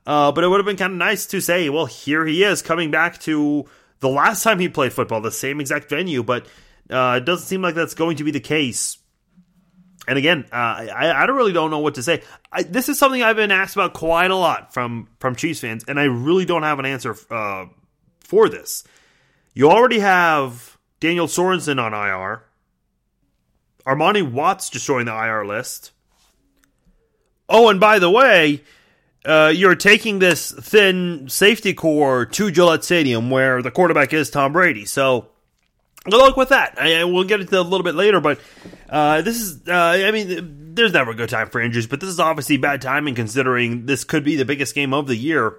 uh, 0.05 0.31
but 0.31 0.43
it 0.43 0.47
would 0.47 0.60
have 0.60 0.65
been 0.65 0.77
kind 0.77 0.93
of 0.93 0.99
nice 0.99 1.25
to 1.27 1.41
say, 1.41 1.69
well, 1.69 1.86
here 1.86 2.25
he 2.25 2.43
is 2.43 2.62
coming 2.62 2.91
back 2.91 3.19
to 3.21 3.65
the 3.99 4.10
last 4.10 4.43
time 4.43 4.60
he 4.60 4.69
played 4.69 4.93
football, 4.93 5.21
the 5.21 5.31
same 5.31 5.60
exact 5.60 5.89
venue. 5.89 6.23
But 6.23 6.45
uh, 6.89 7.19
it 7.21 7.25
doesn't 7.25 7.47
seem 7.47 7.62
like 7.62 7.75
that's 7.75 7.95
going 7.95 8.17
to 8.17 8.23
be 8.23 8.31
the 8.31 8.39
case 8.39 8.97
and 10.07 10.17
again, 10.17 10.45
uh, 10.51 10.55
I, 10.55 11.09
I 11.09 11.25
really 11.25 11.53
don't 11.53 11.71
know 11.71 11.79
what 11.79 11.95
to 11.95 12.03
say. 12.03 12.23
I, 12.51 12.63
this 12.63 12.89
is 12.89 12.97
something 12.97 13.21
I've 13.21 13.35
been 13.35 13.51
asked 13.51 13.75
about 13.75 13.93
quite 13.93 14.31
a 14.31 14.35
lot 14.35 14.73
from 14.73 15.07
from 15.19 15.35
Chiefs 15.35 15.59
fans, 15.59 15.83
and 15.88 15.99
I 15.99 16.05
really 16.05 16.45
don't 16.45 16.63
have 16.63 16.79
an 16.79 16.85
answer 16.85 17.15
uh, 17.29 17.65
for 18.19 18.49
this. 18.49 18.83
You 19.53 19.69
already 19.69 19.99
have 19.99 20.77
Daniel 20.99 21.27
Sorensen 21.27 21.81
on 21.81 21.93
IR. 21.93 22.43
Armani 23.85 24.29
Watts 24.29 24.69
just 24.69 24.85
joined 24.85 25.07
the 25.07 25.13
IR 25.13 25.45
list. 25.45 25.91
Oh, 27.47 27.69
and 27.69 27.79
by 27.79 27.97
the 27.97 28.12
way, 28.12 28.63
uh, 29.25 29.51
you're 29.53 29.75
taking 29.75 30.19
this 30.19 30.51
thin 30.51 31.27
safety 31.27 31.73
core 31.73 32.25
to 32.25 32.51
Gillette 32.51 32.83
Stadium, 32.83 33.29
where 33.29 33.62
the 33.62 33.71
quarterback 33.71 34.13
is 34.13 34.29
Tom 34.29 34.53
Brady. 34.53 34.85
So 34.85 35.29
good 36.05 36.17
luck 36.17 36.38
with 36.38 36.49
that. 36.49 36.79
I, 36.79 37.03
we'll 37.03 37.23
get 37.23 37.41
into 37.41 37.59
a 37.59 37.62
little 37.62 37.83
bit 37.83 37.95
later, 37.95 38.19
but 38.19 38.39
uh, 38.89 39.21
this 39.21 39.38
is, 39.38 39.67
uh, 39.67 40.03
I 40.05 40.12
mean, 40.12 40.73
there's 40.75 40.93
never 40.93 41.12
a 41.12 41.15
good 41.15 41.29
time 41.29 41.49
for 41.49 41.62
injuries, 41.62 41.88
but 41.88 41.99
this 41.99 42.09
is 42.09 42.19
obviously 42.19 42.57
bad 42.57 42.81
timing 42.81 43.15
considering 43.15 43.85
this 43.85 44.03
could 44.03 44.23
be 44.23 44.35
the 44.35 44.45
biggest 44.45 44.75
game 44.75 44.93
of 44.93 45.07
the 45.07 45.15
year. 45.15 45.55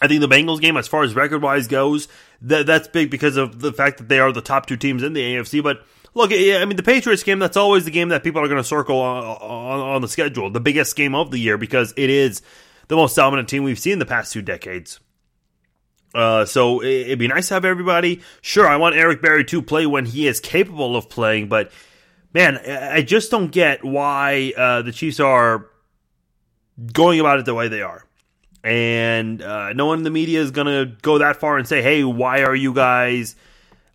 I 0.00 0.08
think 0.08 0.20
the 0.20 0.28
Bengals 0.28 0.60
game, 0.60 0.76
as 0.76 0.88
far 0.88 1.04
as 1.04 1.14
record 1.14 1.42
wise 1.42 1.68
goes, 1.68 2.08
that 2.40 2.66
that's 2.66 2.88
big 2.88 3.10
because 3.10 3.36
of 3.36 3.60
the 3.60 3.72
fact 3.72 3.98
that 3.98 4.08
they 4.08 4.18
are 4.18 4.32
the 4.32 4.40
top 4.40 4.66
two 4.66 4.76
teams 4.76 5.02
in 5.02 5.12
the 5.12 5.20
AFC. 5.20 5.62
But 5.62 5.84
look, 6.14 6.32
I 6.32 6.64
mean, 6.64 6.76
the 6.76 6.82
Patriots 6.82 7.22
game, 7.22 7.38
that's 7.38 7.56
always 7.56 7.84
the 7.84 7.90
game 7.92 8.08
that 8.08 8.24
people 8.24 8.42
are 8.42 8.48
going 8.48 8.60
to 8.60 8.64
circle 8.64 8.98
on, 8.98 9.22
on, 9.22 9.80
on 9.80 10.02
the 10.02 10.08
schedule, 10.08 10.50
the 10.50 10.60
biggest 10.60 10.96
game 10.96 11.14
of 11.14 11.30
the 11.30 11.38
year 11.38 11.56
because 11.56 11.94
it 11.96 12.10
is 12.10 12.42
the 12.88 12.96
most 12.96 13.14
dominant 13.14 13.48
team 13.48 13.62
we've 13.62 13.78
seen 13.78 13.98
the 13.98 14.06
past 14.06 14.32
two 14.32 14.42
decades. 14.42 14.98
Uh, 16.14 16.44
so 16.44 16.82
it'd 16.82 17.18
be 17.18 17.28
nice 17.28 17.48
to 17.48 17.54
have 17.54 17.64
everybody. 17.64 18.20
Sure, 18.40 18.66
I 18.66 18.76
want 18.76 18.96
Eric 18.96 19.22
Berry 19.22 19.44
to 19.46 19.62
play 19.62 19.86
when 19.86 20.04
he 20.04 20.26
is 20.26 20.40
capable 20.40 20.96
of 20.96 21.08
playing, 21.08 21.48
but 21.48 21.72
man, 22.34 22.58
I 22.58 23.02
just 23.02 23.30
don't 23.30 23.50
get 23.50 23.84
why 23.84 24.52
uh, 24.56 24.82
the 24.82 24.92
Chiefs 24.92 25.20
are 25.20 25.66
going 26.92 27.20
about 27.20 27.38
it 27.38 27.44
the 27.44 27.54
way 27.54 27.68
they 27.68 27.82
are. 27.82 28.04
And 28.64 29.42
uh, 29.42 29.72
no 29.72 29.86
one 29.86 29.98
in 29.98 30.04
the 30.04 30.10
media 30.10 30.40
is 30.40 30.50
going 30.50 30.66
to 30.66 30.96
go 31.02 31.18
that 31.18 31.36
far 31.36 31.58
and 31.58 31.66
say, 31.66 31.82
hey, 31.82 32.04
why 32.04 32.44
are 32.44 32.54
you 32.54 32.72
guys 32.72 33.34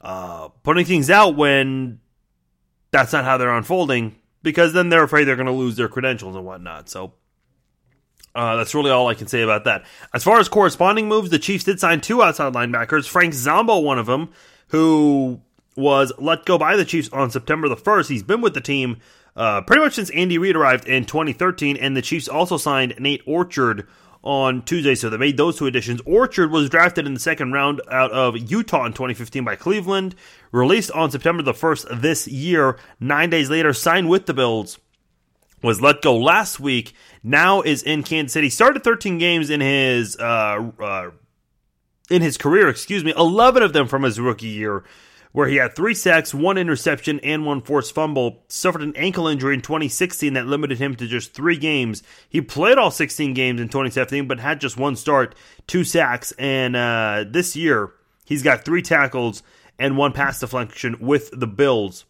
uh, 0.02 0.50
putting 0.64 0.86
things 0.86 1.10
out 1.10 1.36
when 1.36 2.00
that's 2.92 3.14
not 3.14 3.24
how 3.24 3.38
they're 3.38 3.56
unfolding? 3.56 4.16
Because 4.44 4.74
then 4.74 4.90
they're 4.90 5.04
afraid 5.04 5.24
they're 5.24 5.36
going 5.36 5.48
to 5.48 5.54
lose 5.54 5.78
their 5.78 5.88
credentials 5.88 6.36
and 6.36 6.46
whatnot. 6.46 6.90
So 6.90 7.14
uh, 8.38 8.56
that's 8.56 8.76
really 8.76 8.92
all 8.92 9.08
I 9.08 9.16
can 9.16 9.26
say 9.26 9.42
about 9.42 9.64
that. 9.64 9.84
As 10.14 10.24
far 10.24 10.40
as 10.40 10.48
corresponding 10.48 11.08
moves, 11.08 11.32
the 11.32 11.40
Chiefs 11.40 11.64
did 11.64 11.80
sign 11.80 12.02
two 12.02 12.22
outside 12.22 12.54
linebackers. 12.54 13.08
Frank 13.08 13.34
Zombo, 13.34 13.80
one 13.80 13.98
of 13.98 14.06
them, 14.06 14.30
who 14.68 15.42
was 15.76 16.14
let 16.20 16.46
go 16.46 16.60
by 16.60 16.76
the 16.76 16.86
Chiefs 16.86 17.10
on 17.12 17.32
September 17.32 17.68
the 17.68 17.76
1st. 17.76 18.10
He's 18.10 18.22
been 18.22 18.42
with 18.42 18.54
the 18.54 18.62
team 18.62 18.98
uh, 19.36 19.62
pretty 19.62 19.84
much 19.84 19.96
since 19.96 20.12
Andy 20.12 20.38
Reid 20.38 20.56
arrived 20.56 20.88
in 20.88 21.06
2013, 21.06 21.78
and 21.78 21.98
the 21.98 22.02
Chiefs 22.04 22.28
also 22.28 22.58
signed 22.58 22.94
Nate 23.00 23.24
Orchard 23.26 23.88
on 24.22 24.62
Tuesday, 24.62 24.94
so 24.94 25.10
they 25.10 25.18
made 25.18 25.38
those 25.38 25.58
two 25.58 25.66
additions. 25.66 26.00
Orchard 26.06 26.52
was 26.52 26.70
drafted 26.70 27.08
in 27.08 27.16
the 27.16 27.20
second 27.20 27.54
round 27.54 27.82
out 27.90 28.12
of 28.12 28.38
Utah 28.38 28.86
in 28.86 28.94
2015 28.94 29.44
by 29.44 29.56
Cleveland, 29.56 30.14
released 30.52 30.92
on 30.92 31.10
September 31.10 31.42
the 31.42 31.54
1st 31.54 32.02
this 32.02 32.28
year. 32.28 32.78
Nine 33.00 33.32
days 33.32 33.50
later, 33.50 33.74
signed 33.74 34.10
with 34.10 34.28
the 34.28 34.34
Bills 34.36 34.78
was 35.64 35.82
let 35.82 36.02
go 36.02 36.16
last 36.16 36.60
week. 36.60 36.94
Now 37.28 37.62
is 37.62 37.84
in 37.84 38.04
Kansas 38.04 38.32
City. 38.32 38.50
Started 38.50 38.86
13 38.86 39.18
games 39.18 39.50
in 39.50 39.60
his 39.60 40.16
uh, 40.18 40.72
uh, 40.80 41.12
in 42.10 42.22
his 42.22 42.38
career. 42.38 42.70
Excuse 42.70 43.04
me, 43.04 43.14
11 43.18 43.64
of 43.64 43.74
them 43.74 43.88
from 43.88 44.04
his 44.04 44.18
rookie 44.18 44.48
year, 44.48 44.86
where 45.34 45.50
he 45.50 45.58
had 45.58 45.76
three 45.76 45.94
sacks, 45.94 46.34
one 46.34 46.58
interception, 46.58 47.20
and 47.20 47.46
one 47.46 47.62
forced 47.62 47.94
fumble. 47.94 48.46
Suffered 48.48 48.82
an 48.82 48.96
ankle 48.96 49.28
injury 49.28 49.56
in 49.56 49.62
2016 49.62 50.34
that 50.36 50.48
limited 50.48 50.78
him 50.78 50.96
to 50.96 51.06
just 51.06 51.34
three 51.34 51.58
games. 51.58 52.02
He 52.30 52.40
played 52.40 52.78
all 52.78 52.92
16 52.92 53.34
games 53.34 53.60
in 53.60 53.68
2017, 53.68 54.26
but 54.26 54.40
had 54.40 54.62
just 54.62 54.78
one 54.78 54.96
start, 54.96 55.36
two 55.68 55.84
sacks, 55.84 56.32
and 56.40 56.78
uh, 56.78 57.26
this 57.30 57.58
year 57.58 57.92
he's 58.24 58.42
got 58.42 58.64
three 58.64 58.82
tackles 58.82 59.44
and 59.78 59.98
one 59.98 60.14
pass 60.14 60.40
deflection 60.40 60.96
with 61.02 61.30
the 61.38 61.48
Bills. 61.48 62.06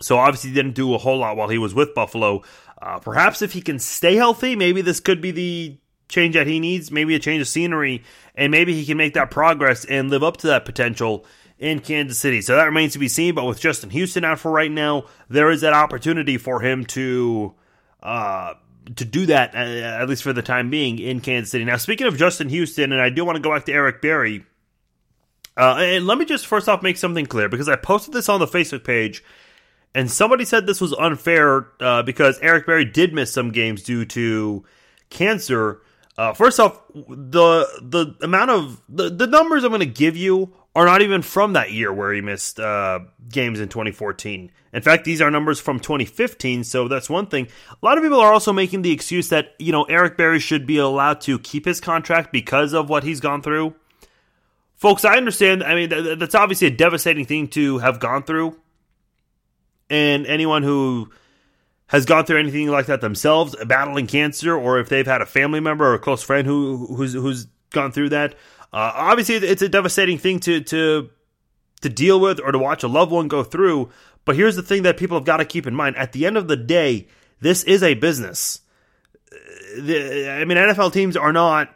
So 0.00 0.18
obviously 0.18 0.50
he 0.50 0.56
didn't 0.56 0.74
do 0.74 0.92
a 0.94 0.98
whole 0.98 1.18
lot 1.18 1.36
while 1.36 1.48
he 1.48 1.58
was 1.58 1.72
with 1.72 1.94
Buffalo. 1.94 2.42
Uh, 2.82 2.98
perhaps 2.98 3.42
if 3.42 3.52
he 3.52 3.62
can 3.62 3.78
stay 3.78 4.16
healthy, 4.16 4.56
maybe 4.56 4.82
this 4.82 4.98
could 4.98 5.20
be 5.20 5.30
the 5.30 5.78
change 6.08 6.34
that 6.34 6.48
he 6.48 6.58
needs. 6.58 6.90
Maybe 6.90 7.14
a 7.14 7.20
change 7.20 7.40
of 7.40 7.46
scenery, 7.46 8.02
and 8.34 8.50
maybe 8.50 8.74
he 8.74 8.84
can 8.84 8.96
make 8.96 9.14
that 9.14 9.30
progress 9.30 9.84
and 9.84 10.10
live 10.10 10.24
up 10.24 10.38
to 10.38 10.48
that 10.48 10.64
potential 10.64 11.24
in 11.60 11.78
Kansas 11.78 12.18
City. 12.18 12.42
So 12.42 12.56
that 12.56 12.64
remains 12.64 12.94
to 12.94 12.98
be 12.98 13.06
seen. 13.06 13.36
But 13.36 13.44
with 13.44 13.60
Justin 13.60 13.90
Houston 13.90 14.24
out 14.24 14.40
for 14.40 14.50
right 14.50 14.70
now, 14.70 15.04
there 15.28 15.52
is 15.52 15.60
that 15.60 15.72
opportunity 15.72 16.36
for 16.38 16.60
him 16.60 16.84
to. 16.86 17.54
Uh, 18.02 18.54
to 18.96 19.04
do 19.04 19.26
that, 19.26 19.54
uh, 19.54 19.58
at 19.58 20.08
least 20.08 20.24
for 20.24 20.32
the 20.32 20.42
time 20.42 20.68
being, 20.68 20.98
in 20.98 21.20
Kansas 21.20 21.52
City. 21.52 21.64
Now, 21.64 21.76
speaking 21.76 22.08
of 22.08 22.16
Justin 22.16 22.48
Houston, 22.48 22.90
and 22.90 23.00
I 23.00 23.10
do 23.10 23.24
want 23.24 23.36
to 23.36 23.40
go 23.40 23.54
back 23.54 23.64
to 23.66 23.72
Eric 23.72 24.02
Berry, 24.02 24.44
uh, 25.56 25.76
and 25.78 26.04
let 26.04 26.18
me 26.18 26.24
just 26.24 26.48
first 26.48 26.68
off 26.68 26.82
make 26.82 26.96
something 26.96 27.26
clear 27.26 27.48
because 27.48 27.68
I 27.68 27.76
posted 27.76 28.12
this 28.12 28.28
on 28.28 28.40
the 28.40 28.46
Facebook 28.48 28.82
page 28.82 29.22
And 29.94 30.10
somebody 30.10 30.44
said 30.44 30.66
this 30.66 30.80
was 30.80 30.92
unfair 30.94 31.68
uh, 31.80 32.02
because 32.02 32.38
Eric 32.40 32.66
Berry 32.66 32.84
did 32.84 33.12
miss 33.12 33.32
some 33.32 33.50
games 33.50 33.82
due 33.82 34.04
to 34.06 34.64
cancer. 35.10 35.82
Uh, 36.16 36.32
first 36.32 36.58
off, 36.58 36.80
the 36.94 37.66
the 37.82 38.14
amount 38.22 38.50
of 38.50 38.80
the, 38.88 39.10
the 39.10 39.26
numbers 39.26 39.64
I'm 39.64 39.70
going 39.70 39.80
to 39.80 39.86
give 39.86 40.16
you 40.16 40.54
are 40.74 40.86
not 40.86 41.02
even 41.02 41.20
from 41.20 41.52
that 41.52 41.72
year 41.72 41.92
where 41.92 42.12
he 42.12 42.22
missed 42.22 42.58
uh, 42.58 43.00
games 43.28 43.60
in 43.60 43.68
2014. 43.68 44.50
In 44.72 44.82
fact, 44.82 45.04
these 45.04 45.20
are 45.20 45.30
numbers 45.30 45.60
from 45.60 45.78
2015, 45.78 46.64
so 46.64 46.88
that's 46.88 47.10
one 47.10 47.26
thing. 47.26 47.48
A 47.70 47.84
lot 47.84 47.98
of 47.98 48.04
people 48.04 48.20
are 48.20 48.32
also 48.32 48.54
making 48.54 48.80
the 48.80 48.92
excuse 48.92 49.28
that 49.28 49.54
you 49.58 49.72
know 49.72 49.84
Eric 49.84 50.16
Berry 50.16 50.40
should 50.40 50.66
be 50.66 50.78
allowed 50.78 51.20
to 51.22 51.38
keep 51.38 51.66
his 51.66 51.80
contract 51.80 52.32
because 52.32 52.72
of 52.72 52.88
what 52.88 53.04
he's 53.04 53.20
gone 53.20 53.42
through. 53.42 53.74
Folks, 54.76 55.04
I 55.04 55.16
understand. 55.16 55.62
I 55.62 55.74
mean, 55.74 56.18
that's 56.18 56.34
obviously 56.34 56.66
a 56.68 56.70
devastating 56.70 57.26
thing 57.26 57.48
to 57.48 57.78
have 57.78 58.00
gone 58.00 58.22
through, 58.24 58.56
and 59.92 60.26
anyone 60.26 60.62
who 60.62 61.10
has 61.88 62.06
gone 62.06 62.24
through 62.24 62.38
anything 62.38 62.68
like 62.68 62.86
that 62.86 63.02
themselves, 63.02 63.54
battling 63.66 64.06
cancer, 64.06 64.56
or 64.56 64.78
if 64.78 64.88
they've 64.88 65.06
had 65.06 65.20
a 65.20 65.26
family 65.26 65.60
member 65.60 65.86
or 65.86 65.94
a 65.94 65.98
close 65.98 66.22
friend 66.22 66.46
who 66.46 66.86
who's 66.96 67.12
who's 67.12 67.46
gone 67.70 67.92
through 67.92 68.08
that, 68.08 68.32
uh, 68.72 68.92
obviously 68.94 69.34
it's 69.36 69.60
a 69.60 69.68
devastating 69.68 70.16
thing 70.16 70.40
to 70.40 70.62
to 70.62 71.10
to 71.82 71.88
deal 71.90 72.18
with 72.18 72.40
or 72.40 72.50
to 72.50 72.58
watch 72.58 72.82
a 72.82 72.88
loved 72.88 73.12
one 73.12 73.28
go 73.28 73.44
through. 73.44 73.90
But 74.24 74.36
here's 74.36 74.56
the 74.56 74.62
thing 74.62 74.84
that 74.84 74.96
people 74.96 75.18
have 75.18 75.26
got 75.26 75.36
to 75.36 75.44
keep 75.44 75.66
in 75.66 75.74
mind: 75.74 75.96
at 75.96 76.12
the 76.12 76.24
end 76.24 76.38
of 76.38 76.48
the 76.48 76.56
day, 76.56 77.08
this 77.40 77.62
is 77.64 77.82
a 77.82 77.92
business. 77.92 78.60
The, 79.78 80.30
I 80.40 80.44
mean, 80.46 80.56
NFL 80.56 80.94
teams 80.94 81.16
are 81.16 81.32
not 81.32 81.74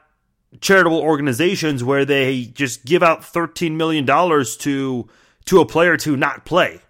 charitable 0.63 1.01
organizations 1.01 1.85
where 1.85 2.07
they 2.07 2.47
just 2.47 2.87
give 2.87 3.03
out 3.03 3.23
thirteen 3.23 3.77
million 3.77 4.07
dollars 4.07 4.57
to 4.59 5.07
to 5.45 5.61
a 5.61 5.67
player 5.67 5.99
to 5.99 6.17
not 6.17 6.47
play, 6.47 6.81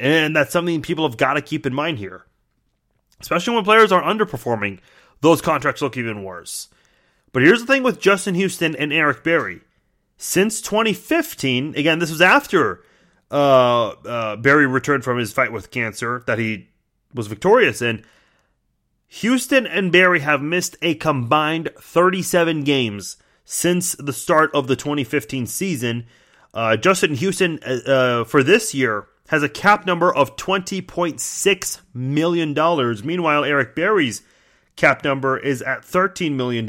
and 0.00 0.34
that's 0.34 0.52
something 0.52 0.82
people 0.82 1.08
have 1.08 1.16
got 1.16 1.34
to 1.34 1.42
keep 1.42 1.66
in 1.66 1.74
mind 1.74 1.98
here 1.98 2.24
especially 3.20 3.54
when 3.54 3.64
players 3.64 3.92
are 3.92 4.02
underperforming. 4.02 4.80
Those 5.20 5.40
contracts 5.40 5.82
look 5.82 5.96
even 5.96 6.22
worse. 6.22 6.68
But 7.32 7.42
here's 7.42 7.60
the 7.60 7.66
thing 7.66 7.82
with 7.82 8.00
Justin 8.00 8.34
Houston 8.34 8.74
and 8.76 8.92
Eric 8.92 9.24
Berry. 9.24 9.60
Since 10.16 10.60
2015, 10.62 11.74
again, 11.76 11.98
this 11.98 12.10
was 12.10 12.20
after 12.20 12.82
uh, 13.30 13.88
uh, 13.88 14.36
Berry 14.36 14.66
returned 14.66 15.04
from 15.04 15.18
his 15.18 15.32
fight 15.32 15.52
with 15.52 15.70
cancer 15.70 16.24
that 16.26 16.38
he 16.38 16.68
was 17.14 17.26
victorious 17.26 17.82
in. 17.82 18.04
Houston 19.08 19.66
and 19.66 19.90
Berry 19.90 20.20
have 20.20 20.42
missed 20.42 20.76
a 20.82 20.94
combined 20.94 21.70
37 21.80 22.62
games 22.64 23.16
since 23.44 23.92
the 23.94 24.12
start 24.12 24.50
of 24.54 24.66
the 24.66 24.76
2015 24.76 25.46
season. 25.46 26.06
Uh, 26.52 26.76
Justin 26.76 27.14
Houston, 27.14 27.58
uh, 27.64 27.90
uh, 27.90 28.24
for 28.24 28.42
this 28.42 28.74
year, 28.74 29.06
has 29.28 29.42
a 29.42 29.48
cap 29.48 29.86
number 29.86 30.14
of 30.14 30.36
$20.6 30.36 31.80
million. 31.94 33.06
Meanwhile, 33.06 33.44
Eric 33.44 33.74
Berry's 33.74 34.22
cap 34.76 35.04
number 35.04 35.38
is 35.38 35.60
at 35.62 35.82
$13 35.82 36.32
million. 36.32 36.66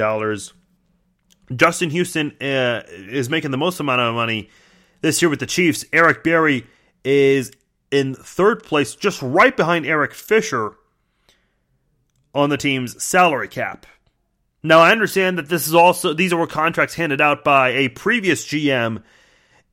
Justin 1.55 1.89
Houston 1.89 2.31
uh, 2.41 2.83
is 2.87 3.29
making 3.29 3.51
the 3.51 3.57
most 3.57 3.79
amount 3.79 4.01
of 4.01 4.13
money 4.13 4.49
this 5.01 5.21
year 5.21 5.29
with 5.29 5.39
the 5.39 5.45
Chiefs. 5.45 5.85
Eric 5.93 6.23
Berry 6.23 6.67
is 7.03 7.51
in 7.91 8.13
third 8.13 8.63
place, 8.63 8.93
just 8.93 9.21
right 9.21 9.55
behind 9.55 9.85
Eric 9.85 10.13
Fisher 10.13 10.73
on 12.35 12.49
the 12.49 12.57
team's 12.57 13.01
salary 13.01 13.47
cap. 13.47 13.85
Now, 14.61 14.79
I 14.79 14.91
understand 14.91 15.37
that 15.37 15.47
this 15.47 15.65
is 15.65 15.73
also 15.73 16.13
these 16.13 16.33
are 16.33 16.45
contracts 16.45 16.95
handed 16.95 17.21
out 17.21 17.45
by 17.45 17.69
a 17.69 17.87
previous 17.87 18.45
GM 18.45 19.01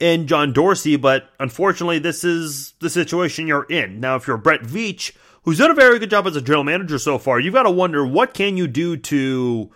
and 0.00 0.28
John 0.28 0.52
Dorsey, 0.52 0.96
but 0.96 1.30
unfortunately, 1.40 1.98
this 1.98 2.24
is 2.24 2.74
the 2.80 2.90
situation 2.90 3.46
you're 3.46 3.64
in. 3.64 4.00
Now, 4.00 4.16
if 4.16 4.26
you're 4.26 4.36
Brett 4.36 4.62
Veach, 4.62 5.16
who's 5.42 5.58
done 5.58 5.70
a 5.70 5.74
very 5.74 5.98
good 5.98 6.10
job 6.10 6.26
as 6.26 6.36
a 6.36 6.42
general 6.42 6.64
manager 6.64 6.98
so 6.98 7.18
far, 7.18 7.40
you've 7.40 7.54
got 7.54 7.62
to 7.62 7.70
wonder 7.70 8.06
what 8.06 8.34
can 8.34 8.56
you 8.56 8.66
do 8.66 8.96
to 8.96 9.70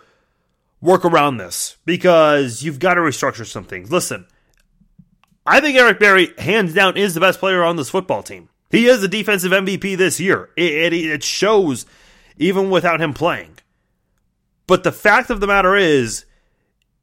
work 0.79 1.05
around 1.05 1.37
this 1.37 1.77
because 1.85 2.63
you've 2.63 2.79
got 2.79 2.95
to 2.95 3.01
restructure 3.01 3.45
some 3.45 3.63
things. 3.63 3.91
Listen, 3.91 4.27
I 5.45 5.59
think 5.59 5.77
Eric 5.77 5.99
Berry, 5.99 6.33
hands 6.37 6.73
down, 6.73 6.97
is 6.97 7.13
the 7.13 7.19
best 7.19 7.39
player 7.39 7.63
on 7.63 7.75
this 7.75 7.89
football 7.89 8.21
team. 8.23 8.49
He 8.69 8.87
is 8.87 9.01
the 9.01 9.07
defensive 9.07 9.51
MVP 9.51 9.97
this 9.97 10.19
year. 10.19 10.49
It, 10.55 10.93
it, 10.93 10.93
it 10.93 11.23
shows 11.23 11.85
even 12.37 12.69
without 12.69 13.01
him 13.01 13.13
playing. 13.13 13.57
But 14.67 14.83
the 14.83 14.91
fact 14.91 15.29
of 15.29 15.39
the 15.39 15.47
matter 15.47 15.75
is, 15.75 16.25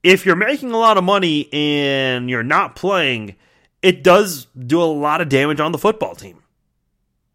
if 0.09 0.25
you're 0.25 0.37
making 0.37 0.71
a 0.71 0.79
lot 0.79 0.97
of 0.97 1.05
money 1.05 1.53
and 1.53 2.31
you're 2.31 2.43
not 2.43 2.75
playing, 2.75 3.37
it 3.83 4.03
does 4.03 4.47
do 4.57 4.81
a 4.81 4.85
lot 4.85 5.21
of 5.21 5.29
damage 5.29 5.61
on 5.61 5.71
the 5.71 5.79
football 5.79 6.15
team. 6.15 6.43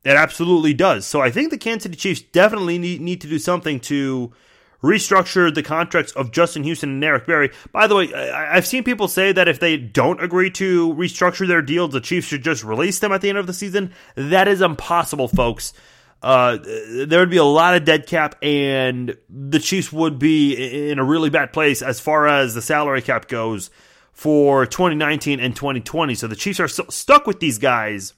It 0.04 0.16
absolutely 0.16 0.74
does. 0.74 1.06
So 1.06 1.22
I 1.22 1.30
think 1.30 1.52
the 1.52 1.60
Kansas 1.60 1.84
City 1.84 1.96
Chiefs 1.96 2.22
definitely 2.22 2.80
need, 2.80 3.00
need 3.00 3.22
to 3.22 3.28
do 3.28 3.38
something 3.38 3.80
to 3.82 4.34
restructure 4.82 5.54
the 5.54 5.62
contracts 5.62 6.14
of 6.14 6.32
Justin 6.32 6.64
Houston 6.64 6.90
and 6.90 7.04
Eric 7.04 7.28
Berry. 7.28 7.52
By 7.72 7.86
the 7.86 7.96
way, 7.96 8.12
I've 8.12 8.66
seen 8.66 8.84
people 8.84 9.08
say 9.08 9.32
that 9.32 9.48
if 9.48 9.60
they 9.60 9.78
don't 9.78 10.22
agree 10.22 10.50
to 10.52 10.96
restructure 10.96 11.48
their 11.48 11.62
deals, 11.62 11.92
the 11.92 12.02
Chiefs 12.02 12.28
should 12.28 12.44
just 12.44 12.64
release 12.64 12.98
them 12.98 13.12
at 13.12 13.22
the 13.22 13.30
end 13.30 13.38
of 13.38 13.46
the 13.46 13.54
season. 13.54 13.94
That 14.16 14.48
is 14.48 14.62
impossible, 14.62 15.28
folks 15.28 15.74
uh, 16.24 16.58
there 17.06 17.20
would 17.20 17.30
be 17.30 17.38
a 17.38 17.44
lot 17.44 17.76
of 17.76 17.84
dead 17.84 18.08
cap, 18.08 18.36
and 18.42 19.18
the 19.30 19.60
Chiefs 19.60 19.92
would 19.92 20.18
be 20.18 20.90
in 20.90 20.98
a 20.98 21.04
really 21.04 21.30
bad 21.30 21.52
place 21.52 21.82
as 21.82 22.00
far 22.00 22.28
as 22.28 22.56
the 22.56 22.62
salary 22.62 23.02
cap 23.02 23.28
goes 23.28 23.70
for 24.14 24.66
2019 24.66 25.42
and 25.42 25.54
2020. 25.54 26.16
So 26.16 26.28
the 26.28 26.36
Chiefs 26.38 26.62
are 26.62 26.70
stuck 26.70 27.28
with 27.28 27.42
these 27.42 27.58
guys 27.58 28.14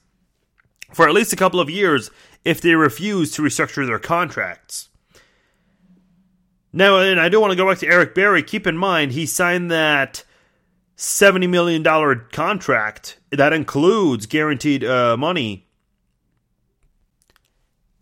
for 0.92 1.08
at 1.08 1.14
least 1.14 1.32
a 1.32 1.36
couple 1.36 1.58
of 1.58 1.68
years 1.68 2.10
if 2.44 2.60
they 2.60 2.76
refuse 2.76 3.32
to 3.32 3.42
restructure 3.42 3.84
their 3.84 3.98
contracts. 3.98 4.88
Now, 6.72 6.98
and 6.98 7.18
I 7.18 7.28
do 7.28 7.40
want 7.40 7.50
to 7.50 7.56
go 7.56 7.68
back 7.68 7.78
to 7.78 7.88
Eric 7.88 8.14
Berry. 8.14 8.42
Keep 8.42 8.68
in 8.68 8.76
mind, 8.76 9.12
he 9.12 9.26
signed 9.26 9.68
that 9.72 10.22
$70 10.96 11.48
million 11.48 11.82
contract 12.30 13.18
that 13.30 13.52
includes 13.52 14.26
guaranteed 14.26 14.84
uh, 14.84 15.16
money 15.16 15.65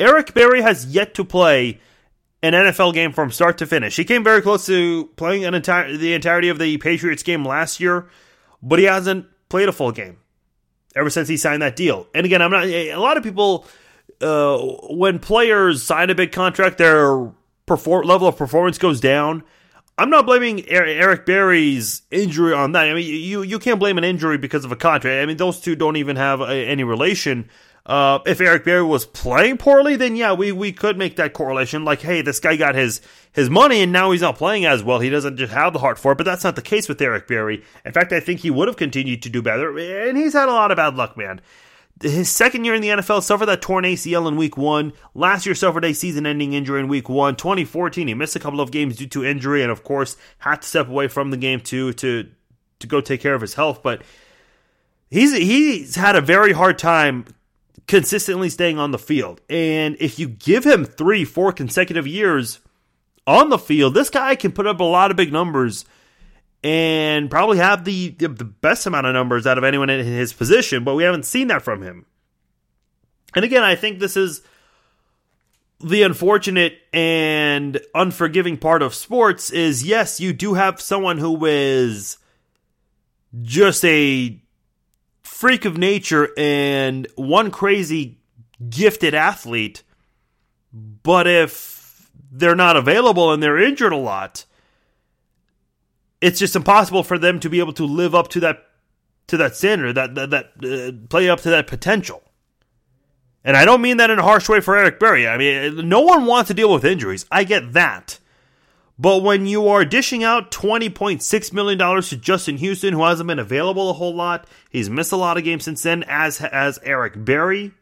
Eric 0.00 0.34
Berry 0.34 0.62
has 0.62 0.86
yet 0.86 1.14
to 1.14 1.24
play 1.24 1.80
an 2.42 2.52
NFL 2.52 2.92
game 2.94 3.12
from 3.12 3.30
start 3.30 3.58
to 3.58 3.66
finish. 3.66 3.96
He 3.96 4.04
came 4.04 4.22
very 4.22 4.42
close 4.42 4.66
to 4.66 5.06
playing 5.16 5.44
an 5.44 5.54
entire 5.54 5.96
the 5.96 6.12
entirety 6.14 6.48
of 6.48 6.58
the 6.58 6.76
Patriots 6.78 7.22
game 7.22 7.44
last 7.44 7.80
year, 7.80 8.08
but 8.62 8.78
he 8.78 8.84
hasn't 8.84 9.26
played 9.48 9.68
a 9.68 9.72
full 9.72 9.92
game 9.92 10.18
ever 10.94 11.10
since 11.10 11.28
he 11.28 11.36
signed 11.36 11.62
that 11.62 11.76
deal. 11.76 12.06
And 12.14 12.26
again, 12.26 12.42
I'm 12.42 12.50
not 12.50 12.66
a 12.66 12.96
lot 12.96 13.16
of 13.16 13.22
people 13.22 13.66
uh, 14.20 14.58
when 14.90 15.18
players 15.18 15.82
sign 15.82 16.10
a 16.10 16.14
big 16.14 16.32
contract, 16.32 16.78
their 16.78 17.32
perform, 17.66 18.06
level 18.06 18.28
of 18.28 18.36
performance 18.36 18.78
goes 18.78 19.00
down. 19.00 19.42
I'm 19.96 20.10
not 20.10 20.26
blaming 20.26 20.68
Eric 20.68 21.24
Berry's 21.24 22.02
injury 22.10 22.52
on 22.52 22.72
that. 22.72 22.88
I 22.88 22.94
mean, 22.94 23.06
you 23.06 23.42
you 23.42 23.60
can't 23.60 23.78
blame 23.78 23.96
an 23.96 24.02
injury 24.02 24.38
because 24.38 24.64
of 24.64 24.72
a 24.72 24.76
contract. 24.76 25.22
I 25.22 25.26
mean, 25.26 25.36
those 25.36 25.60
two 25.60 25.76
don't 25.76 25.96
even 25.96 26.16
have 26.16 26.40
a, 26.40 26.52
any 26.52 26.82
relation. 26.82 27.48
Uh, 27.86 28.18
if 28.24 28.40
Eric 28.40 28.64
Berry 28.64 28.82
was 28.82 29.04
playing 29.04 29.58
poorly, 29.58 29.94
then 29.96 30.16
yeah, 30.16 30.32
we, 30.32 30.52
we 30.52 30.72
could 30.72 30.96
make 30.96 31.16
that 31.16 31.34
correlation. 31.34 31.84
Like, 31.84 32.00
hey, 32.00 32.22
this 32.22 32.40
guy 32.40 32.56
got 32.56 32.74
his 32.74 33.02
his 33.32 33.50
money 33.50 33.82
and 33.82 33.92
now 33.92 34.10
he's 34.10 34.22
not 34.22 34.38
playing 34.38 34.64
as 34.64 34.82
well. 34.82 35.00
He 35.00 35.10
doesn't 35.10 35.36
just 35.36 35.52
have 35.52 35.74
the 35.74 35.80
heart 35.80 35.98
for 35.98 36.12
it. 36.12 36.18
But 36.18 36.24
that's 36.24 36.44
not 36.44 36.56
the 36.56 36.62
case 36.62 36.88
with 36.88 37.02
Eric 37.02 37.26
Berry. 37.26 37.62
In 37.84 37.92
fact, 37.92 38.12
I 38.12 38.20
think 38.20 38.40
he 38.40 38.50
would 38.50 38.68
have 38.68 38.78
continued 38.78 39.22
to 39.22 39.28
do 39.28 39.42
better. 39.42 39.76
And 40.08 40.16
he's 40.16 40.32
had 40.32 40.48
a 40.48 40.52
lot 40.52 40.70
of 40.70 40.76
bad 40.76 40.96
luck, 40.96 41.16
man. 41.16 41.42
His 42.00 42.28
second 42.28 42.64
year 42.64 42.74
in 42.74 42.82
the 42.82 42.88
NFL 42.88 43.22
suffered 43.22 43.46
that 43.46 43.62
torn 43.62 43.84
ACL 43.84 44.26
in 44.28 44.36
week 44.36 44.56
one. 44.56 44.94
Last 45.14 45.46
year 45.46 45.54
suffered 45.54 45.84
a 45.84 45.92
season 45.92 46.26
ending 46.26 46.54
injury 46.54 46.80
in 46.80 46.88
week 46.88 47.08
one. 47.08 47.36
2014, 47.36 48.08
he 48.08 48.14
missed 48.14 48.34
a 48.34 48.40
couple 48.40 48.60
of 48.60 48.70
games 48.70 48.96
due 48.96 49.06
to 49.08 49.24
injury 49.24 49.62
and, 49.62 49.70
of 49.70 49.84
course, 49.84 50.16
had 50.38 50.62
to 50.62 50.68
step 50.68 50.88
away 50.88 51.06
from 51.06 51.30
the 51.30 51.36
game 51.36 51.60
too 51.60 51.92
to, 51.94 52.28
to 52.80 52.86
go 52.86 53.00
take 53.00 53.20
care 53.20 53.34
of 53.34 53.42
his 53.42 53.54
health. 53.54 53.82
But 53.82 54.02
he's 55.10 55.36
he's 55.36 55.94
had 55.94 56.16
a 56.16 56.20
very 56.20 56.52
hard 56.52 56.78
time 56.78 57.26
consistently 57.86 58.48
staying 58.48 58.78
on 58.78 58.90
the 58.90 58.98
field. 58.98 59.40
And 59.48 59.96
if 60.00 60.18
you 60.18 60.28
give 60.28 60.64
him 60.64 60.84
three, 60.84 61.24
four 61.24 61.52
consecutive 61.52 62.06
years 62.06 62.60
on 63.26 63.50
the 63.50 63.58
field, 63.58 63.94
this 63.94 64.10
guy 64.10 64.34
can 64.36 64.52
put 64.52 64.66
up 64.66 64.80
a 64.80 64.84
lot 64.84 65.10
of 65.10 65.16
big 65.16 65.32
numbers 65.32 65.84
and 66.62 67.30
probably 67.30 67.58
have 67.58 67.84
the 67.84 68.10
the 68.10 68.28
best 68.28 68.86
amount 68.86 69.06
of 69.06 69.12
numbers 69.12 69.46
out 69.46 69.58
of 69.58 69.64
anyone 69.64 69.90
in 69.90 70.04
his 70.04 70.32
position, 70.32 70.82
but 70.82 70.94
we 70.94 71.04
haven't 71.04 71.26
seen 71.26 71.48
that 71.48 71.62
from 71.62 71.82
him. 71.82 72.06
And 73.34 73.44
again, 73.44 73.62
I 73.62 73.74
think 73.74 73.98
this 73.98 74.16
is 74.16 74.42
the 75.80 76.02
unfortunate 76.02 76.78
and 76.92 77.78
unforgiving 77.94 78.56
part 78.56 78.80
of 78.80 78.94
sports 78.94 79.50
is 79.50 79.84
yes, 79.84 80.20
you 80.20 80.32
do 80.32 80.54
have 80.54 80.80
someone 80.80 81.18
who 81.18 81.44
is 81.44 82.16
just 83.42 83.84
a 83.84 84.40
freak 85.44 85.66
of 85.66 85.76
nature 85.76 86.30
and 86.38 87.06
one 87.16 87.50
crazy 87.50 88.16
gifted 88.70 89.12
athlete. 89.12 89.82
But 90.72 91.26
if 91.26 92.10
they're 92.32 92.56
not 92.56 92.78
available 92.78 93.30
and 93.30 93.42
they're 93.42 93.58
injured 93.58 93.92
a 93.92 93.96
lot, 93.98 94.46
it's 96.22 96.38
just 96.38 96.56
impossible 96.56 97.02
for 97.02 97.18
them 97.18 97.40
to 97.40 97.50
be 97.50 97.58
able 97.58 97.74
to 97.74 97.84
live 97.84 98.14
up 98.14 98.28
to 98.28 98.40
that 98.40 98.64
to 99.26 99.36
that 99.36 99.54
standard, 99.54 99.92
that 99.96 100.14
that, 100.14 100.30
that 100.30 100.46
uh, 100.64 101.08
play 101.10 101.28
up 101.28 101.42
to 101.42 101.50
that 101.50 101.66
potential. 101.66 102.22
And 103.44 103.54
I 103.54 103.66
don't 103.66 103.82
mean 103.82 103.98
that 103.98 104.08
in 104.08 104.18
a 104.18 104.22
harsh 104.22 104.48
way 104.48 104.62
for 104.62 104.74
Eric 104.74 104.98
Berry. 104.98 105.28
I 105.28 105.36
mean, 105.36 105.86
no 105.86 106.00
one 106.00 106.24
wants 106.24 106.48
to 106.48 106.54
deal 106.54 106.72
with 106.72 106.86
injuries. 106.86 107.26
I 107.30 107.44
get 107.44 107.74
that. 107.74 108.18
But 108.98 109.22
when 109.22 109.46
you 109.46 109.68
are 109.68 109.84
dishing 109.84 110.22
out 110.22 110.52
$20.6 110.52 111.52
million 111.52 112.02
to 112.02 112.16
Justin 112.16 112.58
Houston, 112.58 112.94
who 112.94 113.02
hasn't 113.02 113.26
been 113.26 113.40
available 113.40 113.90
a 113.90 113.94
whole 113.94 114.14
lot, 114.14 114.46
he's 114.70 114.88
missed 114.88 115.10
a 115.10 115.16
lot 115.16 115.36
of 115.36 115.44
games 115.44 115.64
since 115.64 115.82
then, 115.82 116.04
as 116.04 116.40
as 116.40 116.78
Eric 116.84 117.24
Berry. 117.24 117.72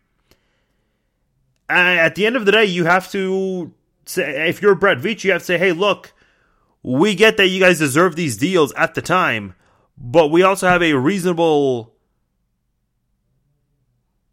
At 1.68 2.14
the 2.14 2.27
end 2.27 2.37
of 2.37 2.46
the 2.46 2.53
day, 2.53 2.64
you 2.64 2.85
have 2.85 3.11
to 3.12 3.72
say, 4.07 4.48
if 4.48 4.62
you're 4.62 4.75
Brett 4.75 4.98
Veach, 4.98 5.25
you 5.25 5.33
have 5.33 5.42
to 5.42 5.46
say, 5.46 5.59
hey, 5.59 5.72
look, 5.72 6.12
we 6.83 7.14
get 7.14 7.37
that 7.37 7.48
you 7.48 7.61
guys 7.61 7.79
deserve 7.79 8.16
these 8.16 8.37
deals 8.37 8.72
at 8.72 8.94
the 8.94 9.03
time, 9.03 9.55
but 9.96 10.29
we 10.29 10.42
also 10.42 10.68
have 10.68 10.83
a 10.83 10.94
reasonable 10.94 11.94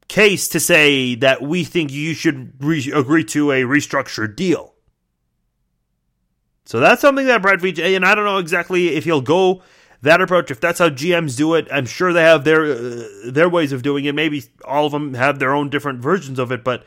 case 0.08 0.48
to 0.50 0.60
say 0.60 1.16
that 1.16 1.42
we 1.42 1.64
think 1.64 1.92
you 1.92 2.14
should 2.14 2.54
re- 2.60 2.92
agree 2.94 3.24
to 3.26 3.52
a 3.52 3.62
restructured 3.62 4.36
deal. 4.36 4.74
So 6.70 6.80
that's 6.80 7.02
something 7.02 7.26
that 7.26 7.42
Brett 7.42 7.62
Veach, 7.62 7.80
and 7.80 8.06
I 8.06 8.14
don't 8.14 8.26
know 8.26 8.38
exactly 8.38 8.90
if 8.90 9.04
he'll 9.04 9.22
go 9.22 9.64
that 10.04 10.22
approach. 10.22 10.52
If 10.52 10.62
that's 10.62 10.78
how 10.78 10.90
GMs 10.90 11.36
do 11.36 11.56
it, 11.56 11.68
I'm 11.72 11.88
sure 11.88 12.14
they 12.14 12.22
have 12.22 12.44
their 12.44 12.64
uh, 12.64 13.08
their 13.26 13.50
ways 13.50 13.72
of 13.72 13.82
doing 13.82 14.06
it. 14.06 14.14
Maybe 14.14 14.44
all 14.64 14.86
of 14.86 14.92
them 14.92 15.16
have 15.16 15.40
their 15.40 15.52
own 15.52 15.72
different 15.72 16.00
versions 16.00 16.38
of 16.38 16.52
it, 16.52 16.64
but 16.64 16.86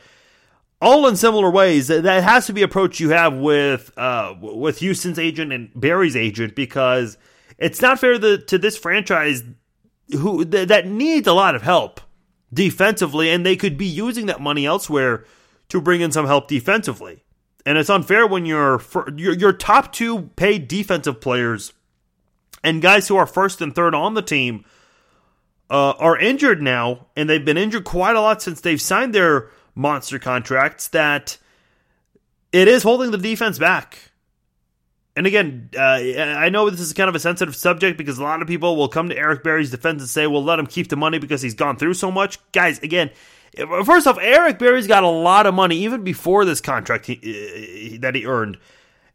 all 0.81 1.05
in 1.05 1.17
similar 1.17 1.51
ways. 1.51 1.89
That 1.89 2.23
has 2.23 2.45
to 2.45 2.53
be 2.53 2.61
approach 2.61 3.01
you 3.01 3.09
have 3.09 3.33
with 3.33 3.91
uh, 3.97 4.35
with 4.39 4.77
Houston's 4.77 5.19
agent 5.19 5.51
and 5.51 5.69
Berry's 5.75 6.15
agent 6.15 6.55
because 6.55 7.17
it's 7.57 7.81
not 7.81 7.99
fair 7.99 8.17
to, 8.17 8.37
to 8.37 8.57
this 8.57 8.77
franchise 8.77 9.43
who 10.17 10.45
th- 10.45 10.69
that 10.69 10.87
needs 10.87 11.27
a 11.27 11.33
lot 11.33 11.55
of 11.55 11.61
help 11.61 11.99
defensively, 12.53 13.29
and 13.29 13.45
they 13.45 13.57
could 13.57 13.77
be 13.77 13.85
using 13.85 14.27
that 14.27 14.39
money 14.39 14.65
elsewhere 14.65 15.25
to 15.67 15.81
bring 15.81 15.99
in 15.99 16.13
some 16.13 16.25
help 16.25 16.47
defensively. 16.47 17.25
And 17.65 17.77
it's 17.77 17.89
unfair 17.89 18.27
when 18.27 18.45
your 18.45 18.81
your, 19.15 19.53
top 19.53 19.93
two 19.93 20.23
paid 20.35 20.67
defensive 20.67 21.21
players 21.21 21.71
and 22.63 22.81
guys 22.81 23.07
who 23.07 23.15
are 23.15 23.25
first 23.25 23.61
and 23.61 23.73
third 23.73 23.95
on 23.95 24.13
the 24.13 24.21
team 24.21 24.65
uh, 25.69 25.91
are 25.91 26.17
injured 26.17 26.61
now, 26.61 27.07
and 27.15 27.29
they've 27.29 27.43
been 27.43 27.57
injured 27.57 27.85
quite 27.85 28.15
a 28.15 28.21
lot 28.21 28.41
since 28.41 28.61
they've 28.61 28.81
signed 28.81 29.15
their 29.15 29.49
monster 29.75 30.19
contracts 30.19 30.89
that 30.89 31.37
it 32.51 32.67
is 32.67 32.83
holding 32.83 33.11
the 33.11 33.17
defense 33.17 33.57
back. 33.57 34.11
And 35.15 35.27
again, 35.27 35.69
uh, 35.77 35.81
I 35.81 36.49
know 36.49 36.69
this 36.69 36.79
is 36.79 36.93
kind 36.93 37.07
of 37.07 37.15
a 37.15 37.19
sensitive 37.19 37.55
subject 37.55 37.97
because 37.97 38.17
a 38.17 38.23
lot 38.23 38.41
of 38.41 38.47
people 38.47 38.75
will 38.75 38.87
come 38.87 39.09
to 39.09 39.17
Eric 39.17 39.43
Berry's 39.43 39.69
defense 39.69 40.01
and 40.01 40.09
say, 40.09 40.25
well, 40.25 40.43
let 40.43 40.57
him 40.57 40.65
keep 40.65 40.87
the 40.87 40.95
money 40.95 41.19
because 41.19 41.41
he's 41.41 41.53
gone 41.53 41.77
through 41.77 41.93
so 41.93 42.11
much. 42.11 42.39
Guys, 42.51 42.79
again, 42.79 43.11
first 43.85 44.07
off, 44.07 44.17
Eric 44.19 44.59
Berry's 44.59 44.87
got 44.87 45.03
a 45.03 45.09
lot 45.09 45.45
of 45.45 45.53
money 45.53 45.77
even 45.77 46.03
before 46.03 46.45
this 46.45 46.61
contract 46.61 47.05
he, 47.05 47.97
that 48.01 48.15
he 48.15 48.25
earned. 48.25 48.57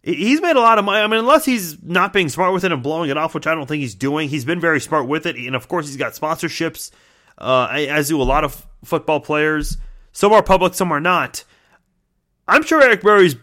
He's 0.02 0.40
made 0.40 0.56
a 0.56 0.60
lot 0.60 0.78
of 0.78 0.84
money. 0.84 1.00
I 1.00 1.06
mean, 1.06 1.18
unless 1.18 1.44
he's 1.44 1.82
not 1.82 2.12
being 2.12 2.28
smart 2.28 2.52
with 2.52 2.64
it 2.64 2.72
and 2.72 2.82
blowing 2.82 3.10
it 3.10 3.16
off, 3.16 3.34
which 3.34 3.46
I 3.46 3.54
don't 3.54 3.66
think 3.66 3.80
he's 3.80 3.94
doing. 3.96 4.28
He's 4.28 4.44
been 4.44 4.60
very 4.60 4.80
smart 4.80 5.08
with 5.08 5.26
it. 5.26 5.36
And 5.36 5.56
of 5.56 5.68
course, 5.68 5.86
he's 5.86 5.96
got 5.96 6.12
sponsorships, 6.12 6.90
uh, 7.36 7.66
as 7.70 8.08
do 8.08 8.20
a 8.20 8.24
lot 8.24 8.44
of 8.44 8.66
football 8.84 9.20
players. 9.20 9.76
Some 10.12 10.32
are 10.32 10.42
public, 10.42 10.74
some 10.74 10.92
are 10.92 11.00
not. 11.00 11.44
I'm 12.46 12.62
sure 12.62 12.80
Eric 12.80 13.02
Berry's 13.02 13.36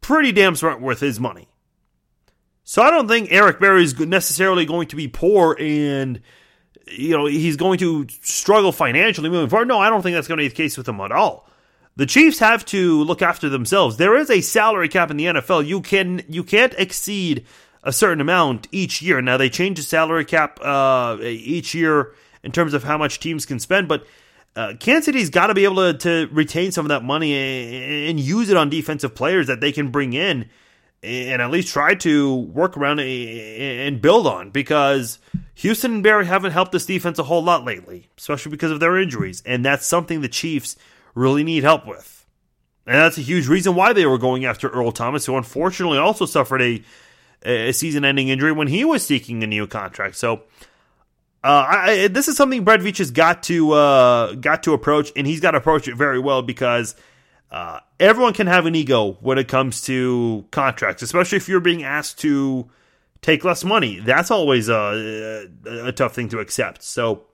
pretty 0.00 0.32
damn 0.32 0.56
smart 0.56 0.80
with 0.80 1.00
his 1.00 1.20
money. 1.20 1.48
So 2.64 2.82
I 2.82 2.90
don't 2.90 3.06
think 3.06 3.30
Eric 3.30 3.60
Berry 3.60 3.84
is 3.84 3.96
necessarily 3.98 4.66
going 4.66 4.88
to 4.88 4.96
be 4.96 5.06
poor 5.06 5.56
and 5.60 6.20
you 6.86 7.16
know 7.16 7.26
he's 7.26 7.56
going 7.56 7.78
to 7.78 8.06
struggle 8.22 8.72
financially 8.72 9.28
moving 9.28 9.48
forward. 9.48 9.68
No, 9.68 9.78
I 9.78 9.90
don't 9.90 10.02
think 10.02 10.14
that's 10.14 10.28
going 10.28 10.38
to 10.38 10.44
be 10.44 10.48
the 10.48 10.54
case 10.54 10.76
with 10.76 10.88
him 10.88 11.00
at 11.00 11.12
all. 11.12 11.48
The 11.96 12.06
Chiefs 12.06 12.38
have 12.40 12.64
to 12.66 13.02
look 13.04 13.22
after 13.22 13.48
themselves. 13.48 13.96
There 13.96 14.16
is 14.16 14.30
a 14.30 14.40
salary 14.40 14.88
cap 14.88 15.10
in 15.10 15.16
the 15.16 15.24
NFL. 15.26 15.66
You 15.66 15.80
can 15.80 16.22
you 16.28 16.44
can't 16.44 16.74
exceed 16.78 17.46
a 17.82 17.92
certain 17.92 18.20
amount 18.20 18.68
each 18.72 19.00
year. 19.00 19.22
Now 19.22 19.36
they 19.36 19.48
change 19.48 19.78
the 19.78 19.84
salary 19.84 20.24
cap 20.24 20.58
uh, 20.60 21.18
each 21.22 21.74
year 21.74 22.12
in 22.42 22.52
terms 22.52 22.74
of 22.74 22.84
how 22.84 22.98
much 22.98 23.20
teams 23.20 23.46
can 23.46 23.58
spend, 23.58 23.88
but 23.88 24.06
uh, 24.56 24.72
Kansas 24.80 25.04
City's 25.04 25.28
got 25.28 25.48
to 25.48 25.54
be 25.54 25.64
able 25.64 25.92
to, 25.92 25.98
to 25.98 26.28
retain 26.32 26.72
some 26.72 26.86
of 26.86 26.88
that 26.88 27.04
money 27.04 27.34
and, 27.34 28.10
and 28.10 28.20
use 28.20 28.48
it 28.48 28.56
on 28.56 28.70
defensive 28.70 29.14
players 29.14 29.48
that 29.48 29.60
they 29.60 29.70
can 29.70 29.90
bring 29.90 30.14
in 30.14 30.48
and 31.02 31.40
at 31.40 31.50
least 31.50 31.68
try 31.68 31.94
to 31.94 32.34
work 32.34 32.76
around 32.76 33.00
and 33.00 34.00
build 34.00 34.26
on 34.26 34.50
because 34.50 35.18
Houston 35.56 35.94
and 35.94 36.02
Berry 36.02 36.26
haven't 36.26 36.52
helped 36.52 36.72
this 36.72 36.86
defense 36.86 37.18
a 37.18 37.24
whole 37.24 37.42
lot 37.42 37.64
lately, 37.64 38.08
especially 38.18 38.50
because 38.50 38.70
of 38.70 38.80
their 38.80 38.98
injuries. 38.98 39.42
And 39.46 39.64
that's 39.64 39.86
something 39.86 40.20
the 40.20 40.28
Chiefs 40.28 40.76
really 41.14 41.44
need 41.44 41.62
help 41.62 41.86
with. 41.86 42.26
And 42.86 42.96
that's 42.96 43.18
a 43.18 43.22
huge 43.22 43.48
reason 43.48 43.74
why 43.74 43.92
they 43.92 44.06
were 44.06 44.18
going 44.18 44.44
after 44.44 44.68
Earl 44.68 44.92
Thomas, 44.92 45.26
who 45.26 45.36
unfortunately 45.36 45.98
also 45.98 46.24
suffered 46.24 46.62
a, 46.62 46.82
a 47.42 47.72
season 47.72 48.04
ending 48.04 48.28
injury 48.28 48.52
when 48.52 48.68
he 48.68 48.84
was 48.84 49.04
seeking 49.04 49.42
a 49.42 49.46
new 49.46 49.66
contract. 49.66 50.16
So 50.16 50.42
uh, 51.42 51.66
I, 51.68 52.08
this 52.08 52.28
is 52.28 52.36
something 52.36 52.64
Brett 52.64 52.80
Veach 52.80 52.98
has 52.98 53.10
got 53.10 53.44
to 53.44 53.72
uh, 53.72 54.34
got 54.34 54.64
to 54.64 54.72
approach, 54.72 55.12
and 55.16 55.26
he's 55.26 55.40
got 55.40 55.52
to 55.52 55.58
approach 55.58 55.88
it 55.88 55.96
very 55.96 56.18
well 56.18 56.42
because 56.42 56.96
uh, 57.50 57.80
everyone 57.98 58.32
can 58.32 58.46
have 58.46 58.66
an 58.66 58.74
ego 58.74 59.16
when 59.20 59.38
it 59.38 59.48
comes 59.48 59.82
to 59.82 60.44
contracts, 60.50 61.02
especially 61.02 61.36
if 61.36 61.48
you're 61.48 61.60
being 61.60 61.82
asked 61.82 62.18
to 62.20 62.68
take 63.22 63.44
less 63.44 63.64
money. 63.64 64.00
That's 64.00 64.30
always 64.30 64.68
a, 64.68 65.48
a, 65.66 65.86
a 65.86 65.92
tough 65.92 66.14
thing 66.14 66.28
to 66.30 66.38
accept. 66.38 66.82
So 66.82 67.24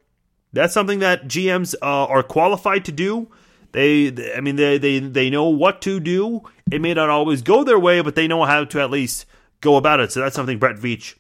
that's 0.53 0.75
something 0.75 1.01
that 1.01 1.25
GMs 1.25 1.75
uh, 1.83 2.07
are 2.07 2.22
qualified 2.22 2.85
to 2.87 2.92
do. 2.92 3.29
They, 3.72 4.35
I 4.35 4.40
mean, 4.40 4.57
they, 4.57 4.77
they 4.77 4.98
they 4.98 5.31
know 5.31 5.48
what 5.48 5.81
to 5.83 5.98
do. 5.98 6.42
It 6.70 6.83
may 6.83 6.92
not 6.92 7.09
always 7.09 7.40
go 7.40 7.64
their 7.64 7.79
way, 7.79 8.03
but 8.03 8.14
they 8.14 8.29
know 8.29 8.44
how 8.44 8.64
to 8.64 8.81
at 8.81 8.90
least 8.90 9.25
go 9.61 9.77
about 9.77 10.01
it. 10.01 10.12
So 10.12 10.20
that's 10.20 10.37
something 10.37 10.59
Brett 10.59 10.77
Veach 10.77 11.14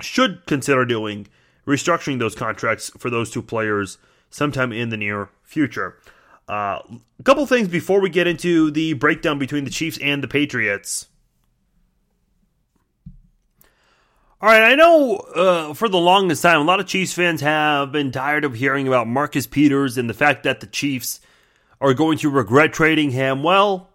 should 0.00 0.44
consider 0.46 0.84
doing 0.84 1.26
restructuring 1.66 2.18
those 2.18 2.34
contracts 2.34 2.90
for 2.98 3.08
those 3.08 3.30
two 3.30 3.40
players 3.42 3.96
sometime 4.28 4.72
in 4.72 4.90
the 4.90 4.96
near 4.98 5.30
future. 5.42 5.96
Uh, 6.48 6.80
a 7.18 7.22
couple 7.22 7.46
things 7.46 7.68
before 7.68 8.00
we 8.00 8.10
get 8.10 8.26
into 8.26 8.70
the 8.70 8.92
breakdown 8.94 9.38
between 9.38 9.64
the 9.64 9.70
Chiefs 9.70 9.98
and 10.02 10.22
the 10.22 10.28
Patriots. 10.28 11.06
All 14.40 14.50
right, 14.50 14.72
I 14.72 14.74
know 14.74 15.16
uh, 15.16 15.72
for 15.72 15.88
the 15.88 15.96
longest 15.96 16.42
time, 16.42 16.60
a 16.60 16.64
lot 16.64 16.78
of 16.78 16.86
Chiefs 16.86 17.14
fans 17.14 17.40
have 17.40 17.92
been 17.92 18.12
tired 18.12 18.44
of 18.44 18.54
hearing 18.54 18.86
about 18.86 19.06
Marcus 19.06 19.46
Peters 19.46 19.96
and 19.96 20.10
the 20.10 20.12
fact 20.12 20.42
that 20.42 20.60
the 20.60 20.66
Chiefs 20.66 21.20
are 21.80 21.94
going 21.94 22.18
to 22.18 22.28
regret 22.28 22.74
trading 22.74 23.10
him. 23.10 23.42
Well, 23.42 23.88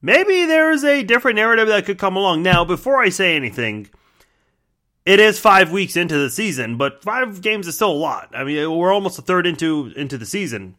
maybe 0.00 0.44
there's 0.44 0.84
a 0.84 1.02
different 1.02 1.34
narrative 1.34 1.66
that 1.66 1.84
could 1.84 1.98
come 1.98 2.14
along. 2.14 2.44
Now, 2.44 2.64
before 2.64 3.02
I 3.02 3.08
say 3.08 3.34
anything, 3.34 3.90
it 5.04 5.18
is 5.18 5.40
five 5.40 5.72
weeks 5.72 5.96
into 5.96 6.16
the 6.16 6.30
season, 6.30 6.76
but 6.76 7.02
five 7.02 7.40
games 7.40 7.66
is 7.66 7.74
still 7.74 7.90
a 7.90 7.92
lot. 7.92 8.30
I 8.32 8.44
mean, 8.44 8.70
we're 8.70 8.92
almost 8.92 9.18
a 9.18 9.22
third 9.22 9.48
into 9.48 9.92
into 9.96 10.16
the 10.16 10.26
season, 10.26 10.76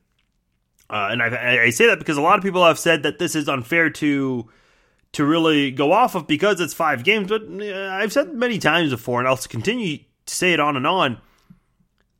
uh, 0.92 1.08
and 1.10 1.24
I, 1.24 1.64
I 1.64 1.70
say 1.70 1.88
that 1.88 2.00
because 2.00 2.18
a 2.18 2.22
lot 2.22 2.38
of 2.38 2.44
people 2.44 2.66
have 2.66 2.78
said 2.78 3.04
that 3.04 3.18
this 3.18 3.34
is 3.34 3.48
unfair 3.48 3.90
to 3.90 4.50
to 5.14 5.26
really 5.26 5.72
go 5.72 5.92
off 5.92 6.16
of 6.16 6.28
because 6.28 6.60
it's 6.60 6.74
five 6.74 7.04
games. 7.04 7.30
But 7.30 7.44
uh, 7.44 7.90
I've 7.92 8.14
said 8.14 8.34
many 8.34 8.60
times 8.60 8.92
before, 8.92 9.20
and 9.20 9.28
I'll 9.28 9.38
continue 9.38 10.00
to 10.26 10.36
say 10.36 10.54
it 10.54 10.60
on 10.60 10.76
and 10.76 10.86
on. 10.86 11.20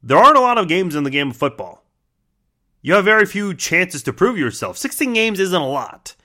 There 0.02 0.18
aren't 0.18 0.38
a 0.38 0.42
lot 0.42 0.58
of 0.58 0.68
games 0.68 0.96
in 0.96 1.04
the 1.04 1.10
game 1.10 1.30
of 1.32 1.38
football. 1.38 1.84
You 2.82 2.94
have 2.94 3.06
very 3.06 3.26
few 3.26 3.54
chances 3.54 4.02
to 4.04 4.14
prove 4.14 4.38
yourself. 4.38 4.78
16 4.78 5.14
games 5.14 5.40
isn't 5.40 5.62
a 5.62 5.68
lot. 5.68 6.16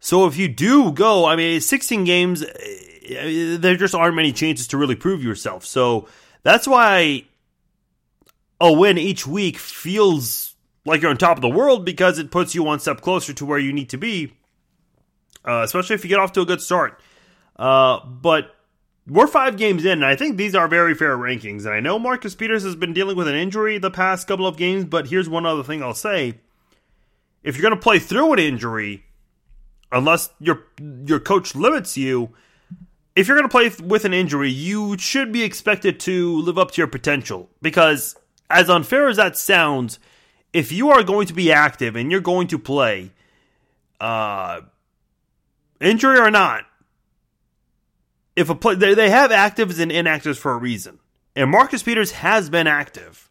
So 0.00 0.26
if 0.26 0.36
you 0.36 0.48
do 0.48 0.92
go, 0.92 1.26
I 1.26 1.36
mean, 1.36 1.60
16 1.60 2.04
games 2.04 2.44
there 3.08 3.76
just 3.76 3.94
aren't 3.94 4.16
many 4.16 4.32
chances 4.32 4.68
to 4.68 4.76
really 4.76 4.96
prove 4.96 5.22
yourself. 5.22 5.64
So 5.64 6.08
that's 6.42 6.66
why 6.66 7.24
a 8.60 8.72
win 8.72 8.98
each 8.98 9.26
week 9.26 9.58
feels 9.58 10.45
like 10.86 11.02
you're 11.02 11.10
on 11.10 11.18
top 11.18 11.36
of 11.36 11.42
the 11.42 11.48
world 11.48 11.84
because 11.84 12.18
it 12.18 12.30
puts 12.30 12.54
you 12.54 12.62
one 12.62 12.80
step 12.80 13.00
closer 13.00 13.32
to 13.34 13.44
where 13.44 13.58
you 13.58 13.72
need 13.72 13.90
to 13.90 13.98
be, 13.98 14.32
uh, 15.44 15.62
especially 15.64 15.94
if 15.94 16.04
you 16.04 16.08
get 16.08 16.18
off 16.18 16.32
to 16.32 16.40
a 16.40 16.46
good 16.46 16.60
start. 16.60 17.00
Uh, 17.56 18.04
but 18.06 18.54
we're 19.08 19.26
five 19.26 19.56
games 19.56 19.84
in, 19.84 19.92
and 19.92 20.06
I 20.06 20.16
think 20.16 20.36
these 20.36 20.54
are 20.54 20.68
very 20.68 20.94
fair 20.94 21.16
rankings. 21.16 21.64
And 21.64 21.74
I 21.74 21.80
know 21.80 21.98
Marcus 21.98 22.34
Peters 22.34 22.64
has 22.64 22.76
been 22.76 22.92
dealing 22.92 23.16
with 23.16 23.28
an 23.28 23.34
injury 23.34 23.78
the 23.78 23.90
past 23.90 24.26
couple 24.26 24.46
of 24.46 24.56
games, 24.56 24.84
but 24.84 25.08
here's 25.08 25.28
one 25.28 25.46
other 25.46 25.62
thing 25.62 25.82
I'll 25.82 25.94
say. 25.94 26.40
If 27.42 27.56
you're 27.56 27.62
going 27.62 27.78
to 27.78 27.82
play 27.82 27.98
through 27.98 28.32
an 28.32 28.38
injury, 28.38 29.04
unless 29.92 30.30
your 30.40 30.64
your 30.80 31.20
coach 31.20 31.54
limits 31.54 31.96
you, 31.96 32.30
if 33.14 33.28
you're 33.28 33.36
going 33.36 33.48
to 33.48 33.52
play 33.52 33.70
with 33.84 34.04
an 34.04 34.12
injury, 34.12 34.50
you 34.50 34.98
should 34.98 35.32
be 35.32 35.42
expected 35.42 36.00
to 36.00 36.40
live 36.40 36.58
up 36.58 36.72
to 36.72 36.80
your 36.80 36.88
potential. 36.88 37.48
Because, 37.62 38.16
as 38.50 38.68
unfair 38.68 39.08
as 39.08 39.16
that 39.16 39.36
sounds, 39.36 40.00
if 40.56 40.72
you 40.72 40.90
are 40.90 41.02
going 41.02 41.26
to 41.26 41.34
be 41.34 41.52
active 41.52 41.96
and 41.96 42.10
you're 42.10 42.18
going 42.18 42.46
to 42.46 42.58
play, 42.58 43.10
uh, 44.00 44.62
injury 45.82 46.18
or 46.18 46.30
not, 46.30 46.64
if 48.34 48.48
a 48.48 48.54
play, 48.54 48.74
they, 48.74 49.10
have 49.10 49.30
actives 49.30 49.78
and 49.78 49.92
inactives 49.92 50.38
for 50.38 50.52
a 50.52 50.56
reason. 50.56 50.98
And 51.34 51.50
Marcus 51.50 51.82
Peters 51.82 52.12
has 52.12 52.48
been 52.48 52.66
active. 52.66 53.28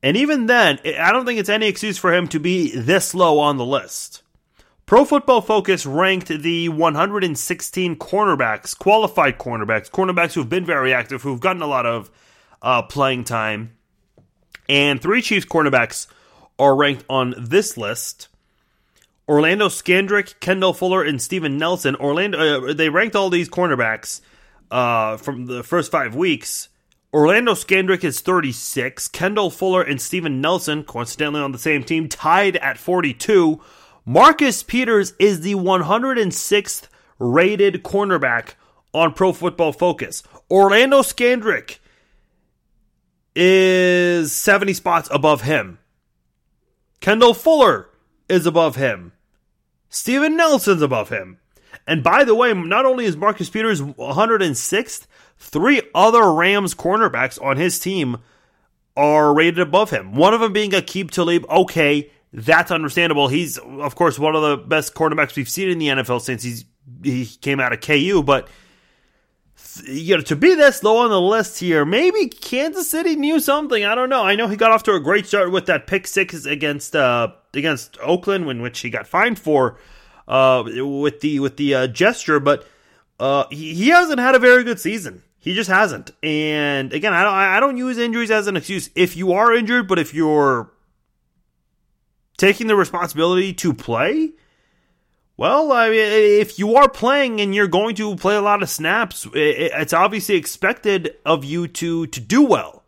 And 0.00 0.16
even 0.16 0.46
then, 0.46 0.78
I 1.00 1.10
don't 1.10 1.26
think 1.26 1.40
it's 1.40 1.48
any 1.48 1.66
excuse 1.66 1.98
for 1.98 2.14
him 2.14 2.28
to 2.28 2.38
be 2.38 2.70
this 2.76 3.12
low 3.12 3.40
on 3.40 3.56
the 3.56 3.66
list. 3.66 4.22
Pro 4.86 5.04
Football 5.04 5.40
Focus 5.40 5.84
ranked 5.84 6.28
the 6.28 6.68
116 6.68 7.96
cornerbacks, 7.96 8.78
qualified 8.78 9.36
cornerbacks, 9.36 9.90
cornerbacks 9.90 10.34
who've 10.34 10.48
been 10.48 10.64
very 10.64 10.94
active, 10.94 11.22
who've 11.22 11.40
gotten 11.40 11.60
a 11.60 11.66
lot 11.66 11.86
of 11.86 12.08
uh, 12.62 12.82
playing 12.82 13.24
time. 13.24 13.77
And 14.68 15.00
three 15.00 15.22
Chiefs 15.22 15.46
cornerbacks 15.46 16.06
are 16.58 16.76
ranked 16.76 17.04
on 17.08 17.34
this 17.38 17.76
list. 17.76 18.28
Orlando 19.28 19.68
Scandrick, 19.68 20.40
Kendall 20.40 20.72
Fuller, 20.72 21.02
and 21.02 21.20
Steven 21.20 21.58
Nelson. 21.58 21.96
Orlando, 21.96 22.70
uh, 22.70 22.72
they 22.72 22.88
ranked 22.88 23.14
all 23.14 23.30
these 23.30 23.48
cornerbacks 23.48 24.20
uh, 24.70 25.16
from 25.18 25.46
the 25.46 25.62
first 25.62 25.90
five 25.90 26.14
weeks. 26.14 26.68
Orlando 27.12 27.52
Scandrick 27.52 28.04
is 28.04 28.20
36. 28.20 29.08
Kendall 29.08 29.50
Fuller 29.50 29.82
and 29.82 30.00
Steven 30.00 30.40
Nelson, 30.40 30.82
coincidentally 30.84 31.42
on 31.42 31.52
the 31.52 31.58
same 31.58 31.82
team, 31.82 32.08
tied 32.08 32.56
at 32.56 32.78
42. 32.78 33.60
Marcus 34.04 34.62
Peters 34.62 35.12
is 35.18 35.40
the 35.40 35.54
106th 35.54 36.88
rated 37.18 37.82
cornerback 37.82 38.54
on 38.94 39.12
Pro 39.12 39.32
Football 39.32 39.72
Focus. 39.72 40.22
Orlando 40.50 41.00
Scandrick 41.00 41.78
is 43.40 44.32
70 44.32 44.74
spots 44.74 45.08
above 45.12 45.42
him. 45.42 45.78
Kendall 47.00 47.34
Fuller 47.34 47.88
is 48.28 48.46
above 48.46 48.74
him. 48.74 49.12
Steven 49.88 50.36
Nelson's 50.36 50.82
above 50.82 51.08
him. 51.08 51.38
And 51.86 52.02
by 52.02 52.24
the 52.24 52.34
way, 52.34 52.52
not 52.52 52.84
only 52.84 53.04
is 53.04 53.16
Marcus 53.16 53.48
Peters 53.48 53.80
106th, 53.80 55.06
three 55.38 55.82
other 55.94 56.32
Rams 56.32 56.74
cornerbacks 56.74 57.40
on 57.40 57.56
his 57.56 57.78
team 57.78 58.18
are 58.96 59.32
rated 59.32 59.60
above 59.60 59.90
him. 59.90 60.16
One 60.16 60.34
of 60.34 60.40
them 60.40 60.52
being 60.52 60.72
Aqib 60.72 61.12
Talib. 61.12 61.46
Okay, 61.48 62.10
that's 62.32 62.72
understandable. 62.72 63.28
He's, 63.28 63.56
of 63.56 63.94
course, 63.94 64.18
one 64.18 64.34
of 64.34 64.42
the 64.42 64.56
best 64.56 64.94
cornerbacks 64.94 65.36
we've 65.36 65.48
seen 65.48 65.68
in 65.68 65.78
the 65.78 65.86
NFL 65.86 66.22
since 66.22 66.42
he's 66.42 66.64
he 67.04 67.24
came 67.24 67.60
out 67.60 67.72
of 67.72 67.80
KU. 67.80 68.24
But 68.24 68.48
you 69.86 70.16
know, 70.16 70.22
to 70.22 70.36
be 70.36 70.54
this 70.54 70.82
low 70.82 70.98
on 70.98 71.10
the 71.10 71.20
list 71.20 71.58
here, 71.60 71.84
maybe 71.84 72.26
Kansas 72.26 72.90
City 72.90 73.16
knew 73.16 73.40
something. 73.40 73.84
I 73.84 73.94
don't 73.94 74.08
know. 74.08 74.22
I 74.22 74.36
know 74.36 74.48
he 74.48 74.56
got 74.56 74.70
off 74.70 74.82
to 74.84 74.94
a 74.94 75.00
great 75.00 75.26
start 75.26 75.50
with 75.50 75.66
that 75.66 75.86
pick 75.86 76.06
six 76.06 76.44
against 76.44 76.96
uh, 76.96 77.32
against 77.54 77.98
Oakland, 78.00 78.48
in 78.48 78.62
which 78.62 78.80
he 78.80 78.90
got 78.90 79.06
fined 79.06 79.38
for 79.38 79.78
uh, 80.26 80.62
with 80.66 81.20
the 81.20 81.40
with 81.40 81.56
the 81.56 81.74
uh, 81.74 81.86
gesture, 81.86 82.40
but 82.40 82.66
uh, 83.18 83.44
he, 83.50 83.74
he 83.74 83.88
hasn't 83.88 84.20
had 84.20 84.34
a 84.34 84.38
very 84.38 84.64
good 84.64 84.78
season. 84.78 85.22
He 85.38 85.54
just 85.54 85.70
hasn't. 85.70 86.10
And 86.22 86.92
again, 86.92 87.14
I 87.14 87.22
don't 87.22 87.32
I 87.34 87.60
don't 87.60 87.76
use 87.76 87.98
injuries 87.98 88.30
as 88.30 88.46
an 88.46 88.56
excuse. 88.56 88.90
If 88.94 89.16
you 89.16 89.32
are 89.32 89.52
injured, 89.52 89.88
but 89.88 89.98
if 89.98 90.12
you're 90.12 90.70
taking 92.36 92.66
the 92.66 92.76
responsibility 92.76 93.52
to 93.54 93.72
play, 93.72 94.32
well, 95.38 95.70
I 95.70 95.88
mean, 95.88 96.00
if 96.00 96.58
you 96.58 96.74
are 96.74 96.88
playing 96.88 97.40
and 97.40 97.54
you're 97.54 97.68
going 97.68 97.94
to 97.94 98.16
play 98.16 98.34
a 98.34 98.42
lot 98.42 98.60
of 98.60 98.68
snaps, 98.68 99.26
it's 99.32 99.92
obviously 99.92 100.34
expected 100.34 101.14
of 101.24 101.44
you 101.44 101.68
to 101.68 102.08
to 102.08 102.20
do 102.20 102.42
well. 102.42 102.82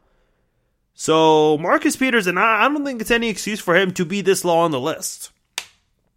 So 0.93 1.57
Marcus 1.59 1.95
Peters, 1.97 2.27
and 2.27 2.39
I 2.39 2.69
don't 2.69 2.85
think 2.85 3.01
it's 3.01 3.11
any 3.13 3.29
excuse 3.29 3.61
for 3.61 3.77
him 3.77 3.93
to 3.93 4.05
be 4.05 4.21
this 4.21 4.45
low 4.45 4.59
on 4.59 4.73
the 4.73 4.81
list. 4.81 5.31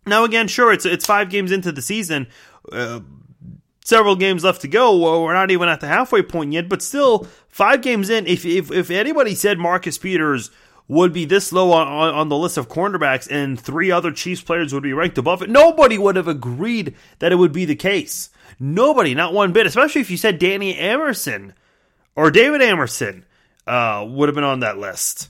Now, 0.08 0.24
again, 0.24 0.48
sure, 0.48 0.74
it's 0.74 0.88
it's 0.88 1.06
five 1.06 1.30
games 1.30 1.52
into 1.52 1.72
the 1.72 1.84
season, 1.84 2.28
uh, 2.72 3.02
several 3.86 4.16
games 4.16 4.44
left 4.44 4.62
to 4.62 4.68
go. 4.68 5.22
We're 5.24 5.34
not 5.34 5.52
even 5.52 5.70
at 5.70 5.82
the 5.82 5.88
halfway 5.88 6.24
point 6.24 6.52
yet, 6.52 6.68
but 6.68 6.82
still, 6.82 7.28
five 7.48 7.84
games 7.84 8.10
in. 8.10 8.26
If 8.26 8.44
if, 8.44 8.72
if 8.72 8.90
anybody 8.90 9.36
said 9.36 9.60
Marcus 9.60 10.00
Peters 10.00 10.50
would 10.88 11.14
be 11.14 11.26
this 11.26 11.52
low 11.52 11.72
on, 11.72 12.14
on, 12.14 12.30
the 12.30 12.38
list 12.38 12.58
of 12.58 12.70
cornerbacks 12.70 13.28
and 13.32 13.60
three 13.60 13.90
other 13.90 14.12
Chiefs 14.12 14.42
players 14.42 14.74
would 14.74 14.84
be 14.84 14.94
ranked 14.94 15.18
above 15.18 15.42
it, 15.42 15.50
nobody 15.50 15.98
would 15.98 16.16
have 16.16 16.28
agreed 16.28 16.96
that 17.20 17.32
it 17.32 17.36
would 17.36 17.54
be 17.54 17.66
the 17.66 17.76
case. 17.76 18.30
Nobody, 18.60 19.16
not 19.16 19.34
one 19.34 19.54
bit, 19.54 19.66
especially 19.66 20.02
if 20.02 20.12
you 20.12 20.18
said 20.18 20.40
Danny 20.40 20.78
Emerson 20.78 21.54
or 22.16 22.32
David 22.32 22.62
Amerson 22.62 23.26
uh, 23.66 24.06
would 24.08 24.30
have 24.30 24.36
been 24.36 24.44
on 24.44 24.60
that 24.60 24.78
list, 24.78 25.30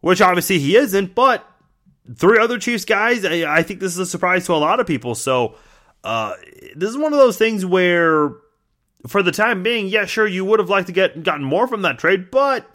which 0.00 0.20
obviously 0.20 0.58
he 0.58 0.76
isn't, 0.76 1.14
but 1.14 1.46
three 2.16 2.38
other 2.38 2.58
Chiefs 2.58 2.84
guys, 2.84 3.24
I, 3.24 3.58
I 3.58 3.62
think 3.62 3.80
this 3.80 3.92
is 3.92 3.98
a 3.98 4.06
surprise 4.06 4.46
to 4.46 4.54
a 4.54 4.56
lot 4.56 4.80
of 4.80 4.86
people. 4.86 5.14
So 5.14 5.54
uh, 6.02 6.34
this 6.74 6.90
is 6.90 6.98
one 6.98 7.12
of 7.12 7.18
those 7.18 7.38
things 7.38 7.64
where, 7.64 8.32
for 9.06 9.22
the 9.22 9.32
time 9.32 9.62
being, 9.62 9.86
yeah, 9.86 10.04
sure, 10.04 10.26
you 10.26 10.44
would 10.44 10.58
have 10.58 10.68
liked 10.68 10.88
to 10.88 10.92
get 10.92 11.22
gotten 11.22 11.44
more 11.44 11.66
from 11.66 11.82
that 11.82 11.98
trade, 11.98 12.30
but 12.30 12.68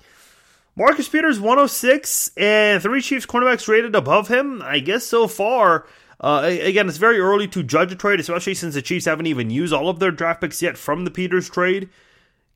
Marcus 0.77 1.07
Peters 1.07 1.39
106 1.39 2.31
and 2.35 2.81
three 2.83 3.01
Chiefs 3.01 3.25
cornerbacks 3.25 3.67
rated 3.67 3.95
above 3.95 4.27
him. 4.27 4.61
I 4.61 4.79
guess 4.79 5.05
so 5.05 5.27
far. 5.27 5.87
Uh, 6.19 6.41
again, 6.43 6.89
it's 6.89 6.97
very 6.97 7.19
early 7.19 7.47
to 7.47 7.63
judge 7.63 7.91
a 7.91 7.95
trade, 7.95 8.19
especially 8.19 8.55
since 8.55 8.73
the 8.73 8.81
Chiefs 8.81 9.05
haven't 9.05 9.27
even 9.27 9.49
used 9.49 9.73
all 9.73 9.89
of 9.89 9.99
their 9.99 10.11
draft 10.11 10.41
picks 10.41 10.61
yet 10.61 10.77
from 10.77 11.05
the 11.05 11.11
Peters 11.11 11.49
trade. 11.49 11.89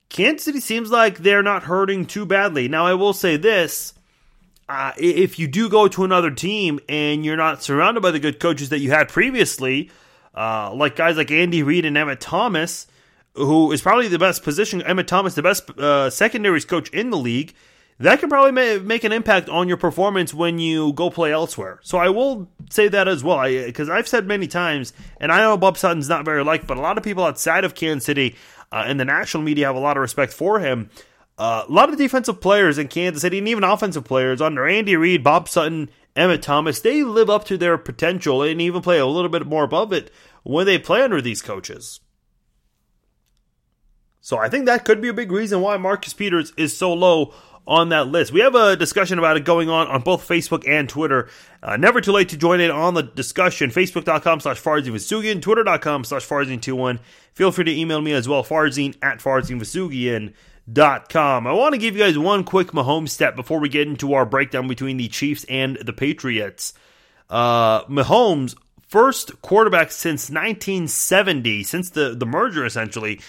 Kansas 0.09 0.45
City 0.45 0.59
seems 0.59 0.91
like 0.91 1.19
they're 1.19 1.43
not 1.43 1.63
hurting 1.63 2.05
too 2.05 2.25
badly. 2.25 2.67
Now, 2.67 2.85
I 2.85 2.93
will 2.93 3.13
say 3.13 3.37
this. 3.37 3.93
Uh, 4.67 4.91
if 4.97 5.39
you 5.39 5.47
do 5.47 5.69
go 5.69 5.87
to 5.87 6.03
another 6.03 6.29
team 6.29 6.79
and 6.89 7.23
you're 7.23 7.37
not 7.37 7.63
surrounded 7.63 8.01
by 8.01 8.11
the 8.11 8.19
good 8.19 8.39
coaches 8.39 8.69
that 8.69 8.79
you 8.79 8.91
had 8.91 9.09
previously, 9.09 9.89
uh, 10.35 10.73
like 10.73 10.95
guys 10.95 11.17
like 11.17 11.31
Andy 11.31 11.63
Reid 11.63 11.85
and 11.85 11.95
Emmitt 11.95 12.17
Thomas, 12.19 12.85
who 13.33 13.71
is 13.71 13.81
probably 13.81 14.07
the 14.07 14.19
best 14.19 14.43
position, 14.43 14.81
Emmitt 14.81 15.07
Thomas, 15.07 15.35
the 15.35 15.41
best 15.41 15.69
uh, 15.71 16.09
secondaries 16.09 16.65
coach 16.65 16.89
in 16.89 17.09
the 17.09 17.17
league, 17.17 17.53
that 17.99 18.19
can 18.19 18.29
probably 18.29 18.79
make 18.79 19.03
an 19.03 19.11
impact 19.11 19.49
on 19.49 19.67
your 19.67 19.77
performance 19.77 20.33
when 20.33 20.57
you 20.57 20.93
go 20.93 21.09
play 21.09 21.33
elsewhere. 21.33 21.79
So 21.83 21.97
I 21.97 22.09
will 22.09 22.49
say 22.69 22.87
that 22.87 23.07
as 23.07 23.23
well, 23.23 23.43
because 23.43 23.89
I've 23.89 24.07
said 24.07 24.25
many 24.25 24.47
times, 24.47 24.93
and 25.19 25.31
I 25.31 25.41
know 25.41 25.57
Bob 25.57 25.77
Sutton's 25.77 26.07
not 26.07 26.23
very 26.23 26.43
liked, 26.43 26.65
but 26.65 26.77
a 26.77 26.81
lot 26.81 26.97
of 26.97 27.03
people 27.03 27.25
outside 27.25 27.65
of 27.65 27.75
Kansas 27.75 28.05
City 28.05 28.35
uh, 28.71 28.83
and 28.85 28.99
the 28.99 29.05
national 29.05 29.43
media 29.43 29.67
have 29.67 29.75
a 29.75 29.79
lot 29.79 29.97
of 29.97 30.01
respect 30.01 30.31
for 30.31 30.59
him. 30.59 30.89
Uh, 31.37 31.65
a 31.67 31.71
lot 31.71 31.89
of 31.89 31.97
defensive 31.97 32.39
players 32.39 32.77
in 32.77 32.87
Kansas 32.87 33.21
City, 33.21 33.37
and 33.37 33.47
even 33.47 33.63
offensive 33.63 34.05
players 34.05 34.41
under 34.41 34.67
Andy 34.67 34.95
Reid, 34.95 35.23
Bob 35.23 35.49
Sutton, 35.49 35.89
Emmitt 36.15 36.41
Thomas, 36.41 36.79
they 36.79 37.03
live 37.03 37.29
up 37.29 37.45
to 37.45 37.57
their 37.57 37.77
potential 37.77 38.43
and 38.43 38.61
even 38.61 38.81
play 38.81 38.99
a 38.99 39.05
little 39.05 39.29
bit 39.29 39.45
more 39.45 39.63
above 39.63 39.91
it 39.91 40.09
when 40.43 40.65
they 40.65 40.77
play 40.77 41.01
under 41.01 41.21
these 41.21 41.41
coaches. 41.41 41.99
So 44.21 44.37
I 44.37 44.49
think 44.49 44.65
that 44.65 44.85
could 44.85 45.01
be 45.01 45.07
a 45.07 45.13
big 45.13 45.31
reason 45.31 45.61
why 45.61 45.77
Marcus 45.77 46.13
Peters 46.13 46.53
is 46.57 46.77
so 46.77 46.93
low 46.93 47.33
on 47.69 47.87
that 47.89 48.07
list. 48.07 48.33
We 48.33 48.39
have 48.41 48.55
a 48.55 48.75
discussion 48.75 49.19
about 49.19 49.37
it 49.37 49.45
going 49.45 49.69
on 49.69 49.87
on 49.87 50.01
both 50.01 50.27
Facebook 50.27 50.67
and 50.67 50.89
Twitter. 50.89 51.29
Uh, 51.61 51.77
never 51.77 52.01
too 52.01 52.11
late 52.11 52.29
to 52.29 52.37
join 52.37 52.59
in 52.59 52.71
on 52.71 52.95
the 52.95 53.03
discussion. 53.03 53.69
Facebook.com 53.69 54.39
slash 54.39 54.59
Farzin 54.59 55.41
Twitter.com 55.41 56.03
slash 56.03 56.27
Farzin21. 56.27 56.97
Feel 57.33 57.51
free 57.51 57.65
to 57.65 57.71
email 57.71 58.01
me 58.01 58.11
as 58.11 58.27
well, 58.27 58.43
Farzin 58.43 58.95
at 59.03 59.19
FarzinVousoughian.com. 59.19 61.47
I 61.47 61.53
want 61.53 61.73
to 61.73 61.77
give 61.77 61.95
you 61.95 62.01
guys 62.03 62.17
one 62.17 62.43
quick 62.43 62.69
Mahomes 62.69 63.09
step 63.09 63.35
before 63.35 63.59
we 63.59 63.69
get 63.69 63.87
into 63.87 64.15
our 64.15 64.25
breakdown 64.25 64.67
between 64.67 64.97
the 64.97 65.07
Chiefs 65.07 65.45
and 65.47 65.77
the 65.77 65.93
Patriots. 65.93 66.73
Uh, 67.29 67.83
Mahomes, 67.85 68.55
first 68.87 69.39
quarterback 69.43 69.91
since 69.91 70.31
1970, 70.31 71.61
since 71.63 71.91
the, 71.91 72.15
the 72.15 72.25
merger 72.25 72.65
essentially, 72.65 73.21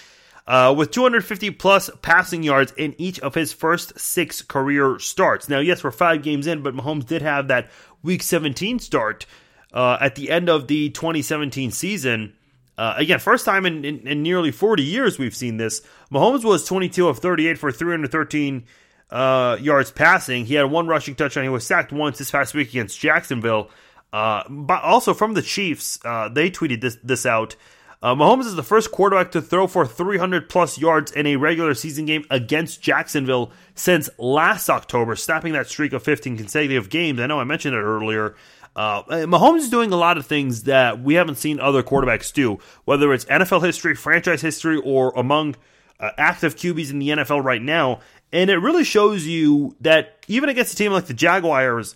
uh, 0.47 0.73
with 0.75 0.91
250 0.91 1.51
plus 1.51 1.89
passing 2.01 2.43
yards 2.43 2.73
in 2.77 2.95
each 2.97 3.19
of 3.19 3.35
his 3.35 3.53
first 3.53 3.99
six 3.99 4.41
career 4.41 4.99
starts. 4.99 5.47
Now, 5.47 5.59
yes, 5.59 5.83
we're 5.83 5.91
five 5.91 6.23
games 6.23 6.47
in, 6.47 6.61
but 6.63 6.75
Mahomes 6.75 7.05
did 7.05 7.21
have 7.21 7.47
that 7.49 7.69
Week 8.03 8.23
17 8.23 8.79
start 8.79 9.25
uh, 9.73 9.97
at 10.01 10.15
the 10.15 10.31
end 10.31 10.49
of 10.49 10.67
the 10.67 10.89
2017 10.89 11.71
season. 11.71 12.33
Uh, 12.77 12.95
again, 12.97 13.19
first 13.19 13.45
time 13.45 13.65
in, 13.65 13.85
in, 13.85 14.07
in, 14.07 14.23
nearly 14.23 14.51
40 14.51 14.81
years 14.81 15.19
we've 15.19 15.35
seen 15.35 15.57
this. 15.57 15.81
Mahomes 16.11 16.43
was 16.43 16.65
22 16.65 17.07
of 17.07 17.19
38 17.19 17.57
for 17.57 17.71
313 17.71 18.63
uh, 19.11 19.57
yards 19.61 19.91
passing. 19.91 20.45
He 20.45 20.55
had 20.55 20.71
one 20.71 20.87
rushing 20.87 21.15
touchdown. 21.15 21.43
He 21.43 21.49
was 21.49 21.65
sacked 21.65 21.91
once 21.91 22.17
this 22.17 22.31
past 22.31 22.53
week 22.53 22.69
against 22.69 22.99
Jacksonville. 22.99 23.69
Uh, 24.11 24.43
but 24.49 24.81
also 24.83 25.13
from 25.13 25.33
the 25.33 25.41
Chiefs, 25.41 25.99
uh, 26.03 26.27
they 26.29 26.49
tweeted 26.49 26.81
this 26.81 26.97
this 27.03 27.25
out. 27.25 27.55
Uh, 28.03 28.15
Mahomes 28.15 28.45
is 28.45 28.55
the 28.55 28.63
first 28.63 28.91
quarterback 28.91 29.31
to 29.31 29.41
throw 29.41 29.67
for 29.67 29.85
300 29.85 30.49
plus 30.49 30.79
yards 30.79 31.11
in 31.11 31.27
a 31.27 31.35
regular 31.35 31.75
season 31.75 32.05
game 32.05 32.25
against 32.31 32.81
Jacksonville 32.81 33.51
since 33.75 34.09
last 34.17 34.69
October, 34.71 35.15
snapping 35.15 35.53
that 35.53 35.67
streak 35.67 35.93
of 35.93 36.01
15 36.01 36.35
consecutive 36.35 36.89
games. 36.89 37.19
I 37.19 37.27
know 37.27 37.39
I 37.39 37.43
mentioned 37.43 37.75
it 37.75 37.81
earlier. 37.81 38.35
Uh, 38.75 39.03
Mahomes 39.03 39.59
is 39.59 39.69
doing 39.69 39.91
a 39.91 39.97
lot 39.97 40.17
of 40.17 40.25
things 40.25 40.63
that 40.63 41.03
we 41.03 41.13
haven't 41.13 41.35
seen 41.35 41.59
other 41.59 41.83
quarterbacks 41.83 42.33
do, 42.33 42.57
whether 42.85 43.13
it's 43.13 43.25
NFL 43.25 43.63
history, 43.63 43.93
franchise 43.93 44.41
history, 44.41 44.77
or 44.77 45.11
among 45.15 45.55
uh, 45.99 46.09
active 46.17 46.55
QBs 46.55 46.89
in 46.89 46.97
the 46.97 47.09
NFL 47.09 47.43
right 47.43 47.61
now. 47.61 47.99
And 48.33 48.49
it 48.49 48.57
really 48.57 48.85
shows 48.85 49.27
you 49.27 49.75
that 49.81 50.25
even 50.27 50.49
against 50.49 50.73
a 50.73 50.75
team 50.75 50.91
like 50.91 51.05
the 51.05 51.13
Jaguars, 51.13 51.95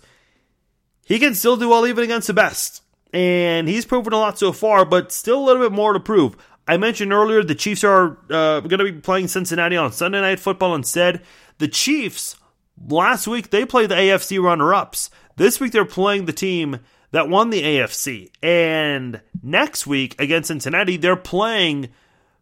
he 1.04 1.18
can 1.18 1.34
still 1.34 1.56
do 1.56 1.70
well 1.70 1.84
even 1.84 2.04
against 2.04 2.28
the 2.28 2.34
best 2.34 2.82
and 3.12 3.68
he's 3.68 3.84
proven 3.84 4.12
a 4.12 4.18
lot 4.18 4.38
so 4.38 4.52
far, 4.52 4.84
but 4.84 5.12
still 5.12 5.38
a 5.38 5.44
little 5.44 5.62
bit 5.62 5.72
more 5.72 5.92
to 5.92 6.00
prove. 6.00 6.36
I 6.68 6.76
mentioned 6.76 7.12
earlier 7.12 7.42
the 7.42 7.54
Chiefs 7.54 7.84
are 7.84 8.18
uh, 8.30 8.60
going 8.60 8.78
to 8.78 8.84
be 8.84 8.92
playing 8.92 9.28
Cincinnati 9.28 9.76
on 9.76 9.92
Sunday 9.92 10.20
Night 10.20 10.40
Football 10.40 10.74
instead. 10.74 11.22
The 11.58 11.68
Chiefs 11.68 12.36
Last 12.78 13.26
week, 13.26 13.50
they 13.50 13.64
played 13.64 13.90
the 13.90 13.94
AFC 13.94 14.42
runner 14.42 14.74
ups. 14.74 15.10
This 15.36 15.60
week, 15.60 15.72
they're 15.72 15.84
playing 15.84 16.26
the 16.26 16.32
team 16.32 16.80
that 17.10 17.28
won 17.28 17.50
the 17.50 17.62
AFC. 17.62 18.30
And 18.42 19.20
next 19.42 19.86
week, 19.86 20.20
against 20.20 20.48
Cincinnati, 20.48 20.96
they're 20.96 21.16
playing 21.16 21.88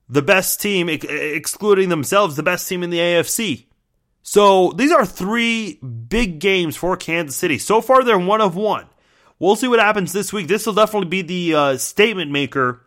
the 0.08 0.22
best 0.22 0.60
team, 0.60 0.88
excluding 0.88 1.88
themselves, 1.88 2.36
the 2.36 2.42
best 2.42 2.68
team 2.68 2.82
in 2.82 2.90
the 2.90 2.98
AFC. 2.98 3.66
So 4.22 4.72
these 4.72 4.90
are 4.90 5.06
three 5.06 5.74
big 5.74 6.40
games 6.40 6.76
for 6.76 6.96
Kansas 6.96 7.36
City. 7.36 7.58
So 7.58 7.80
far, 7.80 8.02
they're 8.02 8.18
one 8.18 8.40
of 8.40 8.56
one. 8.56 8.86
We'll 9.38 9.56
see 9.56 9.68
what 9.68 9.80
happens 9.80 10.12
this 10.12 10.32
week. 10.32 10.48
This 10.48 10.66
will 10.66 10.74
definitely 10.74 11.08
be 11.08 11.22
the 11.22 11.54
uh, 11.54 11.76
statement 11.76 12.30
maker. 12.30 12.80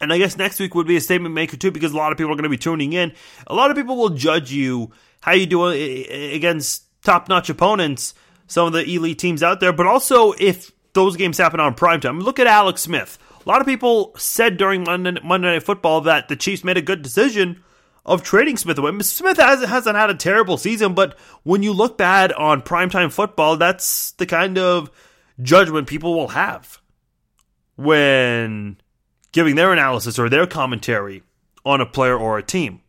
And 0.00 0.12
I 0.12 0.18
guess 0.18 0.36
next 0.36 0.60
week 0.60 0.74
would 0.74 0.86
be 0.86 0.96
a 0.96 1.00
statement 1.00 1.34
maker 1.34 1.56
too, 1.56 1.70
because 1.70 1.92
a 1.92 1.96
lot 1.96 2.12
of 2.12 2.18
people 2.18 2.32
are 2.32 2.36
going 2.36 2.44
to 2.44 2.48
be 2.50 2.58
tuning 2.58 2.92
in. 2.92 3.12
A 3.46 3.54
lot 3.54 3.70
of 3.70 3.76
people 3.76 3.96
will 3.96 4.10
judge 4.10 4.52
you 4.52 4.92
how 5.20 5.32
you 5.32 5.46
do 5.46 5.66
against 5.66 6.84
top 7.02 7.28
notch 7.28 7.48
opponents, 7.50 8.14
some 8.46 8.66
of 8.66 8.72
the 8.72 8.84
elite 8.84 9.18
teams 9.18 9.42
out 9.42 9.60
there, 9.60 9.72
but 9.72 9.86
also 9.86 10.32
if 10.38 10.70
those 10.92 11.16
games 11.16 11.38
happen 11.38 11.60
on 11.60 11.74
primetime. 11.74 12.22
Look 12.22 12.38
at 12.38 12.46
Alex 12.46 12.82
Smith. 12.82 13.18
A 13.44 13.48
lot 13.48 13.60
of 13.60 13.66
people 13.66 14.12
said 14.16 14.56
during 14.56 14.84
Monday, 14.84 15.20
Monday 15.22 15.52
Night 15.52 15.62
Football 15.62 16.00
that 16.02 16.28
the 16.28 16.36
Chiefs 16.36 16.64
made 16.64 16.76
a 16.76 16.82
good 16.82 17.02
decision 17.02 17.62
of 18.04 18.22
trading 18.22 18.56
Smith 18.56 18.78
away. 18.78 18.92
Smith 19.00 19.36
hasn't 19.36 19.96
had 19.96 20.10
a 20.10 20.14
terrible 20.14 20.56
season, 20.56 20.94
but 20.94 21.18
when 21.42 21.62
you 21.62 21.72
look 21.72 21.96
bad 21.98 22.32
on 22.32 22.62
primetime 22.62 23.12
football, 23.12 23.56
that's 23.56 24.12
the 24.12 24.26
kind 24.26 24.58
of 24.58 24.90
judgment 25.40 25.86
people 25.86 26.14
will 26.14 26.28
have 26.28 26.80
when 27.76 28.78
giving 29.32 29.54
their 29.54 29.72
analysis 29.72 30.18
or 30.18 30.28
their 30.28 30.46
commentary 30.46 31.22
on 31.64 31.80
a 31.80 31.86
player 31.86 32.16
or 32.16 32.38
a 32.38 32.42
team. 32.42 32.80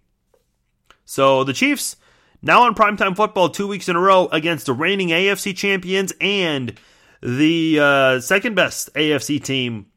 So 1.04 1.44
the 1.44 1.54
Chiefs 1.54 1.98
now 2.42 2.64
on 2.64 2.76
primetime 2.76 3.16
football 3.16 3.50
two 3.50 3.68
weeks 3.68 3.90
in 3.90 3.96
a 3.96 4.00
row 4.00 4.28
against 4.28 4.66
the 4.66 4.74
reigning 4.74 5.10
AFC 5.10 5.56
champions 5.56 6.14
and 6.22 6.80
the 7.22 7.80
uh, 7.80 8.20
second 8.20 8.56
best 8.56 8.94
AFC 8.94 9.44
team 9.44 9.88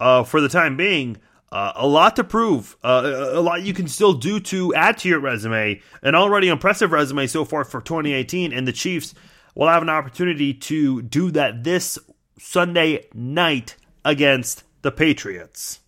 uh, 0.00 0.24
for 0.24 0.40
the 0.40 0.48
time 0.48 0.76
being. 0.76 1.18
Uh, 1.52 1.72
a 1.76 1.86
lot 1.86 2.16
to 2.16 2.24
prove, 2.24 2.76
uh, 2.82 3.30
a 3.32 3.40
lot 3.40 3.62
you 3.62 3.72
can 3.72 3.86
still 3.86 4.12
do 4.12 4.40
to 4.40 4.74
add 4.74 4.98
to 4.98 5.08
your 5.08 5.20
resume. 5.20 5.80
An 6.02 6.16
already 6.16 6.48
impressive 6.48 6.90
resume 6.90 7.28
so 7.28 7.44
far 7.44 7.64
for 7.64 7.80
2018, 7.80 8.52
and 8.52 8.66
the 8.66 8.72
Chiefs 8.72 9.14
will 9.54 9.68
have 9.68 9.82
an 9.82 9.88
opportunity 9.88 10.52
to 10.54 11.02
do 11.02 11.30
that 11.30 11.64
this 11.64 11.98
Sunday 12.38 13.06
night 13.14 13.76
against 14.04 14.64
the 14.82 14.90
Patriots. 14.90 15.80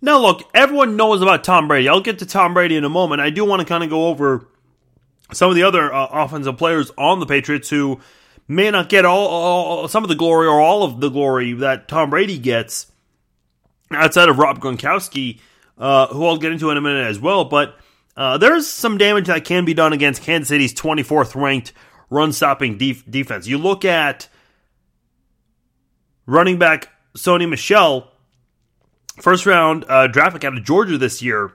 Now, 0.00 0.18
look, 0.18 0.42
everyone 0.52 0.96
knows 0.96 1.22
about 1.22 1.44
Tom 1.44 1.68
Brady. 1.68 1.88
I'll 1.88 2.00
get 2.00 2.18
to 2.18 2.26
Tom 2.26 2.52
Brady 2.52 2.76
in 2.76 2.84
a 2.84 2.90
moment. 2.90 3.22
I 3.22 3.30
do 3.30 3.44
want 3.44 3.60
to 3.60 3.66
kind 3.66 3.82
of 3.82 3.90
go 3.90 4.08
over 4.08 4.46
some 5.32 5.48
of 5.48 5.56
the 5.56 5.62
other 5.62 5.92
uh, 5.92 6.08
offensive 6.10 6.58
players 6.58 6.90
on 6.98 7.20
the 7.20 7.26
Patriots 7.26 7.70
who 7.70 8.00
may 8.46 8.70
not 8.70 8.88
get 8.88 9.04
all, 9.04 9.26
all, 9.26 9.88
some 9.88 10.02
of 10.02 10.08
the 10.08 10.14
glory 10.14 10.46
or 10.46 10.60
all 10.60 10.82
of 10.82 11.00
the 11.00 11.08
glory 11.08 11.54
that 11.54 11.88
Tom 11.88 12.10
Brady 12.10 12.38
gets 12.38 12.92
outside 13.90 14.28
of 14.28 14.38
Rob 14.38 14.60
Gronkowski, 14.60 15.40
uh, 15.78 16.08
who 16.08 16.26
I'll 16.26 16.36
get 16.36 16.52
into 16.52 16.70
in 16.70 16.76
a 16.76 16.82
minute 16.82 17.06
as 17.06 17.18
well. 17.18 17.46
But 17.46 17.78
uh, 18.16 18.38
there's 18.38 18.66
some 18.66 18.98
damage 18.98 19.26
that 19.28 19.44
can 19.44 19.64
be 19.64 19.74
done 19.74 19.92
against 19.92 20.22
Kansas 20.22 20.48
City's 20.48 20.74
24th 20.74 21.34
ranked 21.34 21.72
run 22.10 22.32
stopping 22.32 22.78
def- 22.78 23.08
defense. 23.10 23.46
You 23.46 23.58
look 23.58 23.84
at 23.84 24.28
running 26.26 26.58
back 26.58 26.90
Sony 27.16 27.48
Michel, 27.48 28.10
first 29.20 29.46
round 29.46 29.84
uh, 29.88 30.06
draft 30.06 30.34
pick 30.34 30.44
out 30.44 30.56
of 30.56 30.64
Georgia 30.64 30.98
this 30.98 31.22
year. 31.22 31.52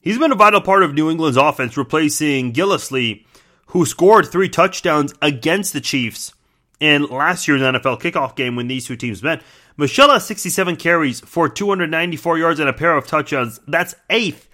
He's 0.00 0.18
been 0.18 0.32
a 0.32 0.36
vital 0.36 0.60
part 0.60 0.82
of 0.82 0.94
New 0.94 1.10
England's 1.10 1.36
offense, 1.36 1.76
replacing 1.76 2.52
Gillislee, 2.52 3.24
who 3.66 3.86
scored 3.86 4.26
three 4.26 4.48
touchdowns 4.48 5.14
against 5.22 5.72
the 5.72 5.80
Chiefs 5.80 6.34
in 6.80 7.04
last 7.04 7.46
year's 7.46 7.62
NFL 7.62 8.00
kickoff 8.00 8.34
game 8.34 8.56
when 8.56 8.66
these 8.66 8.86
two 8.86 8.96
teams 8.96 9.22
met. 9.22 9.42
Michel 9.76 10.10
has 10.10 10.26
67 10.26 10.76
carries 10.76 11.20
for 11.20 11.48
294 11.48 12.38
yards 12.38 12.60
and 12.60 12.68
a 12.68 12.72
pair 12.72 12.96
of 12.96 13.06
touchdowns. 13.06 13.60
That's 13.66 13.94
eighth 14.10 14.48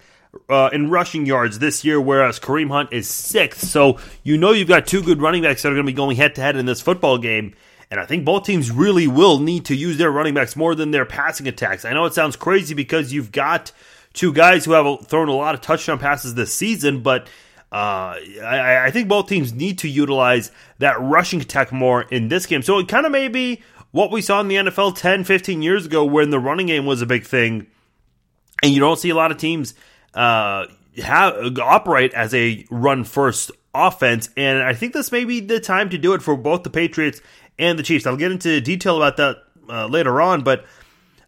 uh, 0.47 0.69
in 0.71 0.89
rushing 0.89 1.25
yards 1.25 1.59
this 1.59 1.83
year, 1.83 1.99
whereas 1.99 2.39
Kareem 2.39 2.69
Hunt 2.69 2.93
is 2.93 3.09
sixth. 3.09 3.67
So 3.67 3.97
you 4.23 4.37
know 4.37 4.51
you've 4.51 4.67
got 4.67 4.87
two 4.87 5.01
good 5.01 5.21
running 5.21 5.43
backs 5.43 5.61
that 5.63 5.69
are 5.69 5.75
going 5.75 5.85
to 5.85 5.91
be 5.91 5.95
going 5.95 6.17
head 6.17 6.35
to 6.35 6.41
head 6.41 6.55
in 6.55 6.65
this 6.65 6.81
football 6.81 7.17
game. 7.17 7.55
And 7.91 7.99
I 7.99 8.05
think 8.05 8.23
both 8.23 8.45
teams 8.45 8.69
really 8.69 9.07
will 9.07 9.39
need 9.39 9.65
to 9.65 9.75
use 9.75 9.97
their 9.97 10.11
running 10.11 10.35
backs 10.35 10.55
more 10.55 10.75
than 10.75 10.91
their 10.91 11.05
passing 11.05 11.47
attacks. 11.47 11.85
I 11.85 11.93
know 11.93 12.05
it 12.05 12.13
sounds 12.13 12.35
crazy 12.35 12.75
because 12.75 13.11
you've 13.11 13.31
got 13.31 13.71
two 14.13 14.31
guys 14.31 14.65
who 14.65 14.73
have 14.73 15.07
thrown 15.07 15.27
a 15.27 15.33
lot 15.33 15.55
of 15.55 15.61
touchdown 15.61 15.97
passes 15.97 16.35
this 16.35 16.53
season, 16.53 17.01
but 17.01 17.27
uh, 17.71 18.17
I, 18.43 18.85
I, 18.85 18.91
think 18.91 19.07
both 19.07 19.27
teams 19.27 19.53
need 19.53 19.77
to 19.79 19.89
utilize 19.89 20.51
that 20.79 20.99
rushing 20.99 21.39
attack 21.39 21.71
more 21.71 22.01
in 22.01 22.27
this 22.27 22.47
game. 22.47 22.63
So 22.63 22.79
it 22.79 22.87
kind 22.87 23.05
of 23.05 23.11
may 23.11 23.27
be 23.27 23.61
what 23.91 24.11
we 24.11 24.23
saw 24.23 24.39
in 24.41 24.47
the 24.47 24.55
NFL 24.55 24.97
10, 24.97 25.23
15 25.23 25.61
years 25.61 25.85
ago 25.85 26.03
when 26.03 26.31
the 26.31 26.39
running 26.39 26.65
game 26.65 26.87
was 26.87 27.03
a 27.03 27.05
big 27.05 27.25
thing. 27.25 27.67
And 28.63 28.71
you 28.71 28.79
don't 28.79 28.97
see 28.97 29.11
a 29.11 29.15
lot 29.15 29.31
of 29.31 29.37
teams 29.37 29.75
uh, 30.13 30.65
have 31.01 31.57
operate 31.59 32.13
as 32.13 32.33
a 32.33 32.65
run 32.69 33.03
first 33.03 33.51
offense. 33.73 34.29
And 34.35 34.61
I 34.61 34.73
think 34.73 34.93
this 34.93 35.11
may 35.11 35.25
be 35.25 35.39
the 35.39 35.59
time 35.59 35.89
to 35.89 35.97
do 35.97 36.13
it 36.13 36.21
for 36.21 36.35
both 36.35 36.63
the 36.63 36.69
Patriots 36.69 37.21
and 37.57 37.77
the 37.77 37.83
Chiefs. 37.83 38.05
I'll 38.05 38.17
get 38.17 38.31
into 38.31 38.59
detail 38.61 38.97
about 38.97 39.17
that 39.17 39.37
uh, 39.69 39.87
later 39.87 40.21
on, 40.21 40.41
but 40.41 40.65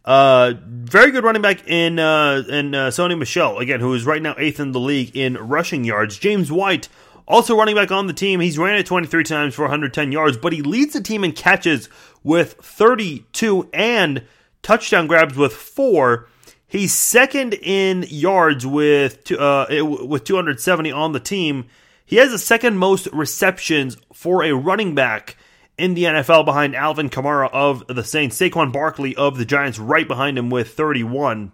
uh, 0.04 0.54
very 0.66 1.12
good 1.12 1.22
running 1.22 1.42
back 1.42 1.68
in 1.68 1.98
uh, 1.98 2.42
in 2.48 2.74
uh, 2.74 2.88
Sony 2.88 3.16
Michel 3.16 3.58
again, 3.58 3.80
who 3.80 3.94
is 3.94 4.04
right 4.04 4.20
now 4.20 4.34
eighth 4.36 4.58
in 4.58 4.72
the 4.72 4.80
league 4.80 5.16
in 5.16 5.34
rushing 5.34 5.84
yards. 5.84 6.18
James 6.18 6.50
White 6.50 6.88
also 7.28 7.56
running 7.56 7.76
back 7.76 7.92
on 7.92 8.08
the 8.08 8.12
team. 8.12 8.40
He's 8.40 8.58
ran 8.58 8.76
it 8.76 8.86
23 8.86 9.22
times 9.22 9.54
for 9.54 9.62
110 9.62 10.10
yards, 10.10 10.36
but 10.36 10.52
he 10.52 10.60
leads 10.60 10.94
the 10.94 11.00
team 11.00 11.22
in 11.22 11.32
catches 11.32 11.88
with 12.24 12.54
32 12.54 13.68
and 13.72 14.24
touchdown 14.62 15.06
grabs 15.06 15.36
with 15.36 15.52
four. 15.52 16.28
He's 16.72 16.94
second 16.94 17.52
in 17.52 18.06
yards 18.08 18.66
with 18.66 19.30
uh, 19.30 19.66
with 19.68 20.24
270 20.24 20.90
on 20.90 21.12
the 21.12 21.20
team. 21.20 21.66
He 22.06 22.16
has 22.16 22.30
the 22.30 22.38
second 22.38 22.78
most 22.78 23.08
receptions 23.12 23.98
for 24.10 24.42
a 24.42 24.52
running 24.52 24.94
back 24.94 25.36
in 25.76 25.92
the 25.92 26.04
NFL 26.04 26.46
behind 26.46 26.74
Alvin 26.74 27.10
Kamara 27.10 27.50
of 27.52 27.86
the 27.88 28.02
Saints. 28.02 28.40
Saquon 28.40 28.72
Barkley 28.72 29.14
of 29.16 29.36
the 29.36 29.44
Giants 29.44 29.78
right 29.78 30.08
behind 30.08 30.38
him 30.38 30.48
with 30.48 30.72
31. 30.72 31.52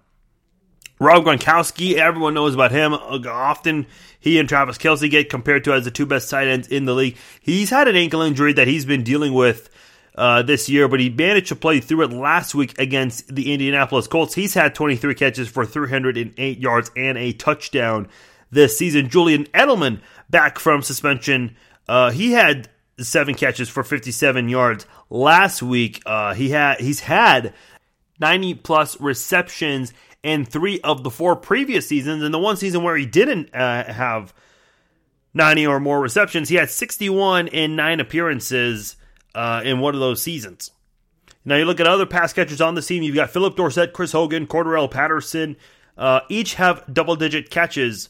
Rob 1.01 1.25
Gronkowski, 1.25 1.95
everyone 1.95 2.35
knows 2.35 2.55
about 2.55 2.71
him. 2.71 2.95
Often 2.95 3.89
he 4.21 4.39
and 4.39 4.49
Travis 4.49 4.79
Kelce 4.79 5.11
get 5.11 5.31
compared 5.31 5.65
to 5.65 5.73
as 5.73 5.85
the 5.85 5.91
two 5.91 6.07
best 6.07 6.31
tight 6.31 6.47
ends 6.47 6.69
in 6.69 6.85
the 6.85 6.95
league. 6.95 7.17
He's 7.41 7.71
had 7.71 7.89
an 7.89 7.97
ankle 7.97 8.23
injury 8.23 8.53
that 8.53 8.69
he's 8.69 8.85
been 8.85 9.03
dealing 9.03 9.35
with 9.35 9.69
uh, 10.19 10.43
this 10.43 10.69
year, 10.69 10.89
but 10.89 11.01
he 11.01 11.09
managed 11.09 11.49
to 11.49 11.57
play 11.57 11.81
through 11.81 12.03
it 12.03 12.13
last 12.13 12.55
week 12.55 12.79
against 12.79 13.35
the 13.35 13.53
Indianapolis 13.53 14.09
Colts. 14.09 14.35
He's 14.35 14.55
had 14.55 14.75
23 14.75 15.15
catches 15.15 15.49
for 15.49 15.65
308 15.65 16.59
yards 16.59 16.91
and 16.97 17.17
a 17.17 17.33
touchdown 17.33 18.09
this 18.51 18.77
season. 18.77 19.09
Julian 19.09 19.45
Edelman 19.47 20.01
back 20.29 20.59
from 20.59 20.83
suspension. 20.83 21.57
Uh, 21.87 22.11
he 22.11 22.33
had 22.33 22.69
seven 22.99 23.35
catches 23.35 23.69
for 23.69 23.85
57 23.85 24.49
yards 24.49 24.87
last 25.09 25.63
week. 25.63 26.03
Uh, 26.05 26.35
he 26.35 26.51
had 26.51 26.81
he's 26.81 27.01
had 27.01 27.55
90 28.19 28.55
plus 28.55 29.01
receptions 29.01 29.93
in 30.25 30.45
three 30.45 30.81
of 30.81 31.05
the 31.05 31.11
four 31.11 31.37
previous 31.37 31.87
seasons. 31.87 32.25
And 32.25 32.35
the 32.35 32.39
one 32.39 32.57
season 32.57 32.83
where 32.83 32.97
he 32.97 33.07
didn't 33.07 33.55
uh, 33.55 33.85
have 33.85 34.35
90 35.33 35.67
or 35.69 35.79
more 35.79 36.01
receptions, 36.01 36.49
he 36.49 36.57
had 36.57 36.71
61 36.71 37.47
in 37.49 37.77
nine 37.77 38.01
appearances 38.01 38.97
uh, 39.35 39.63
in 39.65 39.81
one 39.81 39.95
of 39.95 40.01
those 40.01 40.23
seasons. 40.23 40.71
Now 41.45 41.57
you 41.57 41.65
look 41.65 41.81
at 41.81 41.87
other 41.87 42.07
pass 42.07 42.33
catchers 42.33 42.61
on 42.61 42.75
the 42.75 42.83
team. 42.83 43.03
You've 43.03 43.15
got 43.15 43.31
Phillip 43.31 43.57
Dorsett, 43.57 43.93
Chris 43.93 44.13
Hogan, 44.13 44.47
Cordarrelle 44.47 44.91
Patterson. 44.91 45.57
Uh, 45.97 46.21
each 46.29 46.55
have 46.55 46.85
double-digit 46.93 47.51
catches 47.51 48.09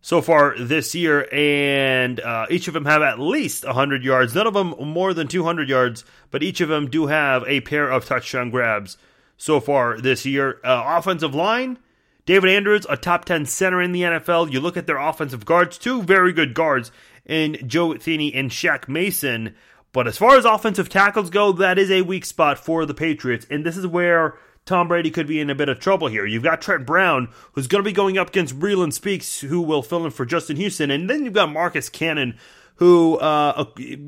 so 0.00 0.22
far 0.22 0.56
this 0.58 0.94
year, 0.94 1.28
and 1.32 2.20
uh, 2.20 2.46
each 2.50 2.68
of 2.68 2.74
them 2.74 2.86
have 2.86 3.02
at 3.02 3.18
least 3.18 3.64
100 3.64 4.04
yards. 4.04 4.34
None 4.34 4.46
of 4.46 4.54
them 4.54 4.74
more 4.80 5.12
than 5.12 5.28
200 5.28 5.68
yards, 5.68 6.04
but 6.30 6.42
each 6.42 6.60
of 6.60 6.68
them 6.68 6.88
do 6.88 7.06
have 7.06 7.44
a 7.46 7.60
pair 7.60 7.90
of 7.90 8.04
touchdown 8.04 8.50
grabs 8.50 8.96
so 9.36 9.60
far 9.60 9.98
this 9.98 10.24
year. 10.24 10.60
Uh, 10.64 10.84
offensive 10.86 11.34
line, 11.34 11.78
David 12.26 12.50
Andrews, 12.50 12.86
a 12.88 12.96
top 12.96 13.24
10 13.24 13.46
center 13.46 13.80
in 13.82 13.92
the 13.92 14.02
NFL. 14.02 14.52
You 14.52 14.60
look 14.60 14.76
at 14.76 14.86
their 14.86 14.98
offensive 14.98 15.44
guards, 15.44 15.78
two 15.78 16.02
very 16.02 16.32
good 16.32 16.54
guards 16.54 16.90
in 17.24 17.56
Joe 17.66 17.90
Thuney 17.90 18.32
and 18.34 18.50
Shaq 18.50 18.88
Mason. 18.88 19.54
But 19.92 20.06
as 20.06 20.18
far 20.18 20.36
as 20.36 20.44
offensive 20.44 20.88
tackles 20.88 21.30
go, 21.30 21.52
that 21.52 21.78
is 21.78 21.90
a 21.90 22.02
weak 22.02 22.24
spot 22.24 22.58
for 22.58 22.84
the 22.84 22.94
Patriots. 22.94 23.46
And 23.50 23.64
this 23.64 23.76
is 23.76 23.86
where 23.86 24.38
Tom 24.66 24.86
Brady 24.86 25.10
could 25.10 25.26
be 25.26 25.40
in 25.40 25.48
a 25.48 25.54
bit 25.54 25.70
of 25.70 25.80
trouble 25.80 26.08
here. 26.08 26.26
You've 26.26 26.42
got 26.42 26.60
Trent 26.60 26.86
Brown, 26.86 27.28
who's 27.52 27.66
going 27.66 27.82
to 27.82 27.88
be 27.88 27.94
going 27.94 28.18
up 28.18 28.28
against 28.28 28.58
Breeland 28.58 28.92
Speaks, 28.92 29.40
who 29.40 29.62
will 29.62 29.82
fill 29.82 30.04
in 30.04 30.10
for 30.10 30.26
Justin 30.26 30.56
Houston. 30.56 30.90
And 30.90 31.08
then 31.08 31.24
you've 31.24 31.32
got 31.32 31.50
Marcus 31.50 31.88
Cannon, 31.88 32.36
who, 32.76 33.16
uh, 33.16 33.64
a 33.64 33.98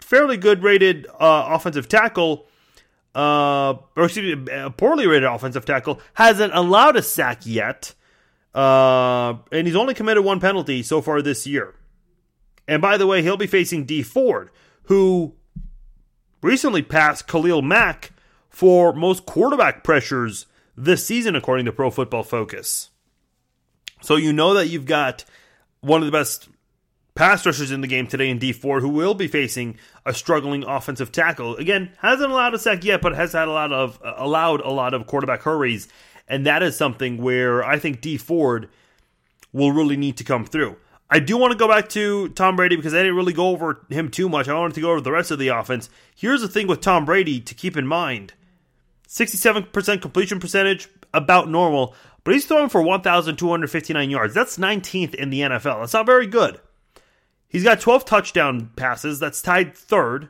fairly 0.00 0.36
good 0.36 0.62
rated 0.62 1.06
uh, 1.18 1.48
offensive 1.50 1.88
tackle, 1.88 2.46
uh, 3.14 3.74
or 3.96 4.04
excuse 4.04 4.36
me, 4.36 4.52
a 4.52 4.70
poorly 4.70 5.08
rated 5.08 5.24
offensive 5.24 5.64
tackle, 5.64 6.00
hasn't 6.14 6.54
allowed 6.54 6.96
a 6.96 7.02
sack 7.02 7.40
yet. 7.44 7.92
Uh, 8.54 9.34
and 9.50 9.66
he's 9.66 9.76
only 9.76 9.94
committed 9.94 10.24
one 10.24 10.38
penalty 10.38 10.82
so 10.82 11.02
far 11.02 11.22
this 11.22 11.46
year. 11.46 11.74
And 12.68 12.80
by 12.80 12.96
the 12.96 13.06
way, 13.06 13.22
he'll 13.22 13.36
be 13.36 13.46
facing 13.48 13.84
Dee 13.84 14.02
Ford, 14.02 14.50
who 14.88 15.34
recently 16.42 16.82
passed 16.82 17.26
Khalil 17.28 17.60
Mack 17.60 18.12
for 18.48 18.94
most 18.94 19.26
quarterback 19.26 19.84
pressures 19.84 20.46
this 20.76 21.06
season, 21.06 21.36
according 21.36 21.66
to 21.66 21.72
Pro 21.72 21.90
Football 21.90 22.22
Focus. 22.22 22.88
So 24.00 24.16
you 24.16 24.32
know 24.32 24.54
that 24.54 24.68
you've 24.68 24.86
got 24.86 25.26
one 25.82 26.00
of 26.00 26.06
the 26.06 26.12
best 26.12 26.48
pass 27.14 27.44
rushers 27.44 27.70
in 27.70 27.82
the 27.82 27.86
game 27.86 28.06
today 28.06 28.30
in 28.30 28.38
Dee 28.38 28.52
Ford, 28.52 28.82
who 28.82 28.88
will 28.88 29.12
be 29.12 29.28
facing 29.28 29.76
a 30.06 30.14
struggling 30.14 30.64
offensive 30.64 31.12
tackle. 31.12 31.56
Again, 31.56 31.92
hasn't 31.98 32.30
allowed 32.30 32.54
a 32.54 32.58
sack 32.58 32.82
yet, 32.82 33.02
but 33.02 33.14
has 33.14 33.32
had 33.32 33.48
a 33.48 33.52
lot 33.52 33.72
of 33.72 34.00
uh, 34.02 34.14
allowed 34.16 34.62
a 34.62 34.70
lot 34.70 34.94
of 34.94 35.06
quarterback 35.06 35.42
hurries, 35.42 35.86
and 36.26 36.46
that 36.46 36.62
is 36.62 36.78
something 36.78 37.18
where 37.18 37.62
I 37.62 37.78
think 37.78 38.00
Dee 38.00 38.16
Ford 38.16 38.70
will 39.52 39.72
really 39.72 39.98
need 39.98 40.16
to 40.16 40.24
come 40.24 40.46
through. 40.46 40.76
I 41.10 41.20
do 41.20 41.38
want 41.38 41.52
to 41.52 41.58
go 41.58 41.68
back 41.68 41.88
to 41.90 42.28
Tom 42.30 42.56
Brady 42.56 42.76
because 42.76 42.92
I 42.92 42.98
didn't 42.98 43.16
really 43.16 43.32
go 43.32 43.48
over 43.48 43.84
him 43.88 44.10
too 44.10 44.28
much. 44.28 44.48
I 44.48 44.54
wanted 44.54 44.74
to 44.74 44.80
go 44.82 44.90
over 44.90 45.00
the 45.00 45.12
rest 45.12 45.30
of 45.30 45.38
the 45.38 45.48
offense. 45.48 45.88
Here's 46.14 46.42
the 46.42 46.48
thing 46.48 46.66
with 46.66 46.80
Tom 46.82 47.04
Brady 47.04 47.40
to 47.40 47.54
keep 47.54 47.76
in 47.76 47.86
mind 47.86 48.34
67% 49.08 50.02
completion 50.02 50.38
percentage, 50.38 50.88
about 51.14 51.48
normal, 51.48 51.94
but 52.24 52.34
he's 52.34 52.46
throwing 52.46 52.68
for 52.68 52.82
1,259 52.82 54.10
yards. 54.10 54.34
That's 54.34 54.58
19th 54.58 55.14
in 55.14 55.30
the 55.30 55.40
NFL. 55.40 55.80
That's 55.80 55.94
not 55.94 56.06
very 56.06 56.26
good. 56.26 56.60
He's 57.48 57.64
got 57.64 57.80
12 57.80 58.04
touchdown 58.04 58.70
passes. 58.76 59.18
That's 59.18 59.40
tied 59.40 59.74
third. 59.74 60.28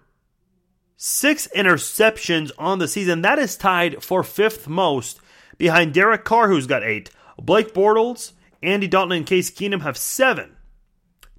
Six 0.97 1.49
interceptions 1.55 2.51
on 2.59 2.79
the 2.79 2.89
season. 2.89 3.23
That 3.23 3.39
is 3.39 3.57
tied 3.57 4.03
for 4.03 4.23
fifth 4.23 4.69
most 4.69 5.21
behind 5.57 5.95
Derek 5.95 6.25
Carr, 6.25 6.49
who's 6.49 6.67
got 6.67 6.85
eight. 6.85 7.11
Blake 7.41 7.75
Bortles, 7.75 8.33
Andy 8.63 8.87
Dalton, 8.87 9.17
and 9.17 9.27
Case 9.27 9.51
Keenum 9.51 9.83
have 9.83 9.97
seven. 9.97 10.57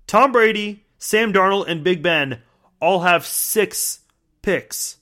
Tom 0.10 0.32
Brady, 0.32 0.86
Sam 0.98 1.32
Darnold, 1.32 1.68
and 1.68 1.84
Big 1.84 2.02
Ben 2.02 2.42
all 2.82 3.02
have 3.02 3.28
six 3.28 4.00
picks, 4.42 4.98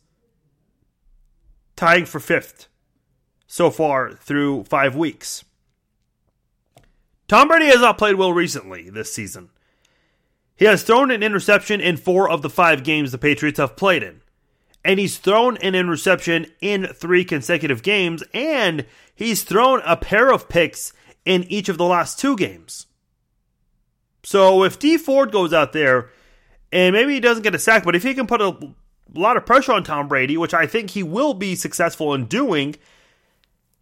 tying 1.78 2.04
for 2.04 2.20
fifth 2.20 2.68
so 3.48 3.72
far 3.72 4.12
through 4.12 4.66
five 4.66 4.98
weeks. 4.98 5.46
Tom 7.30 7.48
Brady 7.48 7.68
has 7.68 7.80
not 7.80 7.98
played 7.98 8.16
well 8.16 8.34
recently 8.34 8.90
this 8.90 9.14
season. 9.14 9.48
He 10.58 10.66
has 10.66 10.84
thrown 10.84 11.10
an 11.10 11.24
interception 11.24 11.80
in 11.80 11.96
four 11.96 12.30
of 12.30 12.42
the 12.42 12.50
five 12.50 12.84
games 12.84 13.14
the 13.14 13.18
Patriots 13.18 13.60
have 13.60 13.78
played 13.78 14.04
in. 14.04 14.20
And 14.84 15.00
he's 15.00 15.18
thrown 15.18 15.56
an 15.60 15.74
interception 15.74 16.48
in 16.60 16.86
three 16.86 17.24
consecutive 17.24 17.82
games, 17.82 18.26
and 18.34 18.86
he's 19.16 19.46
thrown 19.46 19.82
a 19.86 19.96
pair 19.96 20.34
of 20.34 20.50
picks 20.50 20.92
in 21.24 21.46
each 21.46 21.70
of 21.70 21.78
the 21.78 21.86
last 21.86 22.20
two 22.20 22.36
games. 22.36 22.88
So 24.28 24.64
if 24.64 24.78
Dee 24.78 24.98
Ford 24.98 25.32
goes 25.32 25.54
out 25.54 25.72
there 25.72 26.10
and 26.74 26.94
maybe 26.94 27.14
he 27.14 27.22
doesn't 27.22 27.44
get 27.44 27.56
a 27.56 27.60
sack, 27.60 27.86
but 27.86 27.96
if 27.96 28.04
he 28.04 28.14
can 28.14 28.28
put 28.28 28.42
a 28.42 28.58
lot 29.14 29.38
of 29.38 29.46
pressure 29.46 29.72
on 29.72 29.86
Tom 29.86 30.10
Brady, 30.10 30.36
which 30.36 30.54
I 30.54 30.68
think 30.68 30.90
he 30.90 31.02
will 31.02 31.34
be 31.34 31.56
successful 31.56 32.14
in 32.14 32.26
doing, 32.26 32.76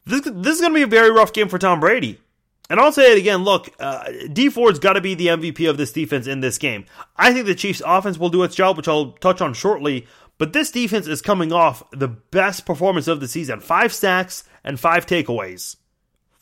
this, 0.05 0.21
this 0.21 0.53
is 0.53 0.61
going 0.61 0.73
to 0.73 0.77
be 0.77 0.83
a 0.83 0.87
very 0.87 1.09
rough 1.09 1.33
game 1.33 1.49
for 1.49 1.57
Tom 1.57 1.79
Brady. 1.79 2.21
And 2.69 2.79
I'll 2.79 2.91
say 2.91 3.13
it 3.13 3.17
again. 3.17 3.43
Look, 3.43 3.71
uh, 3.79 4.03
Dee 4.31 4.49
Ford's 4.49 4.77
got 4.77 4.93
to 4.93 5.01
be 5.01 5.15
the 5.15 5.27
MVP 5.27 5.67
of 5.67 5.77
this 5.77 5.91
defense 5.91 6.27
in 6.27 6.41
this 6.41 6.59
game. 6.59 6.85
I 7.17 7.33
think 7.33 7.47
the 7.47 7.55
Chiefs' 7.55 7.81
offense 7.83 8.19
will 8.19 8.29
do 8.29 8.43
its 8.43 8.55
job, 8.55 8.77
which 8.77 8.87
I'll 8.87 9.13
touch 9.13 9.41
on 9.41 9.55
shortly. 9.55 10.05
But 10.37 10.53
this 10.53 10.69
defense 10.69 11.07
is 11.07 11.23
coming 11.23 11.53
off 11.53 11.81
the 11.89 12.07
best 12.07 12.67
performance 12.67 13.07
of 13.07 13.19
the 13.19 13.27
season: 13.27 13.61
five 13.61 13.91
sacks 13.91 14.43
and 14.63 14.79
five 14.79 15.07
takeaways. 15.07 15.77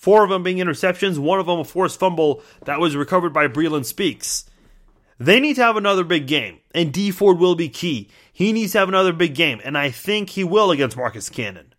Four 0.04 0.26
of 0.26 0.30
them 0.30 0.44
being 0.44 0.58
interceptions, 0.58 1.18
one 1.18 1.40
of 1.40 1.46
them 1.46 1.60
a 1.60 1.64
forced 1.64 1.98
fumble 1.98 2.44
that 2.66 2.82
was 2.82 2.94
recovered 2.94 3.32
by 3.32 3.48
Breeland 3.48 3.86
Speaks. 3.86 4.44
They 5.18 5.40
need 5.40 5.56
to 5.56 5.64
have 5.64 5.78
another 5.78 6.04
big 6.04 6.28
game, 6.28 6.60
and 6.76 6.92
Dee 6.92 7.10
Ford 7.10 7.40
will 7.40 7.56
be 7.56 7.70
key. 7.70 8.10
He 8.34 8.52
needs 8.52 8.74
to 8.74 8.80
have 8.80 8.90
another 8.90 9.14
big 9.14 9.34
game, 9.34 9.62
and 9.64 9.78
I 9.78 9.92
think 9.92 10.32
he 10.32 10.44
will 10.44 10.72
against 10.72 10.98
Marcus 10.98 11.30
Cannon. 11.30 11.74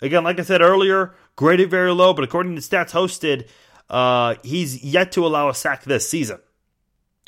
Again, 0.00 0.22
like 0.22 0.38
I 0.38 0.42
said 0.42 0.60
earlier, 0.60 1.12
graded 1.34 1.70
very 1.70 1.92
low, 1.92 2.14
but 2.14 2.22
according 2.22 2.54
to 2.54 2.60
stats 2.60 2.92
hosted, 2.92 3.48
uh, 3.88 4.36
he's 4.44 4.84
yet 4.84 5.10
to 5.10 5.26
allow 5.26 5.48
a 5.48 5.54
sack 5.54 5.82
this 5.82 6.08
season. 6.08 6.38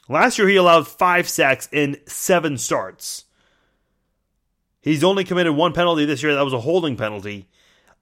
Last 0.08 0.38
year, 0.38 0.46
he 0.46 0.54
allowed 0.54 0.86
five 0.86 1.28
sacks 1.28 1.68
in 1.72 1.98
seven 2.06 2.58
starts. 2.58 3.24
He's 4.82 5.02
only 5.02 5.24
committed 5.24 5.56
one 5.56 5.72
penalty 5.72 6.04
this 6.04 6.22
year. 6.22 6.36
That 6.36 6.44
was 6.44 6.52
a 6.52 6.60
holding 6.60 6.96
penalty. 6.96 7.48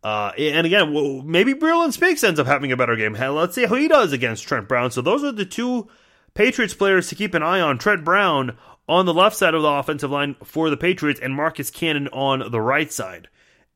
Uh, 0.03 0.33
and 0.39 0.67
again, 0.67 0.93
maybe 1.27 1.53
Breeland 1.53 1.93
Speaks 1.93 2.25
ends 2.25 2.41
up 2.41 2.47
having 2.47 2.73
a 2.73 2.77
better 2.77 2.97
game. 2.97 3.13
Let's 3.13 3.55
see 3.55 3.67
how 3.67 3.75
he 3.75 3.89
does 3.89 4.13
against 4.13 4.45
Trent 4.45 4.67
Brown. 4.69 4.91
So 4.91 5.03
those 5.03 5.23
are 5.23 5.33
the 5.33 5.45
two 5.45 5.89
Patriots 6.35 6.75
players 6.75 7.09
to 7.09 7.15
keep 7.15 7.35
an 7.35 7.43
eye 7.43 7.61
on. 7.61 7.77
Trent 7.77 8.05
Brown 8.05 8.57
on 8.89 9.07
the 9.07 9.15
left 9.15 9.37
side 9.37 9.55
of 9.55 9.63
the 9.63 9.69
offensive 9.69 10.11
line 10.11 10.37
for 10.43 10.69
the 10.71 10.77
Patriots, 10.77 11.21
and 11.21 11.35
Marcus 11.35 11.71
Cannon 11.71 12.09
on 12.09 12.51
the 12.51 12.61
right 12.61 12.93
side. 12.93 13.29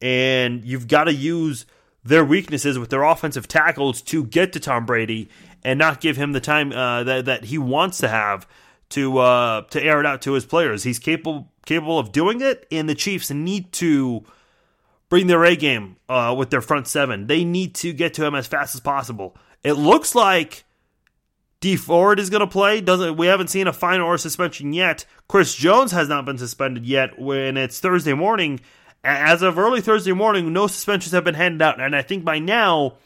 And 0.02 0.64
you've 0.64 0.88
got 0.88 1.04
to 1.04 1.14
use 1.14 1.66
their 2.02 2.24
weaknesses 2.24 2.78
with 2.78 2.90
their 2.90 3.02
offensive 3.02 3.46
tackles 3.46 4.02
to 4.02 4.24
get 4.24 4.52
to 4.52 4.60
Tom 4.60 4.86
Brady 4.86 5.28
and 5.62 5.78
not 5.78 6.00
give 6.00 6.16
him 6.16 6.32
the 6.32 6.40
time 6.40 6.72
uh, 6.72 7.04
that 7.04 7.24
that 7.26 7.44
he 7.44 7.58
wants 7.58 7.98
to 7.98 8.08
have 8.08 8.46
to 8.90 9.18
uh, 9.18 9.62
to 9.62 9.82
air 9.82 10.00
it 10.00 10.06
out 10.06 10.22
to 10.22 10.32
his 10.32 10.44
players. 10.44 10.82
He's 10.82 10.98
capable 10.98 11.50
capable 11.64 11.98
of 11.98 12.12
doing 12.12 12.40
it, 12.40 12.66
and 12.70 12.88
the 12.88 12.94
Chiefs 12.94 13.30
need 13.30 13.72
to 13.72 14.24
bring 15.08 15.26
their 15.26 15.44
A 15.44 15.56
game 15.56 15.96
uh, 16.08 16.34
with 16.36 16.50
their 16.50 16.60
front 16.60 16.88
seven. 16.88 17.26
They 17.26 17.44
need 17.44 17.74
to 17.76 17.92
get 17.92 18.14
to 18.14 18.24
him 18.24 18.34
as 18.34 18.46
fast 18.46 18.74
as 18.74 18.80
possible. 18.80 19.36
It 19.62 19.74
looks 19.74 20.14
like 20.14 20.64
Dee 21.60 21.76
Ford 21.76 22.20
is 22.20 22.30
going 22.30 22.40
to 22.40 22.46
play. 22.46 22.80
Doesn't 22.80 23.16
we 23.16 23.26
haven't 23.26 23.48
seen 23.48 23.66
a 23.66 23.72
fine 23.72 24.00
or 24.00 24.14
a 24.14 24.18
suspension 24.18 24.72
yet. 24.72 25.06
Chris 25.28 25.54
Jones 25.54 25.92
has 25.92 26.08
not 26.08 26.24
been 26.24 26.38
suspended 26.38 26.84
yet. 26.84 27.18
When 27.18 27.56
it's 27.56 27.80
Thursday 27.80 28.12
morning, 28.12 28.60
as 29.02 29.42
of 29.42 29.58
early 29.58 29.80
Thursday 29.80 30.12
morning, 30.12 30.52
no 30.52 30.66
suspensions 30.66 31.12
have 31.12 31.24
been 31.24 31.34
handed 31.34 31.62
out, 31.62 31.80
and 31.80 31.94
I 31.94 32.02
think 32.02 32.24
by 32.24 32.38
now, 32.38 32.96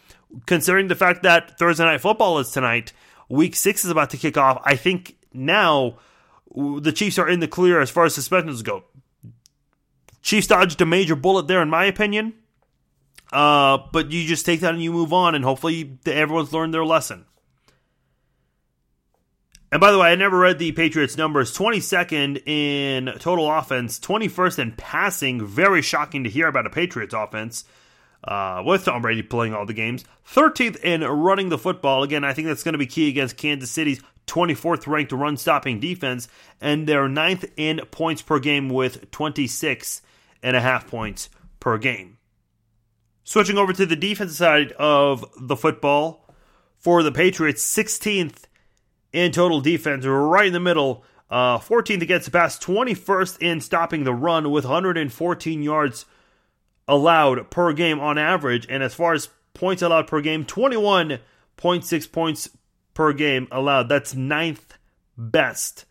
considering 0.47 0.89
the 0.89 0.95
fact 0.95 1.23
that 1.25 1.59
Thursday 1.59 1.85
night 1.85 2.01
football 2.01 2.39
is 2.39 2.51
tonight, 2.51 2.93
Week 3.29 3.55
Six 3.55 3.85
is 3.85 3.91
about 3.91 4.11
to 4.11 4.17
kick 4.17 4.37
off. 4.37 4.63
I 4.65 4.77
think 4.77 5.17
now 5.33 5.99
the 6.55 6.93
Chiefs 6.93 7.19
are 7.19 7.29
in 7.29 7.41
the 7.41 7.49
clear 7.49 7.81
as 7.81 7.91
far 7.91 8.05
as 8.05 8.15
suspensions 8.15 8.63
go. 8.63 8.85
Chiefs 10.23 10.47
dodged 10.47 10.81
a 10.81 10.87
major 10.87 11.17
bullet 11.17 11.49
there, 11.49 11.63
in 11.63 11.71
my 11.71 11.85
opinion. 11.85 12.35
Uh, 13.33 13.79
but 13.93 14.11
you 14.11 14.27
just 14.27 14.47
take 14.47 14.61
that 14.61 14.75
and 14.75 14.83
you 14.83 14.93
move 14.93 15.13
on, 15.13 15.35
and 15.35 15.45
hopefully 15.45 15.99
everyone's 16.07 16.53
learned 16.53 16.73
their 16.73 16.85
lesson. 16.85 17.25
And 19.71 19.81
by 19.81 19.93
the 19.93 19.99
way, 19.99 20.13
I 20.13 20.15
never 20.15 20.39
read 20.39 20.59
the 20.59 20.73
Patriots 20.73 21.19
numbers. 21.19 21.55
22nd 21.55 22.47
in 22.47 23.13
total 23.19 23.51
offense, 23.51 23.99
21st 23.99 24.59
in 24.61 24.73
passing. 24.73 25.45
Very 25.47 25.83
shocking 25.83 26.25
to 26.25 26.31
hear 26.31 26.47
about 26.47 26.67
a 26.67 26.71
Patriots 26.71 27.13
offense 27.13 27.65
uh, 28.25 28.63
with 28.65 28.87
Tom 28.87 29.03
Brady 29.03 29.23
playing 29.23 29.53
all 29.53 29.67
the 29.67 29.75
games. 29.75 30.07
13th 30.33 30.81
in 30.83 31.03
running 31.03 31.51
the 31.51 31.59
football. 31.59 32.03
Again, 32.03 32.25
I 32.25 32.33
think 32.33 32.49
that's 32.49 32.63
going 32.63 32.73
to 32.73 32.79
be 32.79 32.87
key 32.87 33.11
against 33.11 33.37
Kansas 33.37 33.71
City's 33.71 34.01
24th 34.27 34.87
ranked 34.87 35.13
run 35.13 35.37
stopping 35.37 35.81
defense. 35.81 36.29
And 36.63 36.87
they're 36.87 37.09
ninth 37.09 37.45
in 37.59 37.81
points 37.91 38.23
per 38.23 38.39
game 38.39 38.71
with 38.71 39.11
26 39.11 40.01
and 40.43 40.57
a 40.57 40.61
half 40.61 40.87
points 40.87 41.29
per 41.61 41.79
game. 41.79 42.19
Switching 43.25 43.59
over 43.59 43.73
to 43.73 43.85
the 43.85 43.97
defensive 43.97 44.37
side 44.37 44.73
of 44.73 45.25
the 45.39 45.57
football 45.57 46.27
for 46.79 47.03
the 47.03 47.13
Patriots, 47.13 47.65
16th 47.65 48.45
in 49.13 49.33
total 49.33 49.61
defense, 49.61 50.05
right 50.07 50.47
in 50.47 50.53
the 50.53 50.61
middle. 50.61 51.05
Uh, 51.31 51.59
14th 51.59 52.01
against 52.01 52.25
the 52.25 52.31
pass, 52.31 52.59
21st 52.59 53.37
in 53.43 53.61
stopping 53.61 54.05
the 54.05 54.15
run 54.15 54.51
with 54.51 54.65
114 54.65 55.63
yards 55.63 56.07
allowed 56.87 57.51
per 57.51 57.75
game 57.75 58.01
on 58.01 58.17
average. 58.17 58.67
And 58.71 58.83
as 58.83 58.95
far 58.95 59.13
as 59.13 59.29
points 59.53 59.83
allowed 59.83 60.07
per 60.07 60.23
game, 60.23 60.47
21.6 60.47 62.13
points 62.13 62.49
per 62.95 63.13
game 63.13 63.47
allowed. 63.53 63.91
That's 63.91 64.15
ninth 64.15 64.79
best 65.19 65.85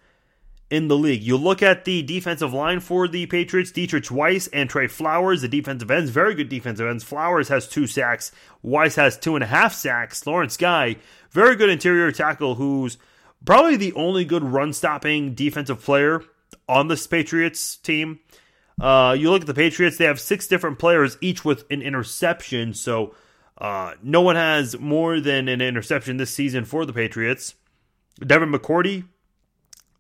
in 0.70 0.88
the 0.88 0.97
league. 0.97 1.24
You 1.24 1.38
look 1.38 1.63
at 1.63 1.86
the 1.86 2.01
defensive 2.03 2.53
line 2.53 2.80
for 2.80 3.07
the 3.07 3.26
Patriots, 3.26 3.72
Deatrich 3.72 4.11
Wise 4.11 4.47
and 4.47 4.70
Trey 4.70 4.88
Flowers, 4.88 5.41
the 5.41 5.47
defensive 5.47 5.89
ends, 5.89 6.09
very 6.09 6.36
good 6.36 6.49
defensive 6.49 6.88
ends. 6.88 7.03
Flowers 7.03 7.47
has 7.47 7.68
two 7.68 7.88
sacks, 7.88 8.32
Wise 8.61 8.95
has 8.95 9.18
two 9.18 9.36
and 9.36 9.43
a 9.43 9.47
half 9.47 9.74
sacks. 9.74 10.26
Lawrence 10.28 10.57
Guy, 10.57 10.97
very 11.32 11.55
good 11.55 11.70
interior 11.70 12.11
tackle 12.11 12.55
who's 12.55 12.97
probably 13.45 13.78
the 13.78 13.93
only 13.93 14.26
good 14.26 14.43
run 14.43 14.74
stopping 14.74 15.34
defensive 15.34 15.82
player 15.82 16.24
on 16.68 16.88
this 16.88 17.07
Patriots 17.07 17.78
team. 17.78 18.20
Uh, 18.80 19.15
you 19.18 19.32
look 19.32 19.41
at 19.41 19.47
the 19.47 19.53
Patriots, 19.53 19.97
they 19.97 20.05
have 20.05 20.20
six 20.20 20.47
different 20.47 20.80
players, 20.80 21.18
each 21.22 21.43
with 21.43 21.63
an 21.72 21.82
interception. 21.82 22.74
So 22.74 23.15
uh, 23.57 23.93
no 24.03 24.22
one 24.22 24.36
has 24.36 24.78
more 24.78 25.20
than 25.20 25.47
an 25.47 25.61
interception 25.61 26.18
this 26.18 26.32
season 26.32 26.65
for 26.65 26.86
the 26.86 26.93
Patriots. 26.93 27.55
Devin 28.26 28.51
McCourty, 28.51 29.05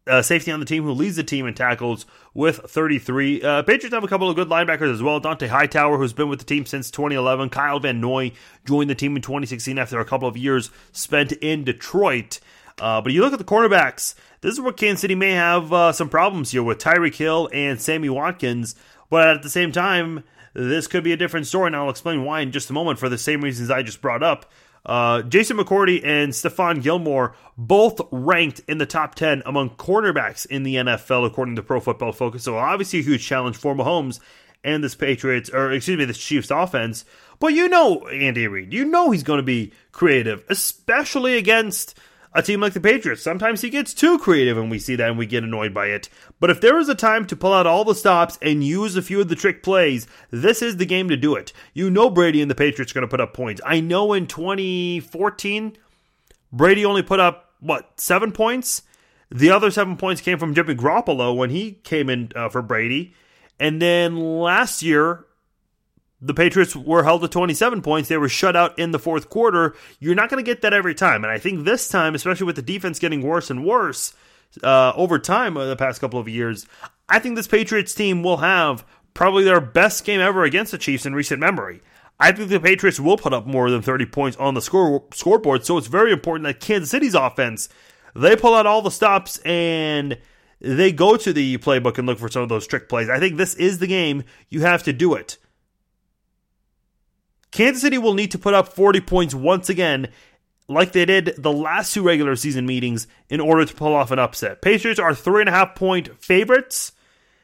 uh, 0.07 0.21
safety 0.21 0.51
on 0.51 0.59
the 0.59 0.65
team 0.65 0.83
who 0.83 0.91
leads 0.91 1.15
the 1.15 1.23
team 1.23 1.45
in 1.45 1.53
tackles 1.53 2.05
with 2.33 2.57
33. 2.57 3.41
Uh, 3.41 3.63
Patriots 3.63 3.93
have 3.93 4.03
a 4.03 4.07
couple 4.07 4.29
of 4.29 4.35
good 4.35 4.49
linebackers 4.49 4.91
as 4.91 5.01
well. 5.01 5.19
Dont'a 5.19 5.47
Hightower, 5.47 5.97
who's 5.97 6.13
been 6.13 6.29
with 6.29 6.39
the 6.39 6.45
team 6.45 6.65
since 6.65 6.91
2011. 6.91 7.49
Kyle 7.49 7.79
Van 7.79 7.99
Noy 7.99 8.31
joined 8.65 8.89
the 8.89 8.95
team 8.95 9.15
in 9.15 9.21
2016 9.21 9.77
after 9.77 9.99
a 9.99 10.05
couple 10.05 10.27
of 10.27 10.37
years 10.37 10.69
spent 10.91 11.31
in 11.33 11.63
Detroit. 11.63 12.39
Uh, 12.79 13.01
but 13.01 13.11
you 13.11 13.21
look 13.21 13.33
at 13.33 13.39
the 13.39 13.45
cornerbacks, 13.45 14.13
this 14.41 14.53
is 14.53 14.61
where 14.61 14.71
Kansas 14.71 15.01
City 15.01 15.15
may 15.15 15.31
have 15.31 15.73
uh, 15.73 15.91
some 15.91 16.09
problems 16.09 16.51
here 16.51 16.63
with 16.63 16.77
Tyreek 16.77 17.15
Hill 17.15 17.49
and 17.51 17.81
Sammy 17.81 18.09
Watkins. 18.09 18.75
But 19.09 19.27
at 19.27 19.41
the 19.41 19.49
same 19.49 19.71
time, 19.71 20.23
this 20.53 20.87
could 20.87 21.03
be 21.03 21.11
a 21.11 21.17
different 21.17 21.47
story, 21.47 21.67
and 21.67 21.75
I'll 21.75 21.89
explain 21.89 22.23
why 22.23 22.41
in 22.41 22.51
just 22.51 22.69
a 22.69 22.73
moment 22.73 22.99
for 22.99 23.09
the 23.09 23.17
same 23.17 23.43
reasons 23.43 23.71
I 23.71 23.83
just 23.83 24.01
brought 24.01 24.23
up. 24.23 24.51
Uh, 24.87 25.21
Jason 25.21 25.57
McCourty 25.57 26.01
and 26.03 26.31
Stephon 26.31 26.81
Gilmore 26.81 27.35
both 27.57 27.99
ranked 28.09 28.61
in 28.67 28.77
the 28.77 28.85
top 28.85 29.15
10 29.15 29.43
among 29.45 29.71
cornerbacks 29.71 30.45
in 30.45 30.63
the 30.63 30.75
NFL, 30.75 31.27
according 31.27 31.57
to 31.57 31.61
Pro 31.61 31.81
Football 31.81 32.13
Focus. 32.13 32.43
So, 32.43 32.57
obviously, 32.57 32.99
a 32.99 33.03
huge 33.03 33.25
challenge 33.25 33.57
for 33.57 33.75
Mahomes 33.75 34.21
and 34.63 34.83
this 34.83 34.95
Patriots, 34.95 35.49
or 35.49 35.71
excuse 35.71 35.97
me, 35.97 36.05
this 36.05 36.17
Chiefs 36.17 36.51
offense. 36.51 37.05
But 37.39 37.53
you 37.53 37.67
know, 37.67 38.07
Andy 38.07 38.47
Reid, 38.47 38.73
you 38.73 38.85
know 38.85 39.11
he's 39.11 39.23
going 39.23 39.37
to 39.37 39.43
be 39.43 39.73
creative, 39.91 40.43
especially 40.49 41.37
against 41.37 41.97
a 42.37 42.43
team 42.43 42.61
like 42.61 42.73
the 42.73 42.79
Patriots. 42.79 43.23
Sometimes 43.23 43.61
he 43.61 43.71
gets 43.71 43.95
too 43.95 44.19
creative 44.19 44.59
and 44.59 44.69
we 44.69 44.77
see 44.77 44.95
that 44.95 45.09
and 45.09 45.17
we 45.17 45.25
get 45.25 45.43
annoyed 45.43 45.73
by 45.73 45.87
it. 45.87 46.07
But 46.39 46.51
if 46.51 46.61
there 46.61 46.77
is 46.77 46.87
a 46.87 46.93
time 46.93 47.25
to 47.25 47.35
pull 47.35 47.51
out 47.51 47.65
all 47.65 47.83
the 47.83 47.95
stops 47.95 48.37
and 48.43 48.63
use 48.63 48.95
a 48.95 49.01
few 49.01 49.19
of 49.19 49.27
the 49.27 49.35
trick 49.35 49.63
plays, 49.63 50.05
this 50.29 50.61
is 50.61 50.77
the 50.77 50.85
game 50.85 51.09
to 51.09 51.17
do 51.17 51.33
it. 51.33 51.51
You 51.73 51.89
know 51.89 52.11
Brady 52.11 52.39
and 52.39 52.49
the 52.49 52.53
Patriots 52.53 52.91
are 52.91 52.93
going 52.93 53.07
to 53.07 53.07
put 53.07 53.19
up 53.19 53.33
points. 53.33 53.59
I 53.65 53.79
know 53.79 54.13
in 54.13 54.27
2014, 54.27 55.77
Brady 56.53 56.85
only 56.85 57.01
put 57.01 57.19
up, 57.19 57.53
what, 57.59 57.99
seven 57.99 58.31
points? 58.31 58.83
The 59.31 59.49
other 59.49 59.71
seven 59.71 59.97
points 59.97 60.21
came 60.21 60.37
from 60.37 60.53
Jimmy 60.53 60.75
Garoppolo 60.75 61.35
when 61.35 61.49
he 61.49 61.71
came 61.83 62.07
in 62.07 62.31
uh, 62.35 62.49
for 62.49 62.61
Brady. 62.61 63.15
And 63.59 63.81
then 63.81 64.15
last 64.15 64.83
year, 64.83 65.25
the 66.19 66.33
Patriots 66.33 66.75
were 66.75 67.03
held 67.03 67.21
to 67.21 67.27
27 67.27 67.81
points. 67.81 68.09
They 68.09 68.17
were 68.17 68.29
shut 68.29 68.55
out 68.55 68.77
in 68.79 68.91
the 68.91 68.99
fourth 68.99 69.29
quarter. 69.29 69.75
You're 69.99 70.15
not 70.15 70.29
going 70.29 70.43
to 70.43 70.49
get 70.49 70.61
that 70.61 70.73
every 70.73 70.95
time. 70.95 71.23
And 71.23 71.31
I 71.31 71.37
think 71.37 71.63
this 71.63 71.87
time, 71.87 72.15
especially 72.15 72.45
with 72.45 72.55
the 72.55 72.61
defense 72.61 72.99
getting 72.99 73.21
worse 73.21 73.49
and 73.49 73.63
worse 73.63 74.13
uh, 74.63 74.93
over 74.95 75.19
time, 75.19 75.57
uh, 75.57 75.65
the 75.65 75.75
past 75.75 76.01
couple 76.01 76.19
of 76.19 76.27
years, 76.27 76.65
I 77.07 77.19
think 77.19 77.35
this 77.35 77.47
Patriots 77.47 77.93
team 77.93 78.23
will 78.23 78.37
have 78.37 78.85
probably 79.13 79.43
their 79.43 79.61
best 79.61 80.05
game 80.05 80.19
ever 80.19 80.43
against 80.43 80.71
the 80.71 80.77
Chiefs 80.77 81.05
in 81.05 81.13
recent 81.13 81.39
memory. 81.39 81.81
I 82.19 82.31
think 82.31 82.49
the 82.49 82.59
Patriots 82.59 82.99
will 82.99 83.17
put 83.17 83.33
up 83.33 83.45
more 83.45 83.69
than 83.69 83.83
30 83.83 84.07
points 84.07 84.37
on 84.37 84.55
the 84.55 84.61
score 84.61 85.03
scoreboard. 85.13 85.65
So 85.65 85.77
it's 85.77 85.87
very 85.87 86.11
important 86.11 86.45
that 86.45 86.59
Kansas 86.59 86.89
City's 86.89 87.13
offense, 87.13 87.69
they 88.15 88.35
pull 88.35 88.55
out 88.55 88.65
all 88.65 88.81
the 88.81 88.89
stops 88.89 89.37
and 89.39 90.17
they 90.59 90.91
go 90.91 91.15
to 91.15 91.31
the 91.31 91.59
playbook 91.59 91.99
and 91.99 92.07
look 92.07 92.17
for 92.17 92.29
some 92.29 92.41
of 92.41 92.49
those 92.49 92.65
trick 92.65 92.89
plays. 92.89 93.07
I 93.09 93.19
think 93.19 93.37
this 93.37 93.53
is 93.53 93.77
the 93.77 93.85
game. 93.85 94.23
You 94.49 94.61
have 94.61 94.81
to 94.83 94.93
do 94.93 95.13
it. 95.13 95.37
Kansas 97.51 97.81
City 97.81 97.97
will 97.97 98.13
need 98.13 98.31
to 98.31 98.39
put 98.39 98.53
up 98.53 98.73
40 98.73 99.01
points 99.01 99.33
once 99.33 99.69
again, 99.69 100.09
like 100.67 100.91
they 100.91 101.05
did 101.05 101.33
the 101.37 101.51
last 101.51 101.93
two 101.93 102.03
regular 102.03 102.35
season 102.35 102.65
meetings, 102.65 103.07
in 103.29 103.39
order 103.39 103.65
to 103.65 103.73
pull 103.73 103.95
off 103.95 104.11
an 104.11 104.19
upset. 104.19 104.61
Patriots 104.61 104.99
are 104.99 105.15
three 105.15 105.41
and 105.41 105.49
a 105.49 105.53
half 105.53 105.75
point 105.75 106.21
favorites, 106.21 106.91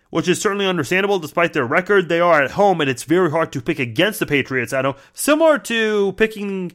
which 0.10 0.28
is 0.28 0.42
certainly 0.42 0.68
understandable 0.68 1.20
despite 1.20 1.54
their 1.54 1.66
record. 1.66 2.10
They 2.10 2.20
are 2.20 2.44
at 2.44 2.52
home, 2.52 2.82
and 2.82 2.90
it's 2.90 3.04
very 3.04 3.32
hard 3.32 3.52
to 3.54 3.62
pick 3.62 3.80
against 3.80 4.20
the 4.20 4.26
Patriots. 4.26 4.74
I 4.74 4.82
know, 4.82 4.96
similar 5.14 5.58
to 5.60 6.14
picking 6.14 6.74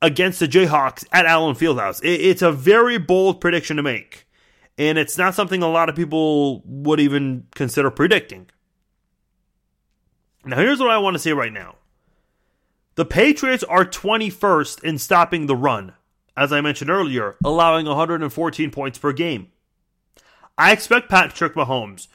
against 0.00 0.40
the 0.40 0.46
Jayhawks 0.46 1.04
at 1.10 1.26
Allen 1.26 1.56
Fieldhouse. 1.56 2.00
It's 2.04 2.42
a 2.42 2.52
very 2.52 2.98
bold 2.98 3.40
prediction 3.40 3.78
to 3.78 3.82
make, 3.82 4.26
and 4.76 4.98
it's 4.98 5.18
not 5.18 5.34
something 5.34 5.62
a 5.62 5.68
lot 5.68 5.88
of 5.88 5.96
people 5.96 6.62
would 6.66 7.00
even 7.00 7.46
consider 7.54 7.90
predicting. 7.90 8.48
Now, 10.44 10.56
here's 10.56 10.78
what 10.78 10.90
I 10.90 10.98
want 10.98 11.14
to 11.14 11.18
say 11.18 11.32
right 11.32 11.52
now. 11.52 11.77
The 12.98 13.04
Patriots 13.04 13.62
are 13.62 13.84
21st 13.84 14.82
in 14.82 14.98
stopping 14.98 15.46
the 15.46 15.54
run, 15.54 15.92
as 16.36 16.52
I 16.52 16.60
mentioned 16.60 16.90
earlier, 16.90 17.36
allowing 17.44 17.86
114 17.86 18.72
points 18.72 18.98
per 18.98 19.12
game. 19.12 19.52
I 20.58 20.72
expect 20.72 21.08
Patrick 21.08 21.54
Mahomes 21.54 22.08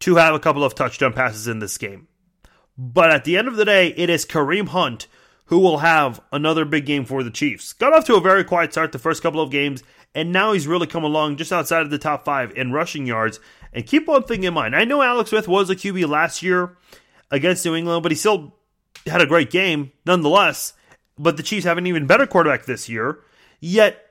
to 0.00 0.16
have 0.16 0.34
a 0.34 0.40
couple 0.40 0.64
of 0.64 0.74
touchdown 0.74 1.12
passes 1.12 1.46
in 1.46 1.60
this 1.60 1.78
game. 1.78 2.08
But 2.76 3.12
at 3.12 3.22
the 3.22 3.36
end 3.36 3.46
of 3.46 3.54
the 3.54 3.64
day, 3.64 3.94
it 3.96 4.10
is 4.10 4.26
Kareem 4.26 4.66
Hunt 4.66 5.06
who 5.44 5.60
will 5.60 5.78
have 5.78 6.20
another 6.32 6.64
big 6.64 6.86
game 6.86 7.04
for 7.04 7.22
the 7.22 7.30
Chiefs. 7.30 7.72
Got 7.72 7.92
off 7.92 8.04
to 8.06 8.16
a 8.16 8.20
very 8.20 8.42
quiet 8.42 8.72
start 8.72 8.90
the 8.90 8.98
first 8.98 9.22
couple 9.22 9.40
of 9.40 9.52
games, 9.52 9.84
and 10.12 10.32
now 10.32 10.54
he's 10.54 10.66
really 10.66 10.88
come 10.88 11.04
along 11.04 11.36
just 11.36 11.52
outside 11.52 11.82
of 11.82 11.90
the 11.90 11.98
top 11.98 12.24
five 12.24 12.50
in 12.56 12.72
rushing 12.72 13.06
yards. 13.06 13.38
And 13.72 13.86
keep 13.86 14.08
one 14.08 14.24
thing 14.24 14.42
in 14.42 14.54
mind 14.54 14.74
I 14.74 14.86
know 14.86 15.02
Alex 15.02 15.30
Smith 15.30 15.46
was 15.46 15.70
a 15.70 15.76
QB 15.76 16.08
last 16.08 16.42
year 16.42 16.76
against 17.30 17.64
New 17.64 17.76
England, 17.76 18.02
but 18.02 18.10
he 18.10 18.16
still 18.16 18.56
had 19.06 19.20
a 19.20 19.26
great 19.26 19.50
game 19.50 19.92
nonetheless. 20.04 20.72
But 21.18 21.36
the 21.36 21.42
Chiefs 21.42 21.64
have 21.64 21.78
an 21.78 21.86
even 21.86 22.06
better 22.06 22.26
quarterback 22.26 22.66
this 22.66 22.88
year. 22.88 23.20
Yet, 23.60 24.10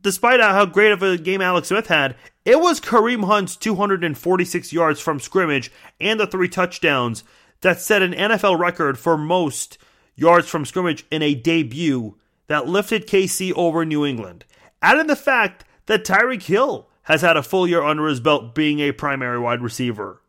despite 0.00 0.40
how 0.40 0.66
great 0.66 0.92
of 0.92 1.02
a 1.02 1.16
game 1.16 1.40
Alex 1.40 1.68
Smith 1.68 1.86
had, 1.86 2.16
it 2.44 2.60
was 2.60 2.80
Kareem 2.80 3.24
Hunt's 3.24 3.56
246 3.56 4.72
yards 4.72 5.00
from 5.00 5.20
scrimmage 5.20 5.70
and 6.00 6.18
the 6.18 6.26
three 6.26 6.48
touchdowns 6.48 7.22
that 7.60 7.80
set 7.80 8.02
an 8.02 8.12
NFL 8.12 8.58
record 8.58 8.98
for 8.98 9.16
most 9.16 9.78
yards 10.16 10.48
from 10.48 10.64
scrimmage 10.64 11.04
in 11.10 11.22
a 11.22 11.34
debut 11.34 12.16
that 12.48 12.66
lifted 12.66 13.06
KC 13.06 13.52
over 13.54 13.84
New 13.84 14.04
England. 14.04 14.44
Add 14.82 14.98
in 14.98 15.06
the 15.06 15.16
fact 15.16 15.64
that 15.86 16.04
Tyreek 16.04 16.42
Hill 16.42 16.88
has 17.04 17.22
had 17.22 17.36
a 17.36 17.42
full 17.42 17.68
year 17.68 17.82
under 17.82 18.06
his 18.06 18.20
belt 18.20 18.54
being 18.54 18.80
a 18.80 18.92
primary 18.92 19.38
wide 19.38 19.62
receiver. 19.62 20.20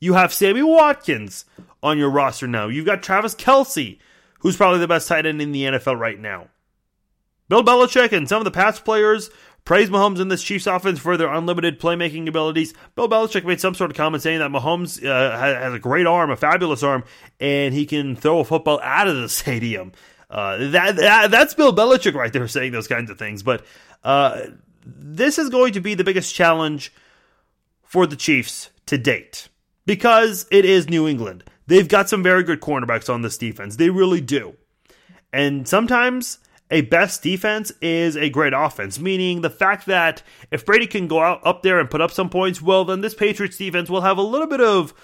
You 0.00 0.14
have 0.14 0.32
Sammy 0.32 0.62
Watkins 0.62 1.44
on 1.82 1.98
your 1.98 2.10
roster 2.10 2.46
now. 2.46 2.68
You've 2.68 2.86
got 2.86 3.02
Travis 3.02 3.34
Kelce, 3.34 3.98
who's 4.40 4.56
probably 4.56 4.80
the 4.80 4.88
best 4.88 5.08
tight 5.08 5.26
end 5.26 5.42
in 5.42 5.52
the 5.52 5.64
NFL 5.64 5.98
right 5.98 6.18
now. 6.18 6.48
Bill 7.48 7.64
Belichick 7.64 8.12
and 8.12 8.28
some 8.28 8.38
of 8.38 8.44
the 8.44 8.50
past 8.50 8.84
players 8.84 9.30
praise 9.64 9.90
Mahomes 9.90 10.18
and 10.20 10.30
this 10.30 10.42
Chiefs 10.42 10.66
offense 10.66 10.98
for 10.98 11.16
their 11.16 11.32
unlimited 11.32 11.80
playmaking 11.80 12.28
abilities. 12.28 12.74
Bill 12.94 13.08
Belichick 13.08 13.44
made 13.44 13.60
some 13.60 13.74
sort 13.74 13.90
of 13.90 13.96
comment 13.96 14.22
saying 14.22 14.38
that 14.38 14.50
Mahomes 14.50 15.04
uh, 15.04 15.38
has 15.38 15.74
a 15.74 15.78
great 15.78 16.06
arm, 16.06 16.30
a 16.30 16.36
fabulous 16.36 16.82
arm, 16.82 17.04
and 17.38 17.74
he 17.74 17.86
can 17.86 18.16
throw 18.16 18.40
a 18.40 18.44
football 18.44 18.80
out 18.82 19.08
of 19.08 19.16
the 19.16 19.28
stadium. 19.28 19.92
Uh, 20.30 20.70
that, 20.70 20.96
that, 20.96 21.30
that's 21.30 21.54
Bill 21.54 21.74
Belichick 21.74 22.14
right 22.14 22.32
there 22.32 22.48
saying 22.48 22.72
those 22.72 22.88
kinds 22.88 23.10
of 23.10 23.18
things. 23.18 23.42
But 23.42 23.64
uh, 24.04 24.42
this 24.84 25.38
is 25.38 25.50
going 25.50 25.74
to 25.74 25.80
be 25.80 25.94
the 25.94 26.04
biggest 26.04 26.34
challenge 26.34 26.92
for 27.82 28.06
the 28.06 28.16
Chiefs 28.16 28.70
to 28.86 28.98
date 28.98 29.48
because 29.86 30.46
it 30.50 30.64
is 30.64 30.88
New 30.88 31.08
England. 31.08 31.44
They've 31.68 31.86
got 31.86 32.08
some 32.08 32.22
very 32.22 32.42
good 32.42 32.60
cornerbacks 32.60 33.12
on 33.12 33.20
this 33.20 33.36
defense. 33.36 33.76
They 33.76 33.90
really 33.90 34.22
do. 34.22 34.56
And 35.34 35.68
sometimes 35.68 36.38
a 36.70 36.80
best 36.80 37.22
defense 37.22 37.70
is 37.82 38.16
a 38.16 38.30
great 38.30 38.54
offense, 38.54 38.98
meaning 38.98 39.42
the 39.42 39.50
fact 39.50 39.84
that 39.86 40.22
if 40.50 40.64
Brady 40.64 40.86
can 40.86 41.08
go 41.08 41.20
out 41.20 41.46
up 41.46 41.62
there 41.62 41.78
and 41.78 41.90
put 41.90 42.00
up 42.00 42.10
some 42.10 42.30
points, 42.30 42.62
well, 42.62 42.86
then 42.86 43.02
this 43.02 43.14
Patriots 43.14 43.58
defense 43.58 43.90
will 43.90 44.00
have 44.00 44.16
a 44.16 44.22
little 44.22 44.46
bit 44.46 44.62
of 44.62 44.94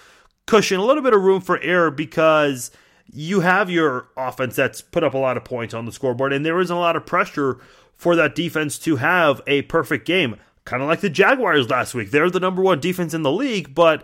cushion, 0.47 0.81
a 0.81 0.85
little 0.85 1.03
bit 1.03 1.13
of 1.13 1.23
room 1.23 1.43
for 1.43 1.61
error 1.61 1.91
because 1.91 2.71
you 3.13 3.41
have 3.41 3.69
your 3.69 4.09
offense 4.17 4.57
that's 4.57 4.81
put 4.81 5.05
up 5.05 5.13
a 5.13 5.19
lot 5.19 5.37
of 5.37 5.45
points 5.45 5.75
on 5.75 5.85
the 5.85 5.93
scoreboard, 5.93 6.33
and 6.33 6.47
there 6.47 6.61
isn't 6.61 6.75
a 6.75 6.81
lot 6.81 6.97
of 6.97 7.05
pressure 7.05 7.59
for 7.95 8.17
that 8.17 8.35
defense 8.35 8.79
to 8.79 8.97
have 8.97 9.43
a 9.47 9.63
perfect 9.63 10.07
game. 10.07 10.37
Kind 10.65 10.83
of 10.83 10.89
like 10.89 11.01
the 11.01 11.11
Jaguars 11.11 11.69
last 11.69 11.95
week. 11.95 12.11
They're 12.11 12.31
the 12.31 12.41
number 12.41 12.63
one 12.63 12.81
defense 12.81 13.13
in 13.13 13.23
the 13.23 13.31
league, 13.31 13.75
but 13.75 14.03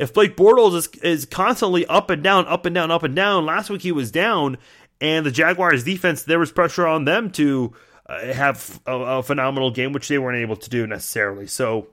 if 0.00 0.14
Blake 0.14 0.34
Bortles 0.34 0.74
is, 0.74 0.88
is 1.02 1.26
constantly 1.26 1.84
up 1.84 2.08
and 2.08 2.22
down, 2.22 2.46
up 2.46 2.64
and 2.64 2.74
down, 2.74 2.90
up 2.90 3.02
and 3.02 3.14
down, 3.14 3.44
last 3.44 3.68
week 3.68 3.82
he 3.82 3.92
was 3.92 4.10
down, 4.10 4.56
and 4.98 5.26
the 5.26 5.30
Jaguars 5.30 5.84
defense, 5.84 6.22
there 6.22 6.38
was 6.38 6.50
pressure 6.50 6.86
on 6.86 7.04
them 7.04 7.30
to 7.32 7.74
uh, 8.06 8.32
have 8.32 8.80
a, 8.86 8.96
a 8.96 9.22
phenomenal 9.22 9.70
game, 9.70 9.92
which 9.92 10.08
they 10.08 10.16
weren't 10.16 10.38
able 10.38 10.56
to 10.56 10.70
do 10.70 10.86
necessarily. 10.86 11.46
So, 11.46 11.88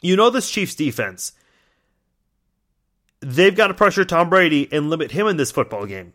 you 0.00 0.14
know, 0.14 0.30
this 0.30 0.48
Chiefs 0.48 0.76
defense, 0.76 1.32
they've 3.18 3.56
got 3.56 3.66
to 3.66 3.74
pressure 3.74 4.04
Tom 4.04 4.30
Brady 4.30 4.68
and 4.70 4.88
limit 4.88 5.10
him 5.10 5.26
in 5.26 5.36
this 5.36 5.50
football 5.50 5.86
game. 5.86 6.12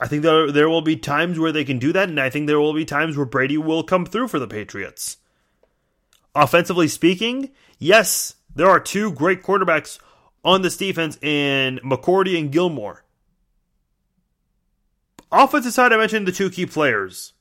I 0.00 0.08
think 0.08 0.22
there, 0.22 0.50
there 0.50 0.70
will 0.70 0.80
be 0.80 0.96
times 0.96 1.38
where 1.38 1.52
they 1.52 1.64
can 1.64 1.78
do 1.78 1.92
that, 1.92 2.08
and 2.08 2.18
I 2.18 2.30
think 2.30 2.46
there 2.46 2.58
will 2.58 2.72
be 2.72 2.86
times 2.86 3.14
where 3.14 3.26
Brady 3.26 3.58
will 3.58 3.82
come 3.82 4.06
through 4.06 4.28
for 4.28 4.38
the 4.38 4.48
Patriots. 4.48 5.18
Offensively 6.34 6.88
speaking, 6.88 7.50
yes, 7.78 8.36
there 8.56 8.70
are 8.70 8.80
two 8.80 9.12
great 9.12 9.42
quarterbacks 9.42 9.98
on 10.44 10.62
this 10.62 10.76
defense 10.76 11.18
in 11.22 11.78
McCourty 11.84 12.38
and 12.38 12.50
Gilmore. 12.50 13.04
Offensive 15.32 15.72
side, 15.72 15.92
I 15.92 15.96
mentioned 15.96 16.26
the 16.26 16.32
two 16.32 16.50
key 16.50 16.66
players 16.66 17.34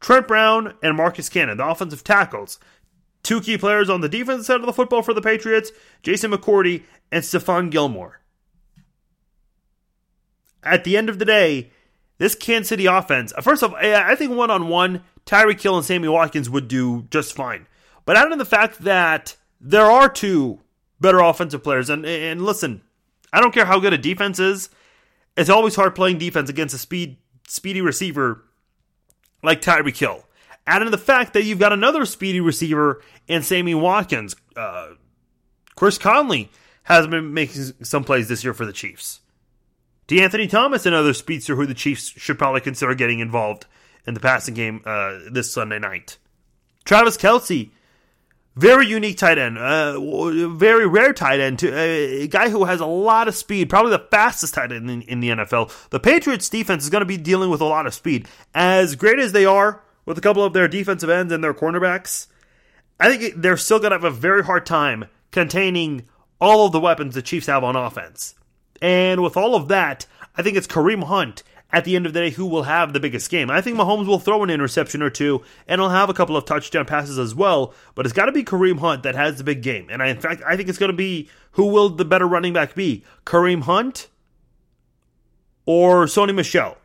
Trent 0.00 0.28
Brown 0.28 0.74
and 0.82 0.96
Marcus 0.96 1.28
Cannon, 1.28 1.58
the 1.58 1.66
offensive 1.66 2.04
tackles. 2.04 2.58
Two 3.22 3.40
key 3.40 3.58
players 3.58 3.90
on 3.90 4.00
the 4.00 4.08
defensive 4.08 4.46
side 4.46 4.60
of 4.60 4.66
the 4.66 4.72
football 4.72 5.02
for 5.02 5.12
the 5.12 5.20
Patriots 5.20 5.70
Jason 6.02 6.30
McCourty 6.30 6.84
and 7.10 7.22
Stephon 7.24 7.70
Gilmore. 7.70 8.20
At 10.62 10.84
the 10.84 10.96
end 10.96 11.08
of 11.08 11.18
the 11.18 11.24
day, 11.24 11.70
this 12.18 12.34
Kansas 12.34 12.68
City 12.68 12.86
offense, 12.86 13.32
first 13.42 13.62
off, 13.62 13.74
I 13.74 14.14
think 14.14 14.32
one 14.32 14.50
on 14.50 14.68
one, 14.68 15.02
Tyreek 15.26 15.60
Hill 15.60 15.76
and 15.76 15.84
Sammy 15.84 16.08
Watkins 16.08 16.50
would 16.50 16.68
do 16.68 17.06
just 17.10 17.34
fine. 17.34 17.66
But 18.04 18.16
out 18.16 18.32
of 18.32 18.38
the 18.38 18.44
fact 18.44 18.80
that 18.80 19.36
there 19.60 19.84
are 19.84 20.08
two 20.08 20.60
better 21.00 21.20
offensive 21.20 21.62
players. 21.62 21.90
And 21.90 22.04
and 22.06 22.42
listen, 22.42 22.82
I 23.32 23.40
don't 23.40 23.54
care 23.54 23.66
how 23.66 23.78
good 23.78 23.92
a 23.92 23.98
defense 23.98 24.38
is. 24.38 24.70
It's 25.36 25.50
always 25.50 25.76
hard 25.76 25.94
playing 25.94 26.18
defense 26.18 26.50
against 26.50 26.74
a 26.74 26.78
speed 26.78 27.18
speedy 27.46 27.80
receiver 27.80 28.44
like 29.42 29.60
Tyreek 29.60 29.96
Hill. 29.96 30.24
Add 30.66 30.82
in 30.82 30.90
the 30.90 30.98
fact 30.98 31.32
that 31.32 31.44
you've 31.44 31.58
got 31.58 31.72
another 31.72 32.04
speedy 32.04 32.40
receiver 32.40 33.02
in 33.26 33.42
Sammy 33.42 33.74
Watkins. 33.74 34.36
Uh, 34.54 34.90
Chris 35.76 35.96
Conley 35.96 36.50
has 36.82 37.06
been 37.06 37.32
making 37.32 37.62
some 37.82 38.04
plays 38.04 38.28
this 38.28 38.44
year 38.44 38.52
for 38.52 38.66
the 38.66 38.72
Chiefs. 38.72 39.20
De'Anthony 40.08 40.48
Thomas, 40.48 40.86
another 40.86 41.12
speedster 41.12 41.54
who 41.54 41.66
the 41.66 41.74
Chiefs 41.74 42.08
should 42.16 42.38
probably 42.38 42.62
consider 42.62 42.94
getting 42.94 43.20
involved 43.20 43.66
in 44.06 44.14
the 44.14 44.20
passing 44.20 44.54
game 44.54 44.82
uh, 44.84 45.18
this 45.30 45.52
Sunday 45.52 45.78
night. 45.78 46.16
Travis 46.84 47.18
Kelce, 47.18 47.70
very 48.58 48.86
unique 48.86 49.16
tight 49.16 49.38
end, 49.38 49.56
uh, 49.56 50.00
very 50.50 50.86
rare 50.86 51.12
tight 51.12 51.38
end, 51.38 51.60
to, 51.60 51.72
uh, 51.72 51.76
a 51.76 52.26
guy 52.26 52.48
who 52.48 52.64
has 52.64 52.80
a 52.80 52.86
lot 52.86 53.28
of 53.28 53.36
speed, 53.36 53.70
probably 53.70 53.92
the 53.92 54.06
fastest 54.10 54.54
tight 54.54 54.72
end 54.72 54.90
in, 54.90 55.02
in 55.02 55.20
the 55.20 55.30
NFL. 55.30 55.70
The 55.90 56.00
Patriots 56.00 56.48
defense 56.48 56.82
is 56.82 56.90
going 56.90 57.02
to 57.02 57.06
be 57.06 57.16
dealing 57.16 57.50
with 57.50 57.60
a 57.60 57.66
lot 57.66 57.86
of 57.86 57.94
speed. 57.94 58.26
As 58.54 58.96
great 58.96 59.20
as 59.20 59.30
they 59.30 59.46
are 59.46 59.82
with 60.06 60.18
a 60.18 60.20
couple 60.20 60.42
of 60.42 60.54
their 60.54 60.66
defensive 60.66 61.08
ends 61.08 61.32
and 61.32 61.42
their 61.42 61.54
cornerbacks, 61.54 62.26
I 62.98 63.16
think 63.16 63.34
they're 63.36 63.56
still 63.56 63.78
going 63.78 63.92
to 63.92 63.96
have 63.96 64.04
a 64.04 64.10
very 64.10 64.42
hard 64.42 64.66
time 64.66 65.04
containing 65.30 66.08
all 66.40 66.66
of 66.66 66.72
the 66.72 66.80
weapons 66.80 67.14
the 67.14 67.22
Chiefs 67.22 67.46
have 67.46 67.62
on 67.62 67.76
offense. 67.76 68.34
And 68.82 69.22
with 69.22 69.36
all 69.36 69.54
of 69.54 69.68
that, 69.68 70.06
I 70.36 70.42
think 70.42 70.56
it's 70.56 70.66
Kareem 70.66 71.04
Hunt 71.04 71.44
at 71.70 71.84
the 71.84 71.96
end 71.96 72.06
of 72.06 72.14
the 72.14 72.20
day 72.20 72.30
who 72.30 72.46
will 72.46 72.62
have 72.62 72.92
the 72.92 73.00
biggest 73.00 73.30
game. 73.30 73.50
I 73.50 73.60
think 73.60 73.76
Mahomes 73.76 74.06
will 74.06 74.18
throw 74.18 74.42
an 74.42 74.50
interception 74.50 75.02
or 75.02 75.10
two, 75.10 75.42
and 75.66 75.80
he'll 75.80 75.90
have 75.90 76.08
a 76.08 76.14
couple 76.14 76.36
of 76.36 76.44
touchdown 76.44 76.86
passes 76.86 77.18
as 77.18 77.34
well. 77.34 77.74
But 77.94 78.06
it's 78.06 78.14
got 78.14 78.26
to 78.26 78.32
be 78.32 78.44
Kareem 78.44 78.78
Hunt 78.78 79.02
that 79.02 79.14
has 79.14 79.36
the 79.36 79.44
big 79.44 79.62
game. 79.62 79.88
And 79.90 80.02
I, 80.02 80.08
in 80.08 80.20
fact, 80.20 80.42
I 80.46 80.56
think 80.56 80.68
it's 80.68 80.78
going 80.78 80.90
to 80.90 80.96
be 80.96 81.28
who 81.52 81.66
will 81.66 81.90
the 81.90 82.04
better 82.04 82.26
running 82.26 82.52
back 82.52 82.74
be, 82.74 83.04
Kareem 83.26 83.62
Hunt 83.62 84.08
or 85.66 86.06
Sony 86.06 86.34
Michel. 86.34 86.78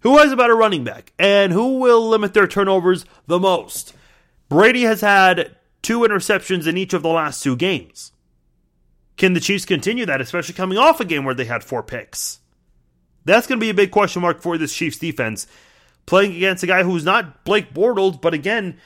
Who 0.00 0.18
has 0.18 0.32
a 0.32 0.36
better 0.36 0.56
running 0.56 0.82
back, 0.82 1.12
and 1.18 1.52
who 1.52 1.78
will 1.78 2.08
limit 2.08 2.34
their 2.34 2.48
turnovers 2.48 3.04
the 3.28 3.38
most? 3.38 3.94
Brady 4.48 4.82
has 4.82 5.00
had 5.00 5.56
two 5.80 6.00
interceptions 6.00 6.66
in 6.66 6.76
each 6.76 6.92
of 6.92 7.02
the 7.02 7.08
last 7.08 7.42
two 7.42 7.56
games. 7.56 8.12
Can 9.16 9.32
the 9.32 9.40
Chiefs 9.40 9.64
continue 9.64 10.04
that, 10.06 10.20
especially 10.20 10.54
coming 10.54 10.76
off 10.76 11.00
a 11.00 11.04
game 11.04 11.24
where 11.24 11.34
they 11.34 11.44
had 11.44 11.62
four 11.62 11.84
picks? 11.84 12.40
That's 13.24 13.46
going 13.46 13.58
to 13.58 13.64
be 13.64 13.70
a 13.70 13.74
big 13.74 13.90
question 13.90 14.22
mark 14.22 14.40
for 14.40 14.58
this 14.58 14.74
Chiefs 14.74 14.98
defense. 14.98 15.46
Playing 16.06 16.34
against 16.36 16.64
a 16.64 16.66
guy 16.66 16.82
who's 16.82 17.04
not 17.04 17.44
Blake 17.44 17.72
Bortles, 17.72 18.20
but 18.20 18.34
again, 18.34 18.76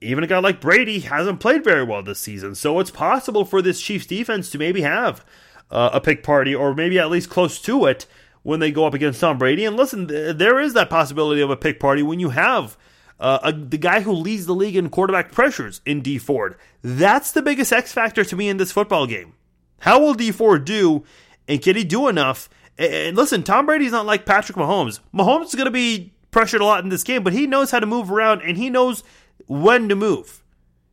even 0.00 0.22
a 0.22 0.26
guy 0.26 0.38
like 0.38 0.60
Brady 0.60 1.00
hasn't 1.00 1.40
played 1.40 1.64
very 1.64 1.82
well 1.82 2.02
this 2.02 2.20
season. 2.20 2.54
So 2.54 2.78
it's 2.80 2.90
possible 2.90 3.44
for 3.44 3.62
this 3.62 3.80
Chiefs 3.80 4.06
defense 4.06 4.50
to 4.50 4.58
maybe 4.58 4.82
have 4.82 5.24
uh, 5.70 5.90
a 5.92 6.00
pick 6.00 6.22
party 6.22 6.54
or 6.54 6.74
maybe 6.74 6.98
at 6.98 7.10
least 7.10 7.30
close 7.30 7.60
to 7.62 7.86
it 7.86 8.06
when 8.42 8.60
they 8.60 8.70
go 8.70 8.86
up 8.86 8.94
against 8.94 9.20
Tom 9.20 9.38
Brady. 9.38 9.64
And 9.64 9.76
listen, 9.76 10.06
there 10.06 10.60
is 10.60 10.74
that 10.74 10.90
possibility 10.90 11.40
of 11.40 11.50
a 11.50 11.56
pick 11.56 11.80
party 11.80 12.02
when 12.02 12.20
you 12.20 12.30
have 12.30 12.76
uh, 13.18 13.38
a, 13.42 13.52
the 13.52 13.78
guy 13.78 14.00
who 14.00 14.12
leads 14.12 14.46
the 14.46 14.54
league 14.54 14.76
in 14.76 14.90
quarterback 14.90 15.32
pressures 15.32 15.80
in 15.86 16.02
Dee 16.02 16.18
Ford. 16.18 16.56
That's 16.82 17.32
the 17.32 17.42
biggest 17.42 17.72
X 17.72 17.92
factor 17.92 18.24
to 18.24 18.36
me 18.36 18.48
in 18.48 18.58
this 18.58 18.72
football 18.72 19.06
game. 19.06 19.32
How 19.80 19.98
will 19.98 20.14
Dee 20.14 20.32
Ford 20.32 20.64
do, 20.64 21.04
and 21.48 21.62
can 21.62 21.76
he 21.76 21.84
do 21.84 22.08
enough? 22.08 22.48
And 22.78 23.16
listen, 23.16 23.42
Tom 23.42 23.66
Brady's 23.66 23.92
not 23.92 24.06
like 24.06 24.26
Patrick 24.26 24.58
Mahomes. 24.58 25.00
Mahomes 25.14 25.46
is 25.46 25.54
going 25.54 25.66
to 25.66 25.70
be 25.70 26.12
pressured 26.30 26.60
a 26.60 26.64
lot 26.64 26.84
in 26.84 26.90
this 26.90 27.04
game, 27.04 27.22
but 27.22 27.32
he 27.32 27.46
knows 27.46 27.70
how 27.70 27.80
to 27.80 27.86
move 27.86 28.10
around 28.10 28.42
and 28.42 28.58
he 28.58 28.68
knows 28.68 29.02
when 29.46 29.88
to 29.88 29.96
move. 29.96 30.42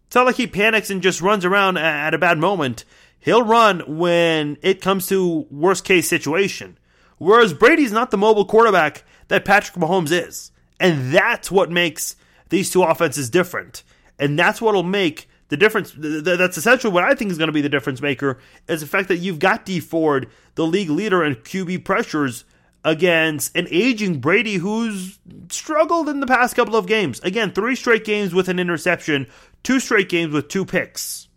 It's 0.08 0.16
not 0.16 0.26
like 0.26 0.36
he 0.36 0.48
panics 0.48 0.90
and 0.90 1.02
just 1.02 1.22
runs 1.22 1.44
around 1.44 1.78
at 1.78 2.14
a 2.14 2.18
bad 2.18 2.38
moment. 2.38 2.86
He'll 3.20 3.44
run 3.44 3.98
when 3.98 4.58
it 4.62 4.82
comes 4.82 5.08
to 5.08 5.48
worst 5.50 5.86
case 5.86 6.08
situation. 6.08 6.78
Whereas 7.18 7.54
Brady's 7.54 7.92
not 7.92 8.12
the 8.12 8.18
mobile 8.18 8.46
quarterback 8.46 9.04
that 9.30 9.46
Patrick 9.46 9.78
Mahomes 9.78 10.12
is. 10.12 10.52
And 10.80 11.14
that's 11.14 11.50
what 11.50 11.72
makes 11.72 12.16
these 12.50 12.70
two 12.70 12.84
offenses 12.84 13.30
different. 13.30 13.84
And 14.20 14.38
that's 14.38 14.62
what'll 14.62 14.84
make 14.84 15.28
the 15.54 15.58
difference. 15.58 15.94
That's 15.96 16.58
essentially 16.58 16.92
what 16.92 17.04
I 17.04 17.14
think 17.14 17.30
is 17.30 17.38
going 17.38 17.48
to 17.48 17.54
be 17.54 17.62
the 17.62 17.70
difference 17.70 18.02
maker 18.02 18.40
is 18.68 18.82
the 18.82 18.88
fact 18.88 19.08
that 19.10 19.18
you've 19.18 19.38
got 19.38 19.68
Dee 19.68 19.80
Ford, 19.80 20.28
the 20.56 20.66
league 20.66 20.90
leader 20.90 21.24
in 21.24 21.36
QB 21.36 21.86
pressures, 21.86 22.44
against 22.84 23.56
an 23.56 23.68
aging 23.70 24.20
Brady 24.20 24.56
who's 24.56 25.20
struggled 25.52 26.10
in 26.10 26.22
the 26.22 26.26
past 26.26 26.56
couple 26.56 26.76
of 26.76 26.88
games. 26.88 27.20
Again, 27.20 27.52
three 27.52 27.76
straight 27.76 28.04
games 28.04 28.34
with 28.34 28.50
an 28.50 28.58
interception, 28.58 29.28
two 29.62 29.80
straight 29.80 30.10
games 30.10 30.34
with 30.34 30.48
two 30.48 30.66
picks. 30.66 31.28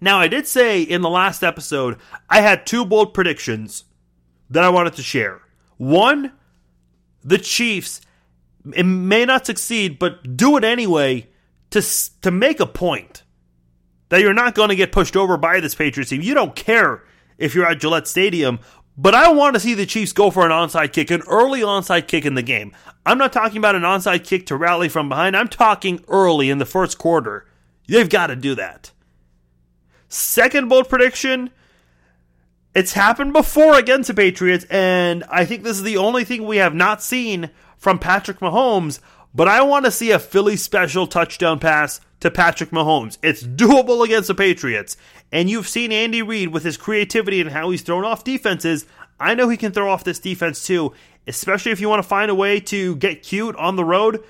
Now, 0.00 0.20
I 0.20 0.28
did 0.28 0.46
say 0.46 0.82
in 0.82 1.02
the 1.02 1.10
last 1.10 1.42
episode, 1.42 1.98
I 2.30 2.40
had 2.40 2.66
two 2.66 2.84
bold 2.84 3.14
predictions 3.14 3.82
that 4.48 4.62
I 4.62 4.68
wanted 4.68 4.94
to 4.94 5.02
share. 5.02 5.40
One, 5.76 6.30
the 7.24 7.38
Chiefs 7.38 8.00
it 8.74 8.84
may 8.84 9.24
not 9.24 9.44
succeed, 9.44 9.98
but 9.98 10.36
do 10.36 10.56
it 10.56 10.62
anyway 10.62 11.28
to 11.80 12.20
to 12.22 12.30
make 12.30 12.60
a 12.60 12.66
point 12.66 13.22
that 14.08 14.20
you're 14.20 14.34
not 14.34 14.54
going 14.54 14.68
to 14.68 14.76
get 14.76 14.92
pushed 14.92 15.16
over 15.16 15.36
by 15.36 15.60
this 15.60 15.74
Patriots 15.74 16.10
team. 16.10 16.22
You 16.22 16.34
don't 16.34 16.54
care 16.54 17.04
if 17.38 17.54
you're 17.54 17.66
at 17.66 17.80
Gillette 17.80 18.08
Stadium, 18.08 18.60
but 18.96 19.14
I 19.14 19.32
want 19.32 19.54
to 19.54 19.60
see 19.60 19.74
the 19.74 19.84
Chiefs 19.84 20.12
go 20.12 20.30
for 20.30 20.44
an 20.44 20.52
onside 20.52 20.92
kick, 20.92 21.10
an 21.10 21.22
early 21.28 21.60
onside 21.60 22.06
kick 22.06 22.24
in 22.24 22.34
the 22.34 22.42
game. 22.42 22.74
I'm 23.04 23.18
not 23.18 23.32
talking 23.32 23.58
about 23.58 23.74
an 23.74 23.82
onside 23.82 24.24
kick 24.24 24.46
to 24.46 24.56
rally 24.56 24.88
from 24.88 25.08
behind. 25.08 25.36
I'm 25.36 25.48
talking 25.48 26.04
early 26.08 26.50
in 26.50 26.58
the 26.58 26.64
first 26.64 26.98
quarter. 26.98 27.46
They've 27.88 28.08
got 28.08 28.28
to 28.28 28.36
do 28.36 28.54
that. 28.54 28.92
Second 30.08 30.68
bold 30.68 30.88
prediction. 30.88 31.50
It's 32.74 32.92
happened 32.92 33.32
before 33.32 33.78
against 33.78 34.08
the 34.08 34.14
Patriots, 34.14 34.66
and 34.68 35.24
I 35.30 35.46
think 35.46 35.62
this 35.62 35.78
is 35.78 35.82
the 35.82 35.96
only 35.96 36.24
thing 36.24 36.46
we 36.46 36.58
have 36.58 36.74
not 36.74 37.02
seen 37.02 37.50
from 37.78 37.98
Patrick 37.98 38.40
Mahomes. 38.40 39.00
But 39.36 39.48
I 39.48 39.60
want 39.60 39.84
to 39.84 39.90
see 39.90 40.12
a 40.12 40.18
Philly 40.18 40.56
special 40.56 41.06
touchdown 41.06 41.58
pass 41.58 42.00
to 42.20 42.30
Patrick 42.30 42.70
Mahomes. 42.70 43.18
It's 43.22 43.42
doable 43.42 44.02
against 44.02 44.28
the 44.28 44.34
Patriots. 44.34 44.96
And 45.30 45.50
you've 45.50 45.68
seen 45.68 45.92
Andy 45.92 46.22
Reid 46.22 46.48
with 46.48 46.64
his 46.64 46.78
creativity 46.78 47.42
and 47.42 47.50
how 47.50 47.68
he's 47.68 47.82
thrown 47.82 48.02
off 48.02 48.24
defenses. 48.24 48.86
I 49.20 49.34
know 49.34 49.50
he 49.50 49.58
can 49.58 49.72
throw 49.72 49.90
off 49.90 50.04
this 50.04 50.18
defense 50.18 50.66
too, 50.66 50.94
especially 51.26 51.72
if 51.72 51.82
you 51.82 51.88
want 51.90 52.02
to 52.02 52.08
find 52.08 52.30
a 52.30 52.34
way 52.34 52.60
to 52.60 52.96
get 52.96 53.22
cute 53.22 53.54
on 53.56 53.76
the 53.76 53.84
road. 53.84 54.24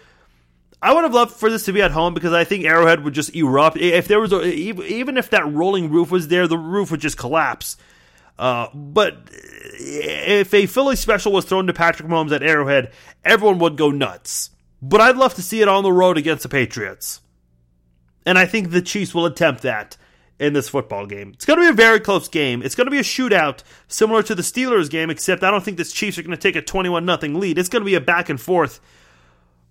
I 0.82 0.92
would 0.92 1.04
have 1.04 1.14
loved 1.14 1.36
for 1.36 1.50
this 1.50 1.64
to 1.66 1.72
be 1.72 1.82
at 1.82 1.92
home 1.92 2.12
because 2.12 2.32
I 2.32 2.42
think 2.42 2.64
Arrowhead 2.64 3.04
would 3.04 3.14
just 3.14 3.32
erupt. 3.32 3.76
If 3.76 4.08
there 4.08 4.18
was, 4.18 4.32
a, 4.32 4.42
even 4.42 5.16
if 5.16 5.30
that 5.30 5.46
rolling 5.46 5.88
roof 5.88 6.10
was 6.10 6.26
there, 6.26 6.48
the 6.48 6.58
roof 6.58 6.90
would 6.90 7.00
just 7.00 7.16
collapse. 7.16 7.76
Uh, 8.40 8.66
but 8.74 9.18
if 9.30 10.52
a 10.52 10.66
Philly 10.66 10.96
special 10.96 11.30
was 11.30 11.44
thrown 11.44 11.68
to 11.68 11.72
Patrick 11.72 12.08
Mahomes 12.08 12.32
at 12.32 12.42
Arrowhead, 12.42 12.90
everyone 13.24 13.60
would 13.60 13.76
go 13.76 13.92
nuts. 13.92 14.50
But 14.82 15.00
I'd 15.00 15.16
love 15.16 15.34
to 15.34 15.42
see 15.42 15.62
it 15.62 15.68
on 15.68 15.82
the 15.82 15.92
road 15.92 16.18
against 16.18 16.42
the 16.42 16.48
Patriots. 16.48 17.20
And 18.24 18.38
I 18.38 18.46
think 18.46 18.70
the 18.70 18.82
Chiefs 18.82 19.14
will 19.14 19.26
attempt 19.26 19.62
that 19.62 19.96
in 20.38 20.52
this 20.52 20.68
football 20.68 21.06
game. 21.06 21.30
It's 21.34 21.44
going 21.44 21.58
to 21.58 21.64
be 21.64 21.70
a 21.70 21.72
very 21.72 22.00
close 22.00 22.28
game. 22.28 22.62
It's 22.62 22.74
going 22.74 22.86
to 22.86 22.90
be 22.90 22.98
a 22.98 23.02
shootout 23.02 23.62
similar 23.88 24.22
to 24.24 24.34
the 24.34 24.42
Steelers 24.42 24.90
game, 24.90 25.10
except 25.10 25.42
I 25.42 25.50
don't 25.50 25.64
think 25.64 25.78
the 25.78 25.84
Chiefs 25.84 26.18
are 26.18 26.22
going 26.22 26.36
to 26.36 26.36
take 26.36 26.56
a 26.56 26.62
21 26.62 27.06
0 27.06 27.38
lead. 27.38 27.58
It's 27.58 27.68
going 27.68 27.82
to 27.82 27.86
be 27.86 27.94
a 27.94 28.00
back 28.00 28.28
and 28.28 28.40
forth 28.40 28.80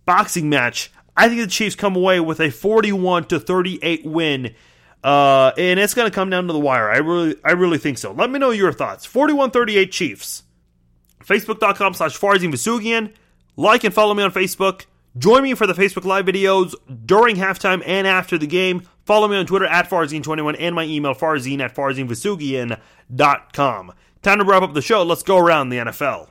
boxing 0.06 0.50
match. 0.50 0.92
I 1.18 1.30
think 1.30 1.42
the 1.42 1.48
Chiefs 1.48 1.76
come 1.76 1.96
away 1.96 2.20
with 2.20 2.40
a 2.40 2.50
41 2.50 3.26
to 3.26 3.40
38 3.40 4.06
win. 4.06 4.56
Uh, 5.04 5.52
and 5.58 5.80
it's 5.80 5.94
going 5.94 6.10
to 6.10 6.14
come 6.14 6.32
down 6.32 6.48
to 6.48 6.54
the 6.54 6.60
wire. 6.60 6.90
I 6.90 6.98
really, 6.98 7.36
I 7.44 7.52
really 7.52 7.78
think 7.78 8.00
so. 8.00 8.12
Let 8.12 8.32
me 8.32 8.40
know 8.40 8.50
your 8.50 8.74
thoughts. 8.74 9.06
41-38 9.06 9.92
Chiefs. 9.92 10.44
Facebook.com 11.24 11.94
slash 11.94 12.20
Farzin 12.20 12.52
Vousoughian. 12.52 13.14
Like 13.56 13.84
and 13.84 13.94
follow 13.94 14.14
me 14.14 14.24
on 14.24 14.32
Facebook. 14.32 14.86
Join 15.18 15.44
me 15.44 15.54
for 15.54 15.66
the 15.66 15.74
Facebook 15.74 16.04
Live 16.04 16.26
videos 16.26 16.76
during 17.06 17.38
halftime 17.38 17.82
and 17.86 18.06
after 18.06 18.38
the 18.38 18.48
game. 18.48 18.86
Follow 19.06 19.30
me 19.30 19.38
on 19.38 19.46
Twitter 19.46 19.66
at 19.66 19.90
Farzin21 19.90 20.58
and 20.60 20.76
my 20.76 20.84
email 20.84 21.14
farzine 21.14 21.62
at 21.62 21.74
farzinVousoughian.com. 21.74 23.94
Time 24.22 24.40
to 24.40 24.44
wrap 24.44 24.64
up 24.64 24.74
the 24.74 24.82
show. 24.82 25.04
Let's 25.04 25.24
go 25.24 25.38
around 25.38 25.70
the 25.70 25.78
NFL. 25.78 26.28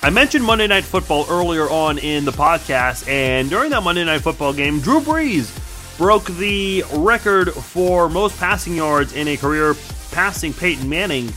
I 0.00 0.10
mentioned 0.10 0.44
Monday 0.44 0.68
Night 0.68 0.84
Football 0.84 1.26
earlier 1.28 1.68
on 1.68 1.98
in 1.98 2.24
the 2.24 2.30
podcast, 2.30 3.08
and 3.08 3.50
during 3.50 3.70
that 3.70 3.82
Monday 3.82 4.04
Night 4.04 4.20
Football 4.20 4.52
game, 4.52 4.78
Drew 4.78 5.00
Brees 5.00 5.58
broke 5.98 6.26
the 6.26 6.84
record 6.92 7.52
for 7.52 8.08
most 8.08 8.38
passing 8.38 8.76
yards 8.76 9.12
in 9.14 9.26
a 9.28 9.36
career 9.36 9.74
passing 10.12 10.52
Peyton 10.52 10.88
Manning 10.88 11.32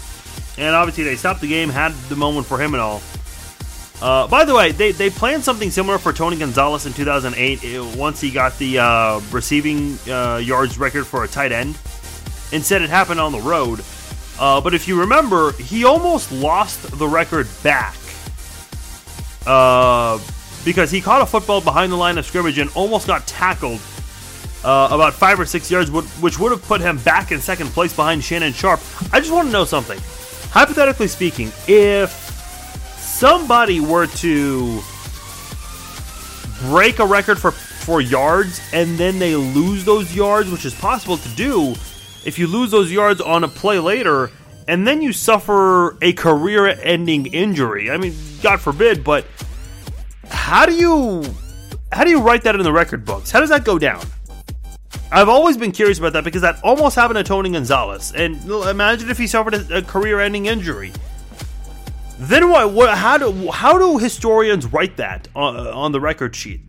and 0.58 0.76
obviously 0.76 1.04
they 1.04 1.16
stopped 1.16 1.42
the 1.42 1.48
game, 1.48 1.70
had 1.70 1.94
the 2.10 2.16
moment 2.16 2.48
for 2.48 2.60
him 2.60 2.74
and 2.74 2.82
all. 2.82 3.02
Uh, 4.02 4.28
by 4.28 4.46
the 4.46 4.54
way, 4.54 4.72
they, 4.72 4.92
they 4.92 5.10
planned 5.10 5.44
something 5.44 5.72
similar 5.72 5.98
for 5.98 6.14
Tony 6.14 6.38
Gonzalez 6.38 6.86
in 6.86 6.94
2008 6.94 7.64
it, 7.64 7.98
once 7.98 8.22
he 8.22 8.30
got 8.30 8.58
the 8.60 8.78
uh, 8.78 9.20
receiving 9.32 9.98
uh, 10.08 10.38
yards 10.38 10.78
record 10.78 11.06
for 11.08 11.24
a 11.24 11.28
tight 11.28 11.52
end. 11.52 11.78
Instead, 12.52 12.82
it 12.82 12.90
happened 12.90 13.20
on 13.20 13.32
the 13.32 13.40
road. 13.40 13.84
Uh, 14.40 14.62
but 14.62 14.76
if 14.76 14.88
you 14.88 15.00
remember, 15.00 15.54
he 15.54 15.84
almost 15.84 16.32
lost 16.32 16.98
the 17.00 17.08
record 17.08 17.48
back 17.64 17.96
uh, 19.48 20.20
because 20.64 20.92
he 20.92 21.02
caught 21.02 21.24
a 21.24 21.26
football 21.26 21.60
behind 21.60 21.92
the 21.92 21.96
line 21.96 22.20
of 22.20 22.26
scrimmage 22.26 22.60
and 22.60 22.70
almost 22.76 23.08
got 23.08 23.26
tackled 23.26 23.82
uh, 24.64 24.90
about 24.92 25.14
five 25.14 25.40
or 25.40 25.46
six 25.46 25.72
yards, 25.72 25.90
which 25.90 26.38
would 26.40 26.52
have 26.52 26.62
put 26.64 26.82
him 26.82 26.98
back 27.00 27.32
in 27.32 27.40
second 27.40 27.68
place 27.70 27.96
behind 27.96 28.24
Shannon 28.24 28.54
Sharpe. 28.54 28.82
I 29.12 29.20
just 29.20 29.32
want 29.32 29.48
to 29.48 29.52
know 29.52 29.66
something. 29.66 30.00
Hypothetically 30.52 31.08
speaking, 31.08 31.52
if 31.68 32.12
somebody 32.98 33.80
were 33.80 34.08
to 34.08 34.82
break 36.62 37.00
a 37.00 37.06
record 37.06 37.40
for 37.40 37.52
for 37.52 38.02
yards 38.02 38.60
and 38.74 38.98
then 38.98 39.18
they 39.18 39.36
lose 39.36 39.86
those 39.86 40.14
yards, 40.14 40.52
which 40.52 40.66
is 40.66 40.74
possible 40.74 41.18
to 41.18 41.30
do 41.30 41.74
if 42.26 42.38
you 42.38 42.46
lose 42.46 42.70
those 42.70 42.92
yards 42.92 43.22
on 43.22 43.46
a 43.46 43.48
play 43.48 43.80
later 43.80 44.30
and 44.68 44.86
then 44.86 45.02
you 45.02 45.14
suffer 45.14 45.98
a 46.02 46.12
career 46.14 46.68
ending 46.68 47.28
injury. 47.28 47.90
I 47.90 47.96
mean, 47.98 48.14
God 48.42 48.60
forbid, 48.60 49.04
but 49.04 49.26
how 50.30 50.66
do 50.66 50.74
you 50.74 51.24
how 51.92 52.04
do 52.04 52.10
you 52.10 52.20
write 52.20 52.44
that 52.44 52.56
in 52.56 52.64
the 52.64 52.74
record 52.74 53.06
books? 53.06 53.32
How 53.32 53.40
does 53.40 53.50
that 53.50 53.64
go 53.64 53.80
down? 53.80 54.06
I've 55.12 55.30
always 55.30 55.56
been 55.56 55.72
curious 55.72 56.00
about 56.00 56.14
that 56.14 56.24
because 56.24 56.42
that 56.42 56.62
almost 56.64 56.96
happened 56.96 57.18
to 57.18 57.24
Tony 57.24 57.50
Gonzalez. 57.50 58.14
And 58.14 58.44
imagine 58.46 59.10
if 59.10 59.18
he 59.18 59.28
suffered 59.28 59.54
a, 59.54 59.78
a 59.78 59.82
career-ending 59.82 60.48
injury. 60.48 60.92
Then 62.20 62.50
what, 62.50 62.74
what? 62.74 62.98
How 62.98 63.18
do 63.18 63.52
how 63.52 63.78
do 63.78 64.00
historians 64.00 64.66
write 64.66 64.98
that 64.98 65.28
on, 65.36 65.56
uh, 65.56 65.72
on 65.72 65.92
the 65.92 66.02
record 66.02 66.36
sheet? 66.36 66.62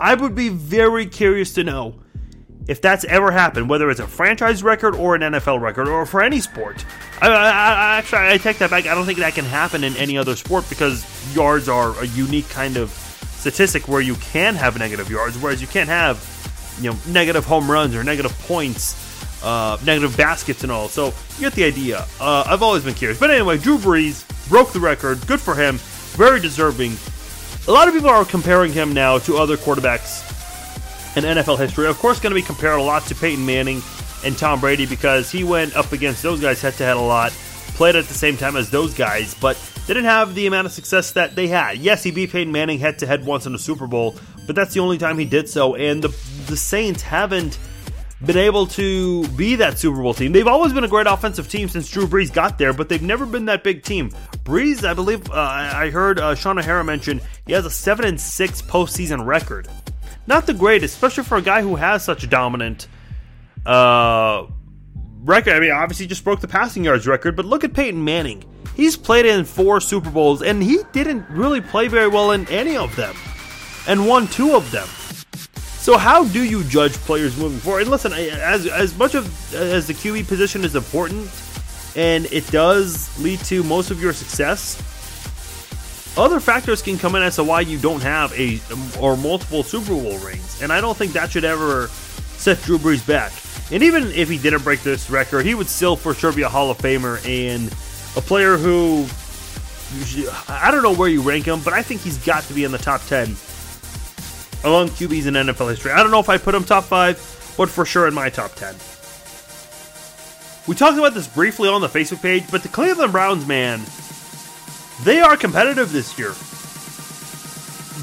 I 0.00 0.14
would 0.14 0.34
be 0.34 0.48
very 0.48 1.06
curious 1.06 1.54
to 1.54 1.64
know 1.64 2.00
if 2.68 2.82
that's 2.82 3.04
ever 3.04 3.30
happened, 3.30 3.68
whether 3.68 3.88
it's 3.88 4.00
a 4.00 4.06
franchise 4.06 4.62
record 4.62 4.94
or 4.96 5.14
an 5.14 5.20
NFL 5.22 5.60
record 5.60 5.88
or 5.88 6.04
for 6.04 6.22
any 6.22 6.40
sport. 6.40 6.84
I, 7.22 7.28
I, 7.28 7.32
I, 7.32 7.98
actually, 7.98 8.28
I 8.28 8.36
take 8.38 8.58
that 8.58 8.70
back. 8.70 8.86
I 8.86 8.94
don't 8.94 9.06
think 9.06 9.20
that 9.20 9.34
can 9.34 9.44
happen 9.44 9.84
in 9.84 9.96
any 9.96 10.18
other 10.18 10.34
sport 10.34 10.68
because 10.68 11.06
yards 11.34 11.68
are 11.68 11.98
a 12.00 12.06
unique 12.08 12.48
kind 12.48 12.76
of 12.76 12.90
statistic 12.90 13.86
where 13.86 14.00
you 14.00 14.16
can 14.16 14.56
have 14.56 14.76
negative 14.78 15.08
yards, 15.08 15.38
whereas 15.38 15.60
you 15.60 15.68
can't 15.68 15.88
have, 15.88 16.18
you 16.80 16.90
know, 16.90 16.98
negative 17.06 17.44
home 17.44 17.70
runs 17.70 17.94
or 17.94 18.04
negative 18.04 18.36
points, 18.40 19.42
uh, 19.44 19.78
negative 19.84 20.16
baskets 20.16 20.62
and 20.62 20.72
all. 20.72 20.88
So 20.88 21.06
you 21.36 21.40
get 21.40 21.52
the 21.52 21.64
idea. 21.64 22.06
Uh, 22.20 22.44
I've 22.46 22.62
always 22.62 22.84
been 22.84 22.94
curious. 22.94 23.18
But 23.18 23.30
anyway, 23.30 23.58
Drew 23.58 23.78
Brees 23.78 24.26
broke 24.48 24.72
the 24.72 24.80
record. 24.80 25.26
Good 25.26 25.40
for 25.40 25.54
him. 25.54 25.76
Very 26.16 26.40
deserving. 26.40 26.96
A 27.68 27.72
lot 27.72 27.88
of 27.88 27.94
people 27.94 28.08
are 28.10 28.24
comparing 28.24 28.72
him 28.72 28.94
now 28.94 29.18
to 29.18 29.36
other 29.36 29.56
quarterbacks 29.56 30.24
in 31.16 31.24
NFL 31.24 31.58
history. 31.58 31.86
Of 31.86 31.98
course, 31.98 32.20
going 32.20 32.30
to 32.30 32.40
be 32.40 32.46
compared 32.46 32.78
a 32.78 32.82
lot 32.82 33.04
to 33.06 33.14
Peyton 33.14 33.44
Manning 33.44 33.82
and 34.24 34.36
Tom 34.36 34.60
Brady 34.60 34.86
because 34.86 35.30
he 35.30 35.44
went 35.44 35.76
up 35.76 35.92
against 35.92 36.22
those 36.22 36.40
guys 36.40 36.60
head 36.60 36.74
to 36.74 36.84
head 36.84 36.96
a 36.96 37.00
lot, 37.00 37.32
played 37.74 37.96
at 37.96 38.04
the 38.06 38.14
same 38.14 38.36
time 38.36 38.56
as 38.56 38.70
those 38.70 38.94
guys, 38.94 39.34
but 39.34 39.58
didn't 39.86 40.04
have 40.04 40.34
the 40.34 40.46
amount 40.46 40.66
of 40.66 40.72
success 40.72 41.12
that 41.12 41.36
they 41.36 41.46
had. 41.48 41.78
Yes, 41.78 42.02
he 42.02 42.10
beat 42.10 42.30
Peyton 42.30 42.52
Manning 42.52 42.78
head 42.78 42.98
to 43.00 43.06
head 43.06 43.24
once 43.24 43.46
in 43.46 43.52
the 43.52 43.58
Super 43.58 43.86
Bowl, 43.86 44.16
but 44.46 44.56
that's 44.56 44.74
the 44.74 44.80
only 44.80 44.98
time 44.98 45.18
he 45.18 45.24
did 45.24 45.48
so. 45.48 45.74
And 45.74 46.02
the 46.02 46.08
the 46.46 46.56
Saints 46.56 47.02
haven't 47.02 47.58
been 48.24 48.38
able 48.38 48.66
to 48.66 49.28
be 49.28 49.56
that 49.56 49.78
Super 49.78 50.00
Bowl 50.00 50.14
team. 50.14 50.32
They've 50.32 50.46
always 50.46 50.72
been 50.72 50.84
a 50.84 50.88
great 50.88 51.06
offensive 51.06 51.50
team 51.50 51.68
since 51.68 51.90
Drew 51.90 52.06
Brees 52.06 52.32
got 52.32 52.56
there, 52.56 52.72
but 52.72 52.88
they've 52.88 53.02
never 53.02 53.26
been 53.26 53.44
that 53.46 53.62
big 53.62 53.82
team. 53.82 54.10
Brees, 54.44 54.88
I 54.88 54.94
believe, 54.94 55.30
uh, 55.30 55.34
I 55.34 55.90
heard 55.90 56.18
uh, 56.18 56.34
Shaun 56.34 56.58
O'Hara 56.58 56.82
mention 56.82 57.20
he 57.46 57.52
has 57.52 57.66
a 57.66 57.70
seven 57.70 58.06
and 58.06 58.18
six 58.20 58.62
postseason 58.62 59.26
record. 59.26 59.68
Not 60.26 60.46
the 60.46 60.54
greatest, 60.54 60.94
especially 60.94 61.24
for 61.24 61.36
a 61.36 61.42
guy 61.42 61.60
who 61.60 61.76
has 61.76 62.04
such 62.04 62.24
a 62.24 62.26
dominant 62.26 62.88
uh, 63.66 64.46
record. 65.22 65.52
I 65.52 65.60
mean, 65.60 65.72
obviously, 65.72 66.06
just 66.06 66.24
broke 66.24 66.40
the 66.40 66.48
passing 66.48 66.84
yards 66.84 67.06
record, 67.06 67.36
but 67.36 67.44
look 67.44 67.64
at 67.64 67.74
Peyton 67.74 68.02
Manning. 68.02 68.42
He's 68.74 68.96
played 68.96 69.26
in 69.26 69.44
four 69.44 69.80
Super 69.80 70.10
Bowls, 70.10 70.42
and 70.42 70.62
he 70.62 70.80
didn't 70.92 71.28
really 71.28 71.60
play 71.60 71.88
very 71.88 72.08
well 72.08 72.32
in 72.32 72.48
any 72.48 72.76
of 72.76 72.94
them, 72.96 73.14
and 73.86 74.06
won 74.06 74.26
two 74.28 74.54
of 74.54 74.70
them. 74.70 74.88
So 75.86 75.96
how 75.96 76.24
do 76.24 76.42
you 76.42 76.64
judge 76.64 76.94
players 76.94 77.36
moving 77.36 77.60
forward? 77.60 77.82
And 77.82 77.90
listen, 77.90 78.12
as 78.12 78.66
as 78.66 78.96
much 78.98 79.14
of 79.14 79.54
as 79.54 79.86
the 79.86 79.94
QB 79.94 80.26
position 80.26 80.64
is 80.64 80.74
important, 80.74 81.30
and 81.94 82.26
it 82.32 82.50
does 82.50 83.16
lead 83.22 83.38
to 83.44 83.62
most 83.62 83.92
of 83.92 84.02
your 84.02 84.12
success, 84.12 84.76
other 86.18 86.40
factors 86.40 86.82
can 86.82 86.98
come 86.98 87.14
in 87.14 87.22
as 87.22 87.36
to 87.36 87.44
why 87.44 87.60
you 87.60 87.78
don't 87.78 88.02
have 88.02 88.32
a 88.32 88.58
or 89.00 89.16
multiple 89.16 89.62
Super 89.62 89.92
Bowl 89.92 90.18
rings, 90.18 90.60
and 90.60 90.72
I 90.72 90.80
don't 90.80 90.96
think 90.96 91.12
that 91.12 91.30
should 91.30 91.44
ever 91.44 91.86
set 91.86 92.60
Drew 92.62 92.78
Brees 92.78 93.06
back. 93.06 93.32
And 93.70 93.82
even 93.82 94.08
if 94.08 94.28
he 94.28 94.38
didn't 94.38 94.64
break 94.64 94.82
this 94.82 95.08
record, 95.08 95.46
he 95.46 95.54
would 95.54 95.68
still 95.68 95.94
for 95.94 96.14
sure 96.14 96.32
be 96.32 96.42
a 96.42 96.48
Hall 96.48 96.68
of 96.70 96.78
Famer 96.78 97.24
and 97.24 97.68
a 98.16 98.20
player 98.20 98.56
who 98.56 99.06
I 100.48 100.72
don't 100.72 100.82
know 100.82 100.94
where 100.94 101.08
you 101.08 101.22
rank 101.22 101.44
him, 101.44 101.60
but 101.60 101.72
I 101.72 101.82
think 101.82 102.00
he's 102.00 102.18
got 102.18 102.42
to 102.44 102.54
be 102.54 102.64
in 102.64 102.72
the 102.72 102.78
top 102.78 103.02
ten 103.02 103.36
among 104.66 104.88
QBs 104.88 105.26
in 105.26 105.34
NFL 105.34 105.70
history. 105.70 105.92
I 105.92 106.02
don't 106.02 106.10
know 106.10 106.18
if 106.18 106.28
I 106.28 106.38
put 106.38 106.54
him 106.54 106.64
top 106.64 106.84
five, 106.84 107.16
but 107.56 107.70
for 107.70 107.84
sure 107.84 108.08
in 108.08 108.14
my 108.14 108.28
top 108.28 108.52
10. 108.56 108.74
We 110.66 110.74
talked 110.74 110.98
about 110.98 111.14
this 111.14 111.28
briefly 111.28 111.68
on 111.68 111.80
the 111.80 111.86
Facebook 111.86 112.20
page, 112.20 112.44
but 112.50 112.64
the 112.64 112.68
Cleveland 112.68 113.12
Browns, 113.12 113.46
man, 113.46 113.80
they 115.04 115.20
are 115.20 115.36
competitive 115.36 115.92
this 115.92 116.18
year. 116.18 116.34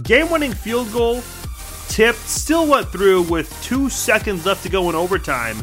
Game 0.04 0.32
winning 0.32 0.54
field 0.54 0.92
goal 0.94 1.22
tip 1.90 2.16
still 2.16 2.66
went 2.66 2.88
through 2.88 3.24
with 3.24 3.62
two 3.62 3.90
seconds 3.90 4.46
left 4.46 4.64
to 4.64 4.70
go 4.70 4.90
in 4.90 4.96
overtime. 4.96 5.58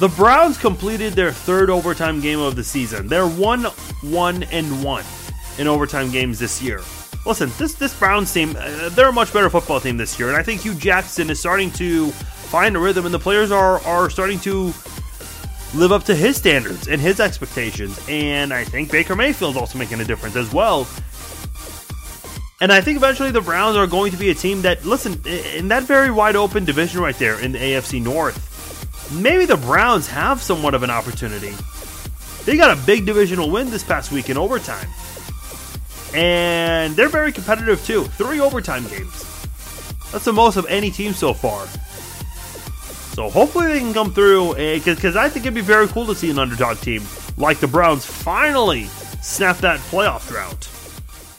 The 0.00 0.12
Browns 0.16 0.58
completed 0.58 1.12
their 1.12 1.30
third 1.30 1.70
overtime 1.70 2.20
game 2.20 2.40
of 2.40 2.56
the 2.56 2.64
season. 2.64 3.06
They're 3.06 3.28
1 3.28 3.64
1 3.64 4.42
and 4.42 4.84
1 4.84 5.04
in 5.58 5.68
overtime 5.68 6.10
games 6.10 6.40
this 6.40 6.60
year 6.60 6.82
listen, 7.26 7.50
this 7.58 7.74
this 7.74 7.98
Browns 7.98 8.32
team, 8.32 8.56
uh, 8.58 8.88
they're 8.90 9.08
a 9.08 9.12
much 9.12 9.32
better 9.32 9.50
football 9.50 9.80
team 9.80 9.96
this 9.96 10.18
year, 10.18 10.28
and 10.28 10.36
I 10.36 10.42
think 10.42 10.62
Hue 10.62 10.74
Jackson 10.74 11.28
is 11.28 11.40
starting 11.40 11.70
to 11.72 12.10
find 12.10 12.76
a 12.76 12.78
rhythm, 12.78 13.04
and 13.04 13.12
the 13.12 13.18
players 13.18 13.50
are 13.50 13.80
are 13.84 14.08
starting 14.08 14.38
to 14.40 14.72
live 15.74 15.92
up 15.92 16.04
to 16.04 16.14
his 16.14 16.36
standards 16.36 16.88
and 16.88 17.00
his 17.00 17.20
expectations. 17.20 18.00
And 18.08 18.52
I 18.52 18.64
think 18.64 18.90
Baker 18.90 19.16
Mayfield's 19.16 19.58
also 19.58 19.78
making 19.78 20.00
a 20.00 20.04
difference 20.04 20.36
as 20.36 20.52
well. 20.52 20.86
And 22.60 22.72
I 22.72 22.80
think 22.80 22.96
eventually 22.96 23.30
the 23.30 23.42
Browns 23.42 23.76
are 23.76 23.86
going 23.86 24.12
to 24.12 24.16
be 24.16 24.30
a 24.30 24.34
team 24.34 24.62
that, 24.62 24.84
listen, 24.86 25.20
in 25.26 25.68
that 25.68 25.82
very 25.82 26.10
wide 26.10 26.36
open 26.36 26.64
division 26.64 27.02
right 27.02 27.16
there 27.18 27.38
in 27.38 27.52
the 27.52 27.58
AFC 27.58 28.02
North, 28.02 29.12
maybe 29.12 29.44
the 29.44 29.58
Browns 29.58 30.08
have 30.08 30.40
somewhat 30.40 30.72
of 30.72 30.82
an 30.82 30.88
opportunity. 30.88 31.52
They 32.46 32.56
got 32.56 32.76
a 32.76 32.86
big 32.86 33.04
divisional 33.04 33.50
win 33.50 33.70
this 33.70 33.84
past 33.84 34.10
week 34.10 34.30
in 34.30 34.38
overtime. 34.38 34.88
And 36.14 36.94
they're 36.96 37.08
very 37.08 37.32
competitive 37.32 37.84
too. 37.84 38.04
Three 38.04 38.40
overtime 38.40 38.86
games. 38.88 39.24
That's 40.12 40.24
the 40.24 40.32
most 40.32 40.56
of 40.56 40.66
any 40.66 40.90
team 40.90 41.12
so 41.12 41.34
far. 41.34 41.66
So 43.14 43.30
hopefully 43.30 43.68
they 43.68 43.80
can 43.80 43.94
come 43.94 44.12
through 44.12 44.56
eh, 44.56 44.78
because 44.78 45.16
I 45.16 45.28
think 45.28 45.46
it'd 45.46 45.54
be 45.54 45.62
very 45.62 45.88
cool 45.88 46.06
to 46.06 46.14
see 46.14 46.30
an 46.30 46.38
underdog 46.38 46.78
team 46.78 47.02
like 47.36 47.58
the 47.58 47.66
Browns 47.66 48.04
finally 48.04 48.84
snap 49.22 49.58
that 49.58 49.80
playoff 49.80 50.28
drought. 50.28 50.68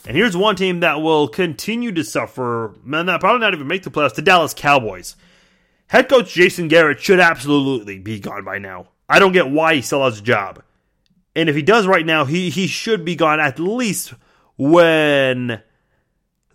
And 0.08 0.16
here's 0.16 0.38
one 0.38 0.56
team 0.56 0.80
that 0.82 1.02
will 1.02 1.28
continue 1.28 1.92
to 1.92 2.04
suffer, 2.04 2.74
man, 2.84 3.08
that 3.08 3.20
probably 3.20 3.42
not 3.42 3.54
even 3.54 3.68
make 3.68 3.84
the 3.84 3.92
playoffs, 3.92 4.16
the 4.16 4.22
Dallas 4.22 4.54
Cowboys. 4.54 5.16
Head 5.88 6.10
coach 6.10 6.34
Jason 6.34 6.68
Garrett 6.68 7.00
should 7.00 7.20
absolutely 7.20 8.00
be 8.00 8.20
gone 8.20 8.44
by 8.44 8.58
now. 8.58 8.88
I 9.10 9.20
don't 9.20 9.32
get 9.32 9.50
why 9.50 9.76
he 9.76 9.82
still 9.82 10.04
has 10.04 10.20
a 10.20 10.24
job. 10.24 10.64
And 11.36 11.50
if 11.50 11.56
he 11.56 11.62
does 11.62 11.88
right 11.88 12.06
now, 12.06 12.26
he, 12.26 12.50
he 12.50 12.68
should 12.68 13.06
be 13.06 13.16
gone 13.16 13.40
at 13.40 13.60
least 13.60 14.14
when 14.58 15.62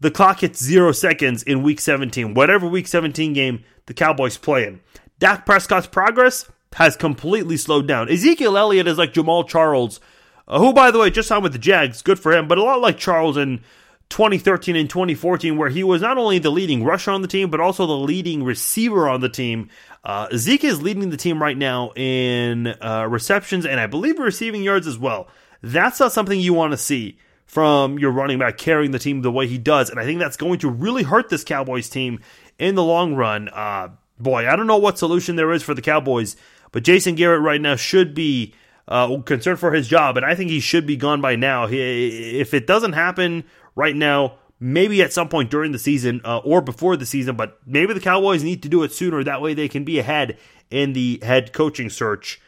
the 0.01 0.11
clock 0.11 0.41
hits 0.41 0.63
zero 0.63 0.93
seconds 0.93 1.43
in 1.43 1.63
week 1.63 1.81
17, 1.81 2.35
whatever 2.35 2.67
week 2.67 2.89
17 2.89 3.33
game 3.33 3.65
the 3.87 3.95
Cowboys 3.95 4.37
play 4.37 4.67
in. 4.67 4.81
Dak 5.19 5.47
Prescott's 5.47 5.87
progress 5.87 6.51
has 6.75 6.97
completely 6.97 7.57
slowed 7.57 7.87
down. 7.87 8.11
Ezekiel 8.11 8.57
Elliott 8.57 8.89
is 8.89 8.99
like 8.99 9.13
Jamaal 9.13 9.47
Charles, 9.47 10.01
uh, 10.49 10.59
who, 10.59 10.73
by 10.73 10.91
the 10.91 10.99
way, 10.99 11.11
just 11.11 11.29
signed 11.29 11.45
with 11.45 11.53
the 11.53 11.59
Jags. 11.59 12.03
Good 12.03 12.19
for 12.19 12.33
him, 12.33 12.49
but 12.49 12.59
a 12.59 12.63
lot 12.63 12.81
like 12.81 12.99
Charles 12.99 13.37
in 13.37 13.61
2013 14.09 14.75
and 14.75 14.91
2014, 14.91 15.57
where 15.57 15.69
he 15.69 15.85
was 15.85 16.03
not 16.03 16.19
only 16.19 16.39
the 16.39 16.51
leading 16.51 16.83
rusher 16.83 17.13
on 17.13 17.23
the 17.23 17.29
team, 17.29 17.51
but 17.51 17.61
also 17.61 17.87
the 17.87 17.93
leading 17.93 18.43
receiver 18.43 19.09
on 19.09 19.21
the 19.21 19.29
team. 19.29 19.69
Uh, 20.05 20.29
Zeke 20.35 20.65
is 20.65 20.83
leading 20.83 21.11
the 21.11 21.17
team 21.17 21.41
right 21.41 21.57
now 21.57 21.93
in 21.95 22.67
uh, 22.67 23.07
receptions 23.09 23.65
and 23.65 23.79
I 23.79 23.87
believe 23.87 24.19
receiving 24.19 24.63
yards 24.63 24.87
as 24.87 24.99
well. 24.99 25.29
That's 25.63 26.01
not 26.01 26.13
something 26.13 26.41
you 26.41 26.55
want 26.55 26.73
to 26.73 26.77
see 26.77 27.19
from 27.53 27.99
your 27.99 28.11
running 28.11 28.39
back 28.39 28.57
carrying 28.57 28.93
the 28.93 28.99
team 28.99 29.21
the 29.21 29.31
way 29.31 29.47
he 29.47 29.59
does. 29.59 29.91
And 29.91 30.01
I 30.01 30.07
think 30.07 30.19
that's 30.19 30.39
going 30.39 30.59
to 30.61 30.71
really 30.71 31.03
hurt 31.03 31.29
this 31.29 31.45
Cowboys 31.45 31.87
team 31.91 32.21
in 32.59 32.77
the 32.77 32.83
long 32.83 33.15
run. 33.15 33.51
Uh, 33.51 33.91
boy, 34.19 34.49
I 34.49 34.57
don't 34.57 34.67
know 34.67 34.79
what 34.79 34.99
solution 34.99 35.37
there 35.37 35.53
is 35.53 35.63
for 35.63 35.75
the 35.75 35.83
Cowboys, 35.83 36.35
but 36.71 36.83
Jason 36.83 37.15
Garrett 37.15 37.43
right 37.43 37.61
now 37.61 37.77
should 37.77 38.15
be 38.15 38.55
uh, 38.89 39.19
concerned 39.19 39.59
for 39.59 39.71
his 39.71 39.87
job, 39.87 40.17
and 40.17 40.25
I 40.25 40.35
think 40.35 40.49
he 40.49 40.61
should 40.61 40.87
be 40.87 40.97
gone 40.97 41.21
by 41.21 41.37
now. 41.37 41.67
He, 41.67 42.41
if 42.41 42.55
it 42.55 42.67
doesn't 42.67 42.95
happen 42.95 43.45
right 43.77 43.95
now, 43.95 44.39
maybe 44.59 45.03
at 45.03 45.13
some 45.13 45.29
point 45.29 45.51
during 45.51 45.73
the 45.73 45.79
season 45.79 46.23
uh, 46.25 46.39
or 46.39 46.63
before 46.63 46.97
the 46.97 47.05
season, 47.05 47.37
but 47.37 47.59
maybe 47.67 47.93
the 47.93 48.01
Cowboys 48.01 48.43
need 48.43 48.63
to 48.63 48.71
do 48.71 48.83
it 48.83 48.95
sooner. 48.95 49.23
That 49.23 49.43
way 49.43 49.53
they 49.53 49.69
can 49.69 49.85
be 49.85 49.99
ahead 49.99 50.39
in 50.71 50.95
the 50.95 51.21
head 51.23 51.53
coaching 51.53 51.91
search 51.91 52.41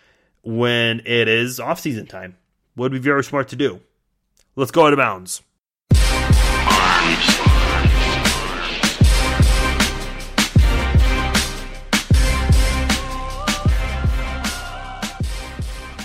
when 0.43 1.03
it 1.05 1.29
is 1.29 1.61
off-season 1.61 2.07
time. 2.07 2.39
Would 2.75 2.93
be 2.93 2.99
very 2.99 3.23
smart 3.23 3.49
to 3.49 3.57
do. 3.57 3.81
Let's 4.57 4.71
go 4.71 4.87
out 4.87 4.93
of 4.93 4.99
bounds. 4.99 5.43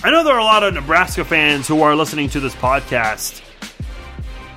I 0.01 0.11
know 0.11 0.23
there 0.23 0.33
are 0.33 0.39
a 0.39 0.43
lot 0.43 0.63
of 0.63 0.73
Nebraska 0.73 1.25
fans 1.25 1.67
who 1.67 1.81
are 1.81 1.95
listening 1.95 2.29
to 2.29 2.39
this 2.39 2.55
podcast. 2.55 3.43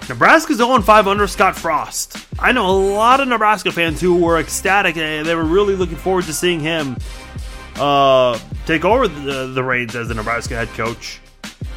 Nebraska's 0.08 0.56
0 0.56 0.80
5 0.80 1.08
under 1.08 1.26
Scott 1.26 1.56
Frost. 1.56 2.16
I 2.38 2.52
know 2.52 2.70
a 2.70 2.76
lot 2.94 3.20
of 3.20 3.28
Nebraska 3.28 3.72
fans 3.72 4.00
who 4.00 4.16
were 4.16 4.38
ecstatic 4.38 4.96
and 4.96 5.26
they 5.26 5.34
were 5.34 5.44
really 5.44 5.74
looking 5.74 5.96
forward 5.96 6.24
to 6.24 6.32
seeing 6.32 6.60
him 6.60 6.96
uh, 7.76 8.38
take 8.66 8.84
over 8.84 9.08
the, 9.08 9.48
the 9.48 9.62
reins 9.62 9.94
as 9.96 10.08
the 10.08 10.14
Nebraska 10.14 10.54
head 10.54 10.68
coach. 10.68 11.21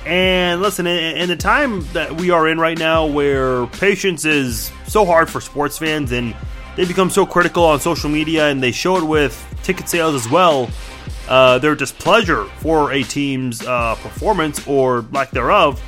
And 0.06 0.62
listen, 0.62 0.86
in, 0.86 1.30
the 1.30 1.36
time 1.36 1.82
that 1.94 2.20
we 2.22 2.30
are 2.30 2.48
in 2.48 2.60
right 2.60 2.78
now, 2.78 3.08
where 3.08 3.66
patience 3.68 4.24
is 4.24 4.72
so 4.86 5.04
hard 5.04 5.30
for 5.30 5.42
sports 5.42 5.80
fans 5.80 6.12
and 6.12 6.36
they 6.76 6.86
become 6.86 7.10
so 7.10 7.26
critical 7.26 7.64
on 7.64 7.80
social 7.80 8.10
media 8.10 8.50
and 8.50 8.62
they 8.62 8.72
show 8.72 8.98
it 8.98 9.04
with 9.04 9.34
ticket 9.64 9.90
sales 9.90 10.14
as 10.14 10.30
well, 10.30 10.70
uh, 11.28 11.58
their 11.58 11.74
displeasure 11.74 12.46
for 12.60 12.92
a 12.92 13.02
team's 13.02 13.66
uh, 13.66 13.96
performance 13.96 14.66
or 14.68 15.02
lack 15.12 15.32
thereof. 15.32 15.82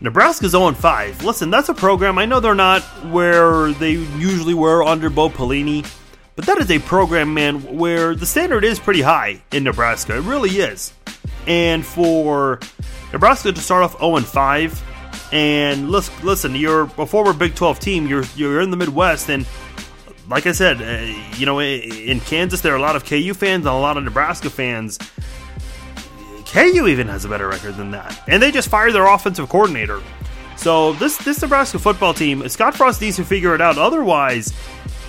Nebraska's 0.00 0.52
0 0.52 0.72
5. 0.72 1.24
Listen, 1.24 1.50
that's 1.50 1.68
a 1.68 1.74
program. 1.74 2.16
I 2.18 2.26
know 2.26 2.38
they're 2.38 2.54
not 2.54 2.82
where 3.06 3.72
they 3.72 3.92
usually 3.92 4.54
were 4.54 4.84
under 4.84 5.10
Bo 5.10 5.28
Pelini, 5.28 5.84
but 6.36 6.46
that 6.46 6.58
is 6.58 6.70
a 6.70 6.78
program, 6.78 7.34
man, 7.34 7.76
where 7.76 8.14
the 8.14 8.26
standard 8.26 8.64
is 8.64 8.78
pretty 8.78 9.00
high 9.00 9.42
in 9.50 9.64
Nebraska. 9.64 10.16
It 10.16 10.22
really 10.22 10.50
is. 10.50 10.92
And 11.48 11.84
for 11.84 12.60
Nebraska 13.12 13.52
to 13.52 13.60
start 13.60 13.82
off 13.82 13.98
0 13.98 14.18
5, 14.20 15.32
and 15.32 15.90
listen, 15.90 16.54
you're 16.54 16.82
a 16.98 17.06
former 17.06 17.32
Big 17.32 17.54
12 17.54 17.80
team, 17.80 18.06
you're, 18.06 18.24
you're 18.36 18.60
in 18.60 18.70
the 18.70 18.76
Midwest, 18.76 19.30
and 19.30 19.46
like 20.28 20.46
I 20.46 20.52
said, 20.52 20.82
uh, 20.82 21.36
you 21.36 21.46
know, 21.46 21.60
in 21.60 22.20
Kansas, 22.20 22.60
there 22.60 22.72
are 22.74 22.76
a 22.76 22.82
lot 22.82 22.96
of 22.96 23.04
KU 23.04 23.32
fans 23.34 23.66
and 23.66 23.74
a 23.74 23.78
lot 23.78 23.96
of 23.96 24.04
Nebraska 24.04 24.50
fans. 24.50 24.98
KU 26.44 26.86
even 26.86 27.08
has 27.08 27.24
a 27.24 27.28
better 27.28 27.48
record 27.48 27.76
than 27.76 27.90
that, 27.92 28.22
and 28.26 28.42
they 28.42 28.50
just 28.50 28.68
fired 28.68 28.92
their 28.92 29.06
offensive 29.06 29.48
coordinator. 29.48 30.02
So 30.56 30.94
this 30.94 31.16
this 31.18 31.40
Nebraska 31.40 31.78
football 31.78 32.12
team, 32.12 32.46
Scott 32.48 32.74
Frost 32.74 33.00
needs 33.00 33.16
to 33.16 33.24
figure 33.24 33.54
it 33.54 33.60
out. 33.60 33.78
Otherwise, 33.78 34.52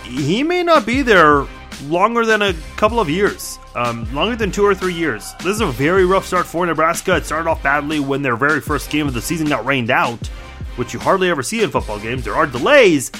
he 0.04 0.44
may 0.44 0.64
not 0.64 0.86
be 0.86 1.02
there 1.02 1.46
longer 1.84 2.26
than 2.26 2.42
a 2.42 2.54
couple 2.76 3.00
of 3.00 3.10
years, 3.10 3.60
um, 3.76 4.12
longer 4.14 4.36
than 4.36 4.52
two 4.52 4.66
or 4.66 4.76
three 4.76 4.94
years. 4.94 5.34
This 5.44 5.56
is 5.56 5.62
a 5.62 5.68
very 5.68 6.06
rough 6.06 6.26
start 6.26 6.46
for 6.46 6.66
Nebraska. 6.66 7.16
It 7.16 7.26
started 7.26 7.50
off 7.50 7.64
badly 7.64 8.00
when 8.00 8.22
their 8.22 8.36
very 8.36 8.62
first 8.62 8.90
game 8.90 9.08
of 9.08 9.14
the 9.14 9.22
season 9.22 9.48
got 9.48 9.66
rained 9.66 9.90
out, 9.90 10.28
which 10.76 10.94
you 10.94 11.00
hardly 11.00 11.30
ever 11.30 11.44
see 11.44 11.64
in 11.64 11.70
football 11.70 12.00
games. 12.00 12.24
There 12.24 12.36
are 12.36 12.48
delays, 12.48 13.12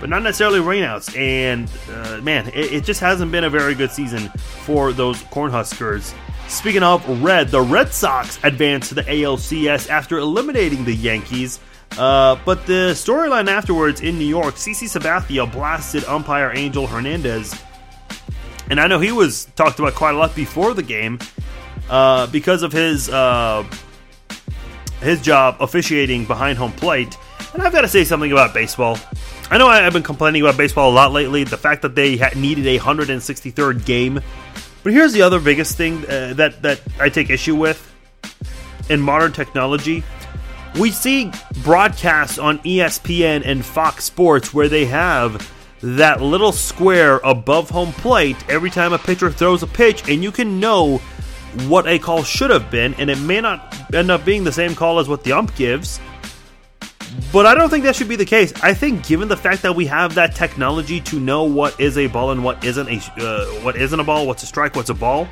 but 0.00 0.08
not 0.08 0.22
necessarily 0.22 0.60
rainouts. 0.60 1.16
And 1.16 1.70
uh, 1.90 2.20
man, 2.22 2.48
it, 2.48 2.72
it, 2.72 2.84
just 2.84 3.00
hasn't 3.00 3.32
been 3.32 3.44
a 3.44 3.50
very 3.50 3.74
good 3.74 3.90
season 3.90 4.28
for 4.64 4.92
those 4.92 5.22
Cornhuskers. 5.24 6.14
Speaking 6.48 6.82
of 6.82 7.22
red, 7.22 7.48
the 7.48 7.60
Red 7.60 7.92
Sox 7.92 8.38
advanced 8.42 8.88
to 8.88 8.94
the 8.94 9.02
ALCS 9.02 9.90
after 9.90 10.18
eliminating 10.18 10.84
the 10.84 10.94
Yankees. 10.94 11.60
Uh, 11.96 12.38
but 12.44 12.64
the 12.66 12.92
storyline 12.94 13.48
afterwards 13.48 14.00
in 14.00 14.18
New 14.18 14.26
York, 14.26 14.54
CC 14.54 14.84
Sabathia 14.88 15.50
blasted 15.50 16.04
umpire 16.04 16.52
Angel 16.54 16.86
Hernandez. 16.86 17.54
And 18.70 18.80
I 18.80 18.86
know 18.86 18.98
he 18.98 19.12
was 19.12 19.46
talked 19.56 19.78
about 19.78 19.94
quite 19.94 20.14
a 20.14 20.18
lot 20.18 20.34
before 20.34 20.74
the 20.74 20.82
game 20.82 21.18
uh, 21.88 22.26
because 22.26 22.62
of 22.62 22.72
his 22.72 23.08
uh, 23.08 23.64
his 25.00 25.22
job 25.22 25.56
officiating 25.60 26.24
behind 26.26 26.58
home 26.58 26.72
plate. 26.72 27.16
And 27.54 27.62
I've 27.62 27.72
got 27.72 27.82
to 27.82 27.88
say 27.88 28.04
something 28.04 28.30
about 28.30 28.52
baseball. 28.52 28.98
I 29.50 29.56
know 29.56 29.68
I've 29.68 29.92
been 29.92 30.02
complaining 30.02 30.42
about 30.42 30.58
baseball 30.58 30.90
a 30.90 30.94
lot 30.94 31.12
lately. 31.12 31.44
The 31.44 31.56
fact 31.56 31.82
that 31.82 31.94
they 31.94 32.16
needed 32.36 32.66
a 32.66 32.78
163rd 32.78 33.86
game, 33.86 34.20
but 34.82 34.92
here's 34.92 35.14
the 35.14 35.22
other 35.22 35.40
biggest 35.40 35.76
thing 35.76 36.04
uh, 36.04 36.34
that 36.34 36.62
that 36.62 36.80
I 37.00 37.08
take 37.08 37.30
issue 37.30 37.56
with 37.56 37.84
in 38.90 39.00
modern 39.00 39.32
technology. 39.32 40.04
We 40.78 40.90
see 40.90 41.32
broadcasts 41.62 42.38
on 42.38 42.58
ESPN 42.60 43.42
and 43.44 43.64
Fox 43.64 44.04
Sports 44.04 44.52
where 44.52 44.68
they 44.68 44.84
have 44.84 45.50
that 45.82 46.20
little 46.20 46.52
square 46.52 47.18
above 47.24 47.70
home 47.70 47.92
plate 47.92 48.36
every 48.48 48.70
time 48.70 48.92
a 48.92 48.98
pitcher 48.98 49.30
throws 49.30 49.62
a 49.62 49.66
pitch, 49.66 50.08
and 50.08 50.22
you 50.22 50.32
can 50.32 50.60
know 50.60 50.98
what 51.66 51.86
a 51.86 51.98
call 51.98 52.22
should 52.22 52.50
have 52.50 52.70
been, 52.70 52.94
and 52.94 53.10
it 53.10 53.18
may 53.20 53.40
not 53.40 53.74
end 53.94 54.10
up 54.10 54.24
being 54.24 54.44
the 54.44 54.52
same 54.52 54.74
call 54.74 54.98
as 54.98 55.08
what 55.08 55.24
the 55.24 55.32
ump 55.32 55.54
gives. 55.56 56.00
But 57.32 57.46
I 57.46 57.54
don't 57.54 57.70
think 57.70 57.84
that 57.84 57.96
should 57.96 58.08
be 58.08 58.16
the 58.16 58.24
case. 58.24 58.52
I 58.62 58.74
think, 58.74 59.06
given 59.06 59.28
the 59.28 59.36
fact 59.36 59.62
that 59.62 59.74
we 59.74 59.86
have 59.86 60.14
that 60.14 60.34
technology 60.34 61.00
to 61.02 61.18
know 61.18 61.44
what 61.44 61.78
is 61.80 61.96
a 61.98 62.06
ball 62.06 62.30
and 62.30 62.44
what 62.44 62.62
isn't 62.64 62.88
a 62.88 62.96
uh, 63.22 63.46
what 63.62 63.76
isn't 63.76 63.98
a 63.98 64.04
ball, 64.04 64.26
what's 64.26 64.42
a 64.42 64.46
strike, 64.46 64.76
what's 64.76 64.90
a 64.90 64.94
ball, 64.94 65.26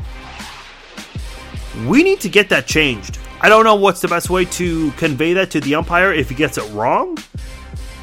we 1.86 2.02
need 2.02 2.20
to 2.20 2.28
get 2.28 2.48
that 2.48 2.66
changed. 2.66 3.18
I 3.40 3.48
don't 3.48 3.64
know 3.64 3.74
what's 3.74 4.00
the 4.00 4.08
best 4.08 4.30
way 4.30 4.46
to 4.46 4.90
convey 4.92 5.34
that 5.34 5.50
to 5.52 5.60
the 5.60 5.74
umpire 5.74 6.12
if 6.12 6.30
he 6.30 6.34
gets 6.34 6.56
it 6.56 6.68
wrong. 6.72 7.18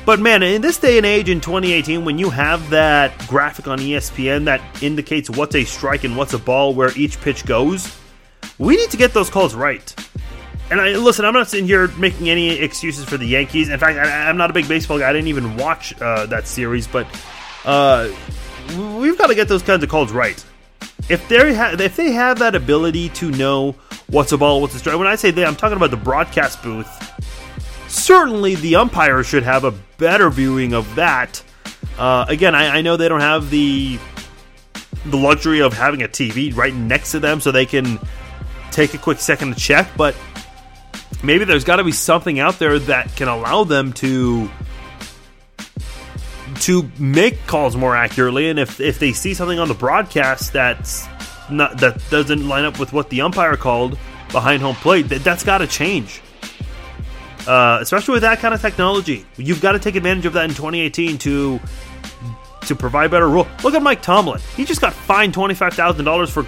But 0.05 0.19
man, 0.19 0.43
in 0.43 0.61
this 0.61 0.77
day 0.77 0.97
and 0.97 1.05
age 1.05 1.29
in 1.29 1.39
2018, 1.39 2.03
when 2.03 2.17
you 2.17 2.29
have 2.29 2.69
that 2.71 3.17
graphic 3.27 3.67
on 3.67 3.79
ESPN 3.79 4.45
that 4.45 4.61
indicates 4.83 5.29
what's 5.29 5.55
a 5.55 5.63
strike 5.63 6.03
and 6.03 6.17
what's 6.17 6.33
a 6.33 6.39
ball, 6.39 6.73
where 6.73 6.91
each 6.97 7.19
pitch 7.21 7.45
goes, 7.45 7.97
we 8.57 8.75
need 8.75 8.91
to 8.91 8.97
get 8.97 9.13
those 9.13 9.29
calls 9.29 9.55
right 9.55 9.93
and 10.73 10.81
I 10.81 10.95
listen. 10.95 11.23
I'm 11.23 11.33
not 11.33 11.47
sitting 11.47 11.67
here 11.67 11.87
making 11.97 12.29
any 12.29 12.49
excuses 12.51 13.05
for 13.05 13.17
the 13.17 13.27
Yankees. 13.27 13.69
In 13.69 13.79
fact, 13.79 13.97
I, 13.97 14.29
am 14.29 14.37
not 14.37 14.49
a 14.49 14.53
big 14.53 14.67
baseball 14.67 14.97
guy. 14.97 15.09
I 15.09 15.13
didn't 15.13 15.27
even 15.27 15.55
watch 15.57 15.99
uh, 16.01 16.25
that 16.27 16.47
series, 16.47 16.87
but 16.87 17.05
uh, 17.63 18.09
we've 18.97 19.17
got 19.17 19.27
to 19.27 19.35
get 19.35 19.47
those 19.47 19.61
kinds 19.61 19.83
of 19.83 19.89
calls 19.89 20.11
right. 20.11 20.43
If 21.09 21.27
they 21.27 21.53
ha- 21.53 21.75
if 21.77 21.95
they 21.95 22.11
have 22.13 22.39
that 22.39 22.55
ability 22.55 23.09
to 23.09 23.29
know 23.31 23.75
what's 24.07 24.31
a 24.31 24.37
ball, 24.37 24.61
what's 24.61 24.73
a 24.73 24.79
strike. 24.79 24.97
When 24.97 25.07
I 25.07 25.15
say 25.15 25.31
they, 25.31 25.45
I'm 25.45 25.55
talking 25.55 25.77
about 25.77 25.91
the 25.91 25.97
broadcast 25.97 26.63
booth. 26.63 26.89
Certainly, 27.93 28.55
the 28.55 28.77
umpire 28.77 29.23
should 29.23 29.43
have 29.43 29.65
a 29.65 29.71
better 29.99 30.31
viewing 30.31 30.73
of 30.73 30.95
that. 30.95 31.43
Uh, 31.95 32.25
again, 32.27 32.55
I, 32.55 32.77
I 32.77 32.81
know 32.81 32.97
they 32.97 33.07
don't 33.07 33.21
have 33.21 33.51
the 33.51 33.99
the 35.05 35.17
luxury 35.17 35.61
of 35.61 35.73
having 35.73 36.01
a 36.01 36.07
TV 36.07 36.55
right 36.55 36.73
next 36.73 37.11
to 37.11 37.19
them, 37.19 37.39
so 37.39 37.51
they 37.51 37.67
can 37.67 37.99
take 38.71 38.95
a 38.95 38.97
quick 38.97 39.19
second 39.19 39.53
to 39.53 39.59
check. 39.59 39.91
But 39.95 40.15
maybe 41.21 41.45
there's 41.45 41.63
got 41.63 41.75
to 41.75 41.83
be 41.83 41.91
something 41.91 42.39
out 42.39 42.57
there 42.57 42.79
that 42.79 43.15
can 43.15 43.27
allow 43.27 43.63
them 43.63 43.93
to 43.93 44.49
to 46.61 46.89
make 46.97 47.45
calls 47.45 47.75
more 47.75 47.95
accurately 47.95 48.49
and 48.49 48.59
if 48.59 48.79
if 48.79 48.99
they 48.99 49.11
see 49.11 49.33
something 49.33 49.59
on 49.59 49.67
the 49.67 49.73
broadcast 49.73 50.53
that's 50.53 51.07
not 51.49 51.79
that 51.79 51.99
doesn't 52.11 52.47
line 52.47 52.63
up 52.63 52.79
with 52.79 52.93
what 52.93 53.09
the 53.09 53.21
umpire 53.21 53.57
called 53.57 53.97
behind 54.31 54.61
home 54.61 54.75
plate 54.75 55.09
that, 55.09 55.23
that's 55.23 55.43
got 55.43 55.59
to 55.59 55.67
change 55.67 56.21
uh, 57.47 57.79
especially 57.81 58.13
with 58.13 58.21
that 58.21 58.39
kind 58.39 58.53
of 58.53 58.61
technology 58.61 59.25
you've 59.37 59.61
got 59.61 59.73
to 59.73 59.79
take 59.79 59.95
advantage 59.95 60.25
of 60.25 60.33
that 60.33 60.45
in 60.45 60.51
2018 60.51 61.17
to 61.17 61.59
to 62.61 62.75
provide 62.75 63.11
better 63.11 63.27
rule 63.27 63.47
look 63.63 63.73
at 63.73 63.81
mike 63.81 64.01
tomlin 64.01 64.39
he 64.55 64.63
just 64.63 64.79
got 64.79 64.93
fined 64.93 65.33
$25000 65.33 66.29
for 66.29 66.45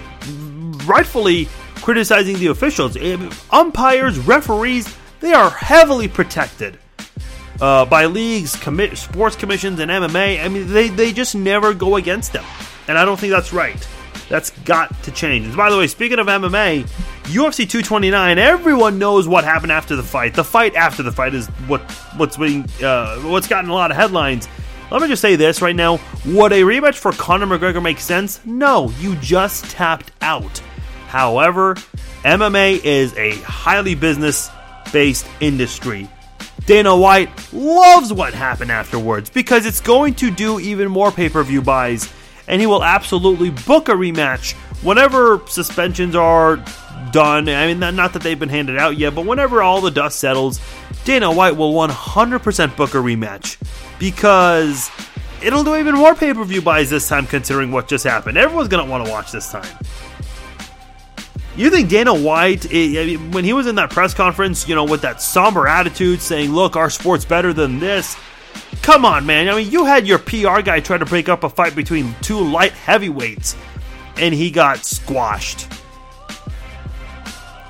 rightfully 0.86 1.48
criticizing 1.86 2.38
the 2.38 2.48
officials. 2.48 2.96
Umpires, 3.50 4.18
referees, 4.18 4.92
they 5.20 5.32
are 5.32 5.50
heavily 5.50 6.08
protected 6.08 6.78
uh, 7.60 7.84
by 7.84 8.06
leagues, 8.06 8.50
sports 8.98 9.36
commissions, 9.36 9.78
and 9.80 9.90
MMA. 9.90 10.44
I 10.44 10.48
mean, 10.48 10.66
they, 10.72 10.88
they 10.88 11.12
just 11.12 11.34
never 11.34 11.74
go 11.74 11.96
against 11.96 12.32
them. 12.32 12.44
And 12.88 12.98
I 12.98 13.04
don't 13.04 13.18
think 13.18 13.32
that's 13.32 13.52
right. 13.52 13.88
That's 14.28 14.50
got 14.50 15.02
to 15.04 15.10
change. 15.12 15.46
And 15.46 15.56
by 15.56 15.70
the 15.70 15.78
way, 15.78 15.86
speaking 15.86 16.18
of 16.18 16.26
MMA, 16.26 16.82
UFC 17.24 17.58
229, 17.58 18.38
everyone 18.38 18.98
knows 18.98 19.28
what 19.28 19.44
happened 19.44 19.72
after 19.72 19.94
the 19.96 20.02
fight. 20.02 20.34
The 20.34 20.44
fight 20.44 20.74
after 20.74 21.02
the 21.02 21.12
fight 21.12 21.34
is 21.34 21.46
what 21.68 21.80
what's 22.16 22.36
being 22.36 22.68
uh, 22.82 23.18
what's 23.20 23.46
gotten 23.46 23.70
a 23.70 23.74
lot 23.74 23.90
of 23.90 23.96
headlines. 23.96 24.48
Let 24.90 25.02
me 25.02 25.08
just 25.08 25.22
say 25.22 25.36
this 25.36 25.62
right 25.62 25.76
now: 25.76 26.00
Would 26.26 26.52
a 26.52 26.62
rematch 26.62 26.96
for 26.96 27.12
Conor 27.12 27.46
McGregor 27.46 27.82
make 27.82 28.00
sense? 28.00 28.44
No, 28.44 28.90
you 29.00 29.16
just 29.16 29.64
tapped 29.70 30.12
out. 30.20 30.58
However, 31.08 31.74
MMA 32.22 32.84
is 32.84 33.14
a 33.14 33.36
highly 33.42 33.94
business 33.94 34.50
based 34.92 35.26
industry. 35.40 36.08
Dana 36.66 36.96
White 36.96 37.30
loves 37.52 38.12
what 38.12 38.34
happened 38.34 38.72
afterwards 38.72 39.30
because 39.30 39.66
it's 39.66 39.80
going 39.80 40.14
to 40.14 40.32
do 40.32 40.58
even 40.58 40.88
more 40.88 41.12
pay 41.12 41.28
per 41.28 41.44
view 41.44 41.62
buys, 41.62 42.12
and 42.48 42.60
he 42.60 42.66
will 42.66 42.84
absolutely 42.84 43.50
book 43.50 43.88
a 43.88 43.92
rematch 43.92 44.54
whenever 44.82 45.40
suspensions 45.46 46.14
are 46.14 46.56
done. 47.12 47.48
I 47.48 47.72
mean, 47.72 47.78
not 47.78 48.12
that 48.12 48.22
they've 48.22 48.38
been 48.38 48.48
handed 48.48 48.78
out 48.78 48.96
yet, 48.96 49.14
but 49.14 49.26
whenever 49.26 49.62
all 49.62 49.80
the 49.80 49.90
dust 49.90 50.18
settles, 50.18 50.60
Dana 51.04 51.32
White 51.32 51.56
will 51.56 51.72
100% 51.72 52.76
book 52.76 52.94
a 52.94 52.98
rematch 52.98 53.56
because 53.98 54.90
it'll 55.42 55.64
do 55.64 55.76
even 55.76 55.94
more 55.94 56.14
pay 56.14 56.34
per 56.34 56.44
view 56.44 56.62
buys 56.62 56.90
this 56.90 57.08
time, 57.08 57.26
considering 57.26 57.70
what 57.70 57.88
just 57.88 58.04
happened. 58.04 58.38
Everyone's 58.38 58.68
going 58.68 58.84
to 58.84 58.90
want 58.90 59.04
to 59.04 59.10
watch 59.10 59.32
this 59.32 59.50
time. 59.50 59.66
You 61.56 61.70
think 61.70 61.88
Dana 61.88 62.12
White, 62.12 62.70
eh, 62.70 63.16
when 63.16 63.44
he 63.44 63.54
was 63.54 63.66
in 63.66 63.76
that 63.76 63.88
press 63.90 64.12
conference, 64.12 64.68
you 64.68 64.74
know, 64.74 64.84
with 64.84 65.00
that 65.02 65.22
somber 65.22 65.66
attitude 65.66 66.20
saying, 66.20 66.52
look, 66.52 66.76
our 66.76 66.90
sport's 66.90 67.24
better 67.24 67.54
than 67.54 67.78
this, 67.78 68.14
Come 68.82 69.04
on, 69.04 69.26
man. 69.26 69.48
I 69.48 69.56
mean, 69.56 69.70
you 69.70 69.84
had 69.84 70.06
your 70.06 70.18
PR 70.18 70.60
guy 70.60 70.80
try 70.80 70.98
to 70.98 71.04
break 71.04 71.28
up 71.28 71.44
a 71.44 71.48
fight 71.48 71.74
between 71.74 72.14
two 72.22 72.40
light 72.40 72.72
heavyweights, 72.72 73.56
and 74.16 74.34
he 74.34 74.50
got 74.50 74.84
squashed. 74.84 75.68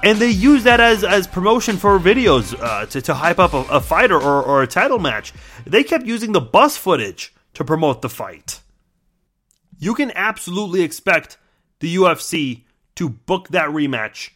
And 0.02 0.18
they 0.18 0.30
use 0.30 0.64
that 0.64 0.78
as, 0.78 1.02
as 1.02 1.26
promotion 1.26 1.78
for 1.78 1.98
videos 1.98 2.54
uh, 2.60 2.86
to, 2.86 3.00
to 3.02 3.14
hype 3.14 3.38
up 3.38 3.54
a, 3.54 3.62
a 3.62 3.80
fighter 3.80 4.16
or, 4.16 4.42
or 4.42 4.62
a 4.62 4.66
title 4.66 4.98
match. 4.98 5.32
They 5.66 5.82
kept 5.82 6.06
using 6.06 6.32
the 6.32 6.40
bus 6.40 6.76
footage 6.76 7.34
to 7.54 7.64
promote 7.64 8.02
the 8.02 8.08
fight. 8.08 8.60
You 9.78 9.94
can 9.94 10.12
absolutely 10.14 10.82
expect 10.82 11.38
the 11.80 11.96
UFC 11.96 12.62
to 12.96 13.08
book 13.08 13.48
that 13.48 13.70
rematch 13.70 14.30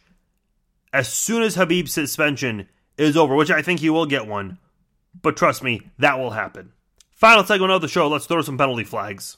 as 0.93 1.07
soon 1.07 1.41
as 1.41 1.55
Khabib's 1.55 1.93
suspension 1.93 2.67
is 2.97 3.15
over, 3.15 3.35
which 3.35 3.51
I 3.51 3.61
think 3.61 3.79
he 3.79 3.89
will 3.89 4.05
get 4.05 4.27
one. 4.27 4.57
But 5.19 5.37
trust 5.37 5.63
me, 5.63 5.81
that 5.99 6.19
will 6.19 6.31
happen. 6.31 6.71
Final 7.11 7.43
segment 7.43 7.71
of 7.71 7.81
the 7.81 7.87
show, 7.87 8.07
let's 8.07 8.25
throw 8.25 8.41
some 8.41 8.57
penalty 8.57 8.83
flags. 8.83 9.37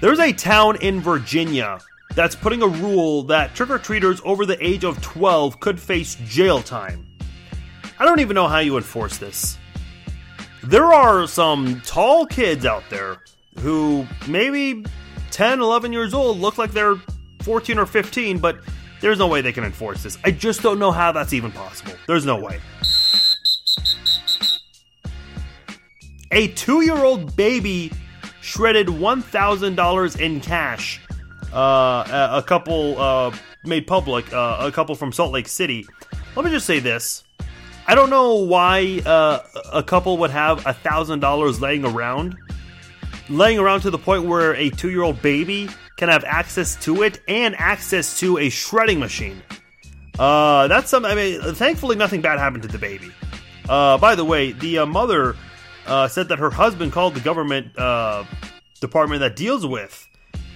There's 0.00 0.20
a 0.20 0.32
town 0.32 0.76
in 0.80 1.00
Virginia 1.00 1.80
that's 2.14 2.36
putting 2.36 2.62
a 2.62 2.68
rule 2.68 3.24
that 3.24 3.54
trick 3.56 3.68
or 3.68 3.78
treaters 3.78 4.20
over 4.24 4.46
the 4.46 4.64
age 4.64 4.84
of 4.84 5.02
12 5.02 5.58
could 5.58 5.80
face 5.80 6.14
jail 6.24 6.62
time. 6.62 7.04
I 7.98 8.04
don't 8.04 8.20
even 8.20 8.36
know 8.36 8.46
how 8.46 8.60
you 8.60 8.76
enforce 8.76 9.18
this. 9.18 9.58
There 10.62 10.92
are 10.92 11.26
some 11.26 11.80
tall 11.84 12.26
kids 12.26 12.64
out 12.64 12.84
there 12.90 13.24
who 13.58 14.06
maybe 14.28 14.84
10, 15.30 15.60
11 15.60 15.92
years 15.92 16.14
old 16.14 16.38
look 16.38 16.58
like 16.58 16.72
they're 16.72 16.96
14 17.42 17.78
or 17.78 17.86
15, 17.86 18.38
but 18.38 18.58
there's 19.00 19.18
no 19.18 19.26
way 19.26 19.40
they 19.40 19.52
can 19.52 19.64
enforce 19.64 20.02
this. 20.02 20.18
I 20.24 20.30
just 20.30 20.62
don't 20.62 20.78
know 20.78 20.90
how 20.90 21.12
that's 21.12 21.32
even 21.32 21.52
possible. 21.52 21.92
There's 22.06 22.26
no 22.26 22.40
way. 22.40 22.60
A 26.30 26.48
two 26.48 26.82
year 26.82 26.96
old 26.96 27.36
baby 27.36 27.92
shredded 28.40 28.88
$1,000 28.88 30.20
in 30.20 30.40
cash. 30.40 31.00
Uh, 31.52 32.28
a 32.32 32.42
couple 32.42 33.00
uh, 33.00 33.34
made 33.64 33.86
public, 33.86 34.30
uh, 34.32 34.58
a 34.60 34.70
couple 34.70 34.94
from 34.94 35.12
Salt 35.12 35.32
Lake 35.32 35.48
City. 35.48 35.86
Let 36.36 36.44
me 36.44 36.50
just 36.50 36.66
say 36.66 36.78
this. 36.78 37.24
I 37.86 37.94
don't 37.94 38.10
know 38.10 38.34
why 38.34 39.00
uh, 39.06 39.40
a 39.72 39.82
couple 39.82 40.18
would 40.18 40.30
have 40.30 40.66
a 40.66 40.74
thousand 40.74 41.20
dollars 41.20 41.60
laying 41.60 41.86
around, 41.86 42.36
laying 43.28 43.58
around 43.58 43.80
to 43.82 43.90
the 43.90 43.98
point 43.98 44.24
where 44.24 44.54
a 44.54 44.70
two-year-old 44.70 45.20
baby 45.22 45.68
can 45.96 46.08
have 46.08 46.24
access 46.24 46.76
to 46.84 47.02
it 47.02 47.20
and 47.28 47.54
access 47.56 48.18
to 48.20 48.38
a 48.38 48.48
shredding 48.48 48.98
machine. 48.98 49.42
Uh, 50.18 50.68
that's 50.68 50.90
something. 50.90 51.10
I 51.10 51.14
mean, 51.14 51.54
thankfully, 51.54 51.96
nothing 51.96 52.20
bad 52.20 52.38
happened 52.38 52.62
to 52.62 52.68
the 52.68 52.78
baby. 52.78 53.10
Uh, 53.68 53.98
by 53.98 54.14
the 54.14 54.24
way, 54.24 54.52
the 54.52 54.78
uh, 54.78 54.86
mother 54.86 55.36
uh, 55.86 56.08
said 56.08 56.28
that 56.28 56.38
her 56.38 56.50
husband 56.50 56.92
called 56.92 57.14
the 57.14 57.20
government 57.20 57.78
uh, 57.78 58.24
department 58.80 59.20
that 59.20 59.36
deals 59.36 59.66
with 59.66 60.06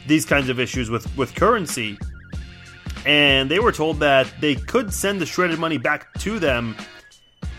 these 0.07 0.25
kinds 0.25 0.49
of 0.49 0.59
issues 0.59 0.91
with 0.91 1.16
with 1.16 1.35
currency, 1.35 1.99
and 3.07 3.51
they 3.51 3.61
were 3.61 3.73
told 3.73 4.01
that 4.01 4.33
they 4.41 4.55
could 4.57 4.93
send 4.93 5.20
the 5.20 5.27
shredded 5.27 5.59
money 5.59 5.79
back 5.79 6.12
to 6.14 6.39
them 6.39 6.75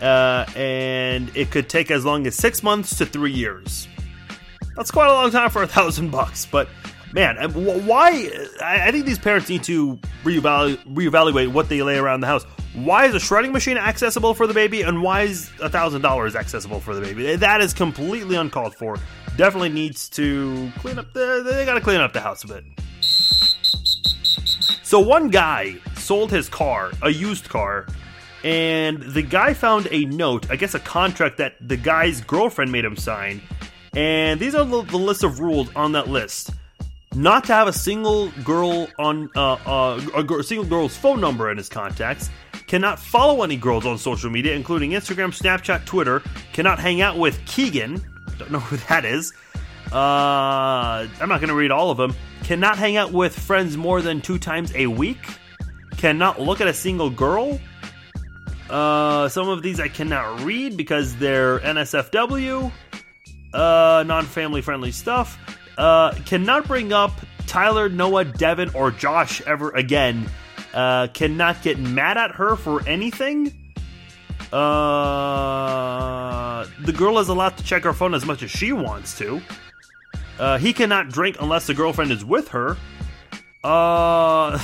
uh, 0.03 0.45
and 0.55 1.35
it 1.35 1.49
could 1.49 1.69
take 1.69 1.89
as 1.89 2.03
long 2.03 2.27
as 2.27 2.35
six 2.35 2.61
months 2.61 2.97
to 2.97 3.05
three 3.05 3.31
years. 3.31 3.87
That's 4.75 4.91
quite 4.91 5.09
a 5.09 5.13
long 5.13 5.31
time 5.31 5.49
for 5.49 5.63
a 5.63 5.67
thousand 5.67 6.09
bucks, 6.09 6.45
but 6.45 6.67
man, 7.13 7.37
uh, 7.37 7.49
why? 7.49 8.29
I 8.61 8.91
think 8.91 9.05
these 9.05 9.19
parents 9.19 9.49
need 9.49 9.63
to 9.63 9.99
reevaluate, 10.23 10.83
reevaluate 10.93 11.51
what 11.51 11.69
they 11.69 11.81
lay 11.83 11.97
around 11.97 12.21
the 12.21 12.27
house. 12.27 12.43
Why 12.73 13.05
is 13.05 13.13
a 13.13 13.19
shredding 13.19 13.51
machine 13.51 13.77
accessible 13.77 14.33
for 14.33 14.47
the 14.47 14.53
baby, 14.53 14.81
and 14.81 15.03
why 15.03 15.23
is 15.23 15.51
a 15.61 15.69
thousand 15.69 16.01
dollars 16.01 16.35
accessible 16.35 16.79
for 16.79 16.95
the 16.95 17.01
baby? 17.01 17.35
That 17.35 17.61
is 17.61 17.73
completely 17.73 18.35
uncalled 18.35 18.75
for. 18.75 18.97
Definitely 19.37 19.69
needs 19.69 20.09
to 20.09 20.71
clean 20.79 20.97
up 20.97 21.13
the. 21.13 21.43
They 21.45 21.65
got 21.65 21.75
to 21.75 21.81
clean 21.81 22.01
up 22.01 22.13
the 22.13 22.21
house 22.21 22.43
a 22.43 22.47
bit. 22.47 22.63
So 24.81 24.99
one 24.99 25.29
guy 25.29 25.75
sold 25.95 26.31
his 26.31 26.49
car, 26.49 26.91
a 27.01 27.09
used 27.09 27.47
car, 27.47 27.87
and 28.43 29.01
the 29.01 29.21
guy 29.21 29.53
found 29.53 29.87
a 29.91 30.05
note, 30.05 30.49
I 30.51 30.55
guess 30.55 30.73
a 30.73 30.79
contract 30.79 31.37
that 31.37 31.55
the 31.61 31.77
guy's 31.77 32.21
girlfriend 32.21 32.71
made 32.71 32.85
him 32.85 32.97
sign. 32.97 33.41
And 33.95 34.39
these 34.39 34.55
are 34.55 34.65
the, 34.65 34.81
the 34.83 34.97
list 34.97 35.23
of 35.23 35.39
rules 35.39 35.69
on 35.75 35.91
that 35.93 36.07
list. 36.07 36.51
Not 37.15 37.43
to 37.45 37.53
have 37.53 37.67
a 37.67 37.73
single 37.73 38.29
girl 38.43 38.87
on 38.97 39.29
uh, 39.35 39.53
uh, 39.53 40.01
a, 40.15 40.43
single 40.43 40.65
girl's 40.65 40.97
phone 40.97 41.21
number 41.21 41.51
in 41.51 41.57
his 41.57 41.69
contacts. 41.69 42.31
Cannot 42.65 42.97
follow 42.97 43.43
any 43.43 43.55
girls 43.55 43.85
on 43.85 43.99
social 43.99 44.31
media, 44.31 44.55
including 44.55 44.91
Instagram, 44.91 45.29
Snapchat, 45.29 45.85
Twitter. 45.85 46.23
Cannot 46.53 46.79
hang 46.79 47.01
out 47.01 47.19
with 47.19 47.39
Keegan. 47.45 48.01
Don't 48.39 48.51
know 48.51 48.59
who 48.59 48.77
that 48.87 49.05
is. 49.05 49.31
Uh, 49.91 51.07
I'm 51.21 51.29
not 51.29 51.39
going 51.39 51.49
to 51.49 51.55
read 51.55 51.69
all 51.69 51.91
of 51.91 51.97
them. 51.97 52.15
Cannot 52.43 52.79
hang 52.79 52.97
out 52.97 53.11
with 53.11 53.37
friends 53.37 53.77
more 53.77 54.01
than 54.01 54.19
two 54.19 54.39
times 54.39 54.73
a 54.73 54.87
week. 54.87 55.19
Cannot 55.97 56.41
look 56.41 56.61
at 56.61 56.67
a 56.67 56.73
single 56.73 57.11
girl. 57.11 57.59
Uh, 58.71 59.29
some 59.29 59.49
of 59.49 59.61
these 59.61 59.79
I 59.79 59.87
cannot 59.87 60.41
read 60.41 60.75
because 60.75 61.15
they're 61.17 61.59
NSFW, 61.59 62.71
uh, 63.53 64.03
non 64.05 64.25
family 64.25 64.61
friendly 64.61 64.91
stuff. 64.91 65.37
Uh, 65.77 66.13
cannot 66.25 66.67
bring 66.67 66.93
up 66.93 67.11
Tyler, 67.47 67.89
Noah, 67.89 68.25
Devin, 68.25 68.71
or 68.73 68.91
Josh 68.91 69.41
ever 69.41 69.71
again. 69.71 70.29
Uh, 70.73 71.07
cannot 71.07 71.61
get 71.61 71.77
mad 71.79 72.17
at 72.17 72.31
her 72.31 72.55
for 72.55 72.87
anything. 72.87 73.53
Uh, 74.51 74.57
the 76.81 76.93
girl 76.93 77.19
is 77.19 77.29
allowed 77.29 77.57
to 77.57 77.63
check 77.63 77.83
her 77.83 77.93
phone 77.93 78.13
as 78.13 78.25
much 78.25 78.43
as 78.43 78.51
she 78.51 78.71
wants 78.71 79.17
to. 79.17 79.41
Uh, 80.39 80.57
he 80.57 80.73
cannot 80.73 81.09
drink 81.09 81.37
unless 81.39 81.67
the 81.67 81.73
girlfriend 81.73 82.11
is 82.11 82.25
with 82.25 82.49
her. 82.49 82.77
Uh, 83.63 84.59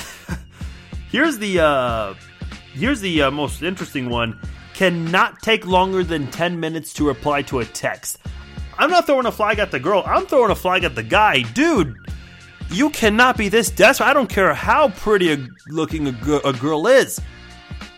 here's 1.10 1.38
the 1.38 1.60
uh, 1.60 2.14
Here's 2.72 3.00
the 3.00 3.22
uh, 3.22 3.30
most 3.30 3.62
interesting 3.62 4.08
one 4.08 4.38
cannot 4.74 5.42
take 5.42 5.66
longer 5.66 6.04
than 6.04 6.30
10 6.30 6.60
minutes 6.60 6.94
to 6.94 7.06
reply 7.06 7.42
to 7.42 7.58
a 7.58 7.64
text. 7.64 8.18
I'm 8.80 8.88
not 8.88 9.04
throwing 9.04 9.26
a 9.26 9.32
flag 9.32 9.58
at 9.58 9.70
the 9.70 9.78
girl, 9.78 10.02
I'm 10.06 10.24
throwing 10.24 10.50
a 10.50 10.54
flag 10.54 10.84
at 10.84 10.94
the 10.94 11.02
guy. 11.02 11.42
Dude, 11.42 11.94
you 12.70 12.88
cannot 12.88 13.36
be 13.36 13.50
this 13.50 13.68
desperate. 13.68 14.06
I 14.06 14.14
don't 14.14 14.30
care 14.30 14.54
how 14.54 14.88
pretty 14.88 15.34
a 15.34 15.46
looking 15.68 16.08
a, 16.08 16.36
a 16.46 16.54
girl 16.54 16.86
is. 16.86 17.20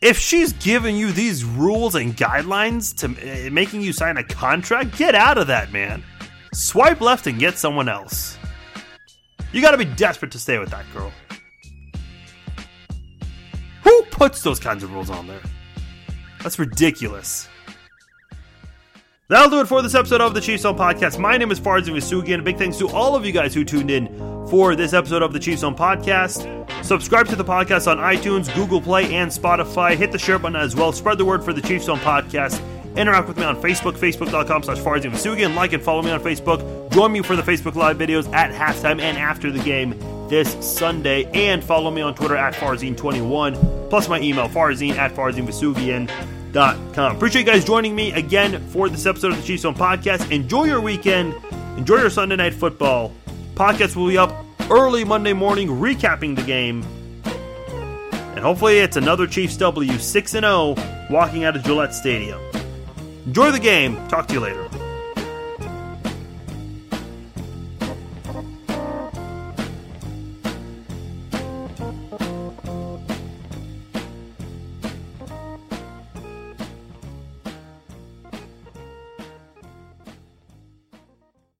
If 0.00 0.18
she's 0.18 0.52
giving 0.54 0.96
you 0.96 1.12
these 1.12 1.44
rules 1.44 1.94
and 1.94 2.16
guidelines 2.16 2.96
to 2.96 3.06
uh, 3.46 3.50
making 3.50 3.82
you 3.82 3.92
sign 3.92 4.16
a 4.16 4.24
contract, 4.24 4.98
get 4.98 5.14
out 5.14 5.38
of 5.38 5.46
that, 5.46 5.70
man. 5.70 6.02
Swipe 6.52 7.00
left 7.00 7.28
and 7.28 7.38
get 7.38 7.58
someone 7.58 7.88
else. 7.88 8.36
You 9.52 9.62
gotta 9.62 9.78
be 9.78 9.84
desperate 9.84 10.32
to 10.32 10.38
stay 10.40 10.58
with 10.58 10.70
that 10.70 10.84
girl. 10.92 11.12
Who 13.84 14.02
puts 14.10 14.42
those 14.42 14.58
kinds 14.58 14.82
of 14.82 14.92
rules 14.92 15.10
on 15.10 15.28
there? 15.28 15.42
That's 16.42 16.58
ridiculous. 16.58 17.46
That'll 19.32 19.48
do 19.48 19.60
it 19.60 19.66
for 19.66 19.80
this 19.80 19.94
episode 19.94 20.20
of 20.20 20.34
the 20.34 20.42
Chiefs 20.42 20.64
Zone 20.64 20.76
Podcast. 20.76 21.18
My 21.18 21.38
name 21.38 21.50
is 21.50 21.58
Farzin 21.58 21.94
Vousoughian. 21.96 22.44
Big 22.44 22.58
thanks 22.58 22.76
to 22.76 22.88
all 22.90 23.16
of 23.16 23.24
you 23.24 23.32
guys 23.32 23.54
who 23.54 23.64
tuned 23.64 23.90
in 23.90 24.06
for 24.50 24.76
this 24.76 24.92
episode 24.92 25.22
of 25.22 25.32
the 25.32 25.38
Chiefs 25.38 25.62
Zone 25.62 25.74
Podcast. 25.74 26.44
Subscribe 26.84 27.28
to 27.28 27.36
the 27.36 27.42
podcast 27.42 27.90
on 27.90 27.96
iTunes, 27.96 28.54
Google 28.54 28.82
Play, 28.82 29.14
and 29.14 29.30
Spotify. 29.30 29.96
Hit 29.96 30.12
the 30.12 30.18
share 30.18 30.38
button 30.38 30.56
as 30.56 30.76
well. 30.76 30.92
Spread 30.92 31.16
the 31.16 31.24
word 31.24 31.42
for 31.42 31.54
the 31.54 31.62
Chiefs 31.62 31.86
Zone 31.86 31.96
Podcast. 32.00 32.60
Interact 32.94 33.26
with 33.26 33.38
me 33.38 33.44
on 33.44 33.56
Facebook, 33.56 33.92
facebook.com 33.92 34.64
slash 34.64 34.76
Farzin 34.80 35.12
Vousoughian. 35.12 35.54
Like 35.54 35.72
and 35.72 35.82
follow 35.82 36.02
me 36.02 36.10
on 36.10 36.20
Facebook. 36.20 36.92
Join 36.92 37.10
me 37.10 37.22
for 37.22 37.34
the 37.34 37.40
Facebook 37.40 37.74
Live 37.74 37.96
videos 37.96 38.30
at 38.34 38.52
halftime 38.52 39.00
and 39.00 39.16
after 39.16 39.50
the 39.50 39.62
game 39.62 39.98
this 40.28 40.54
Sunday. 40.60 41.24
And 41.32 41.64
follow 41.64 41.90
me 41.90 42.02
on 42.02 42.14
Twitter 42.14 42.36
at 42.36 42.52
Farzin21, 42.52 43.88
plus 43.88 44.10
my 44.10 44.20
email, 44.20 44.50
farzin 44.50 44.94
at 44.96 45.14
farzinVousoughian.com. 46.52 47.16
Appreciate 47.16 47.46
you 47.46 47.52
guys 47.52 47.64
joining 47.64 47.94
me 47.94 48.12
again 48.12 48.60
for 48.68 48.88
this 48.88 49.06
episode 49.06 49.32
of 49.32 49.38
the 49.38 49.42
Chiefs 49.42 49.62
Zone 49.62 49.74
Podcast. 49.74 50.30
Enjoy 50.30 50.64
your 50.64 50.80
weekend. 50.80 51.34
Enjoy 51.76 51.96
your 51.96 52.10
Sunday 52.10 52.36
night 52.36 52.54
football. 52.54 53.12
Podcast 53.54 53.96
will 53.96 54.08
be 54.08 54.18
up 54.18 54.32
early 54.70 55.04
Monday 55.04 55.32
morning, 55.32 55.68
recapping 55.68 56.36
the 56.36 56.42
game. 56.42 56.84
And 57.24 58.40
hopefully 58.40 58.78
it's 58.78 58.96
another 58.96 59.26
Chiefs 59.26 59.56
W 59.56 59.98
6 59.98 60.30
0 60.30 60.74
walking 61.10 61.44
out 61.44 61.56
of 61.56 61.62
Gillette 61.62 61.94
Stadium. 61.94 62.40
Enjoy 63.26 63.50
the 63.50 63.60
game. 63.60 63.96
Talk 64.08 64.26
to 64.28 64.34
you 64.34 64.40
later. 64.40 64.68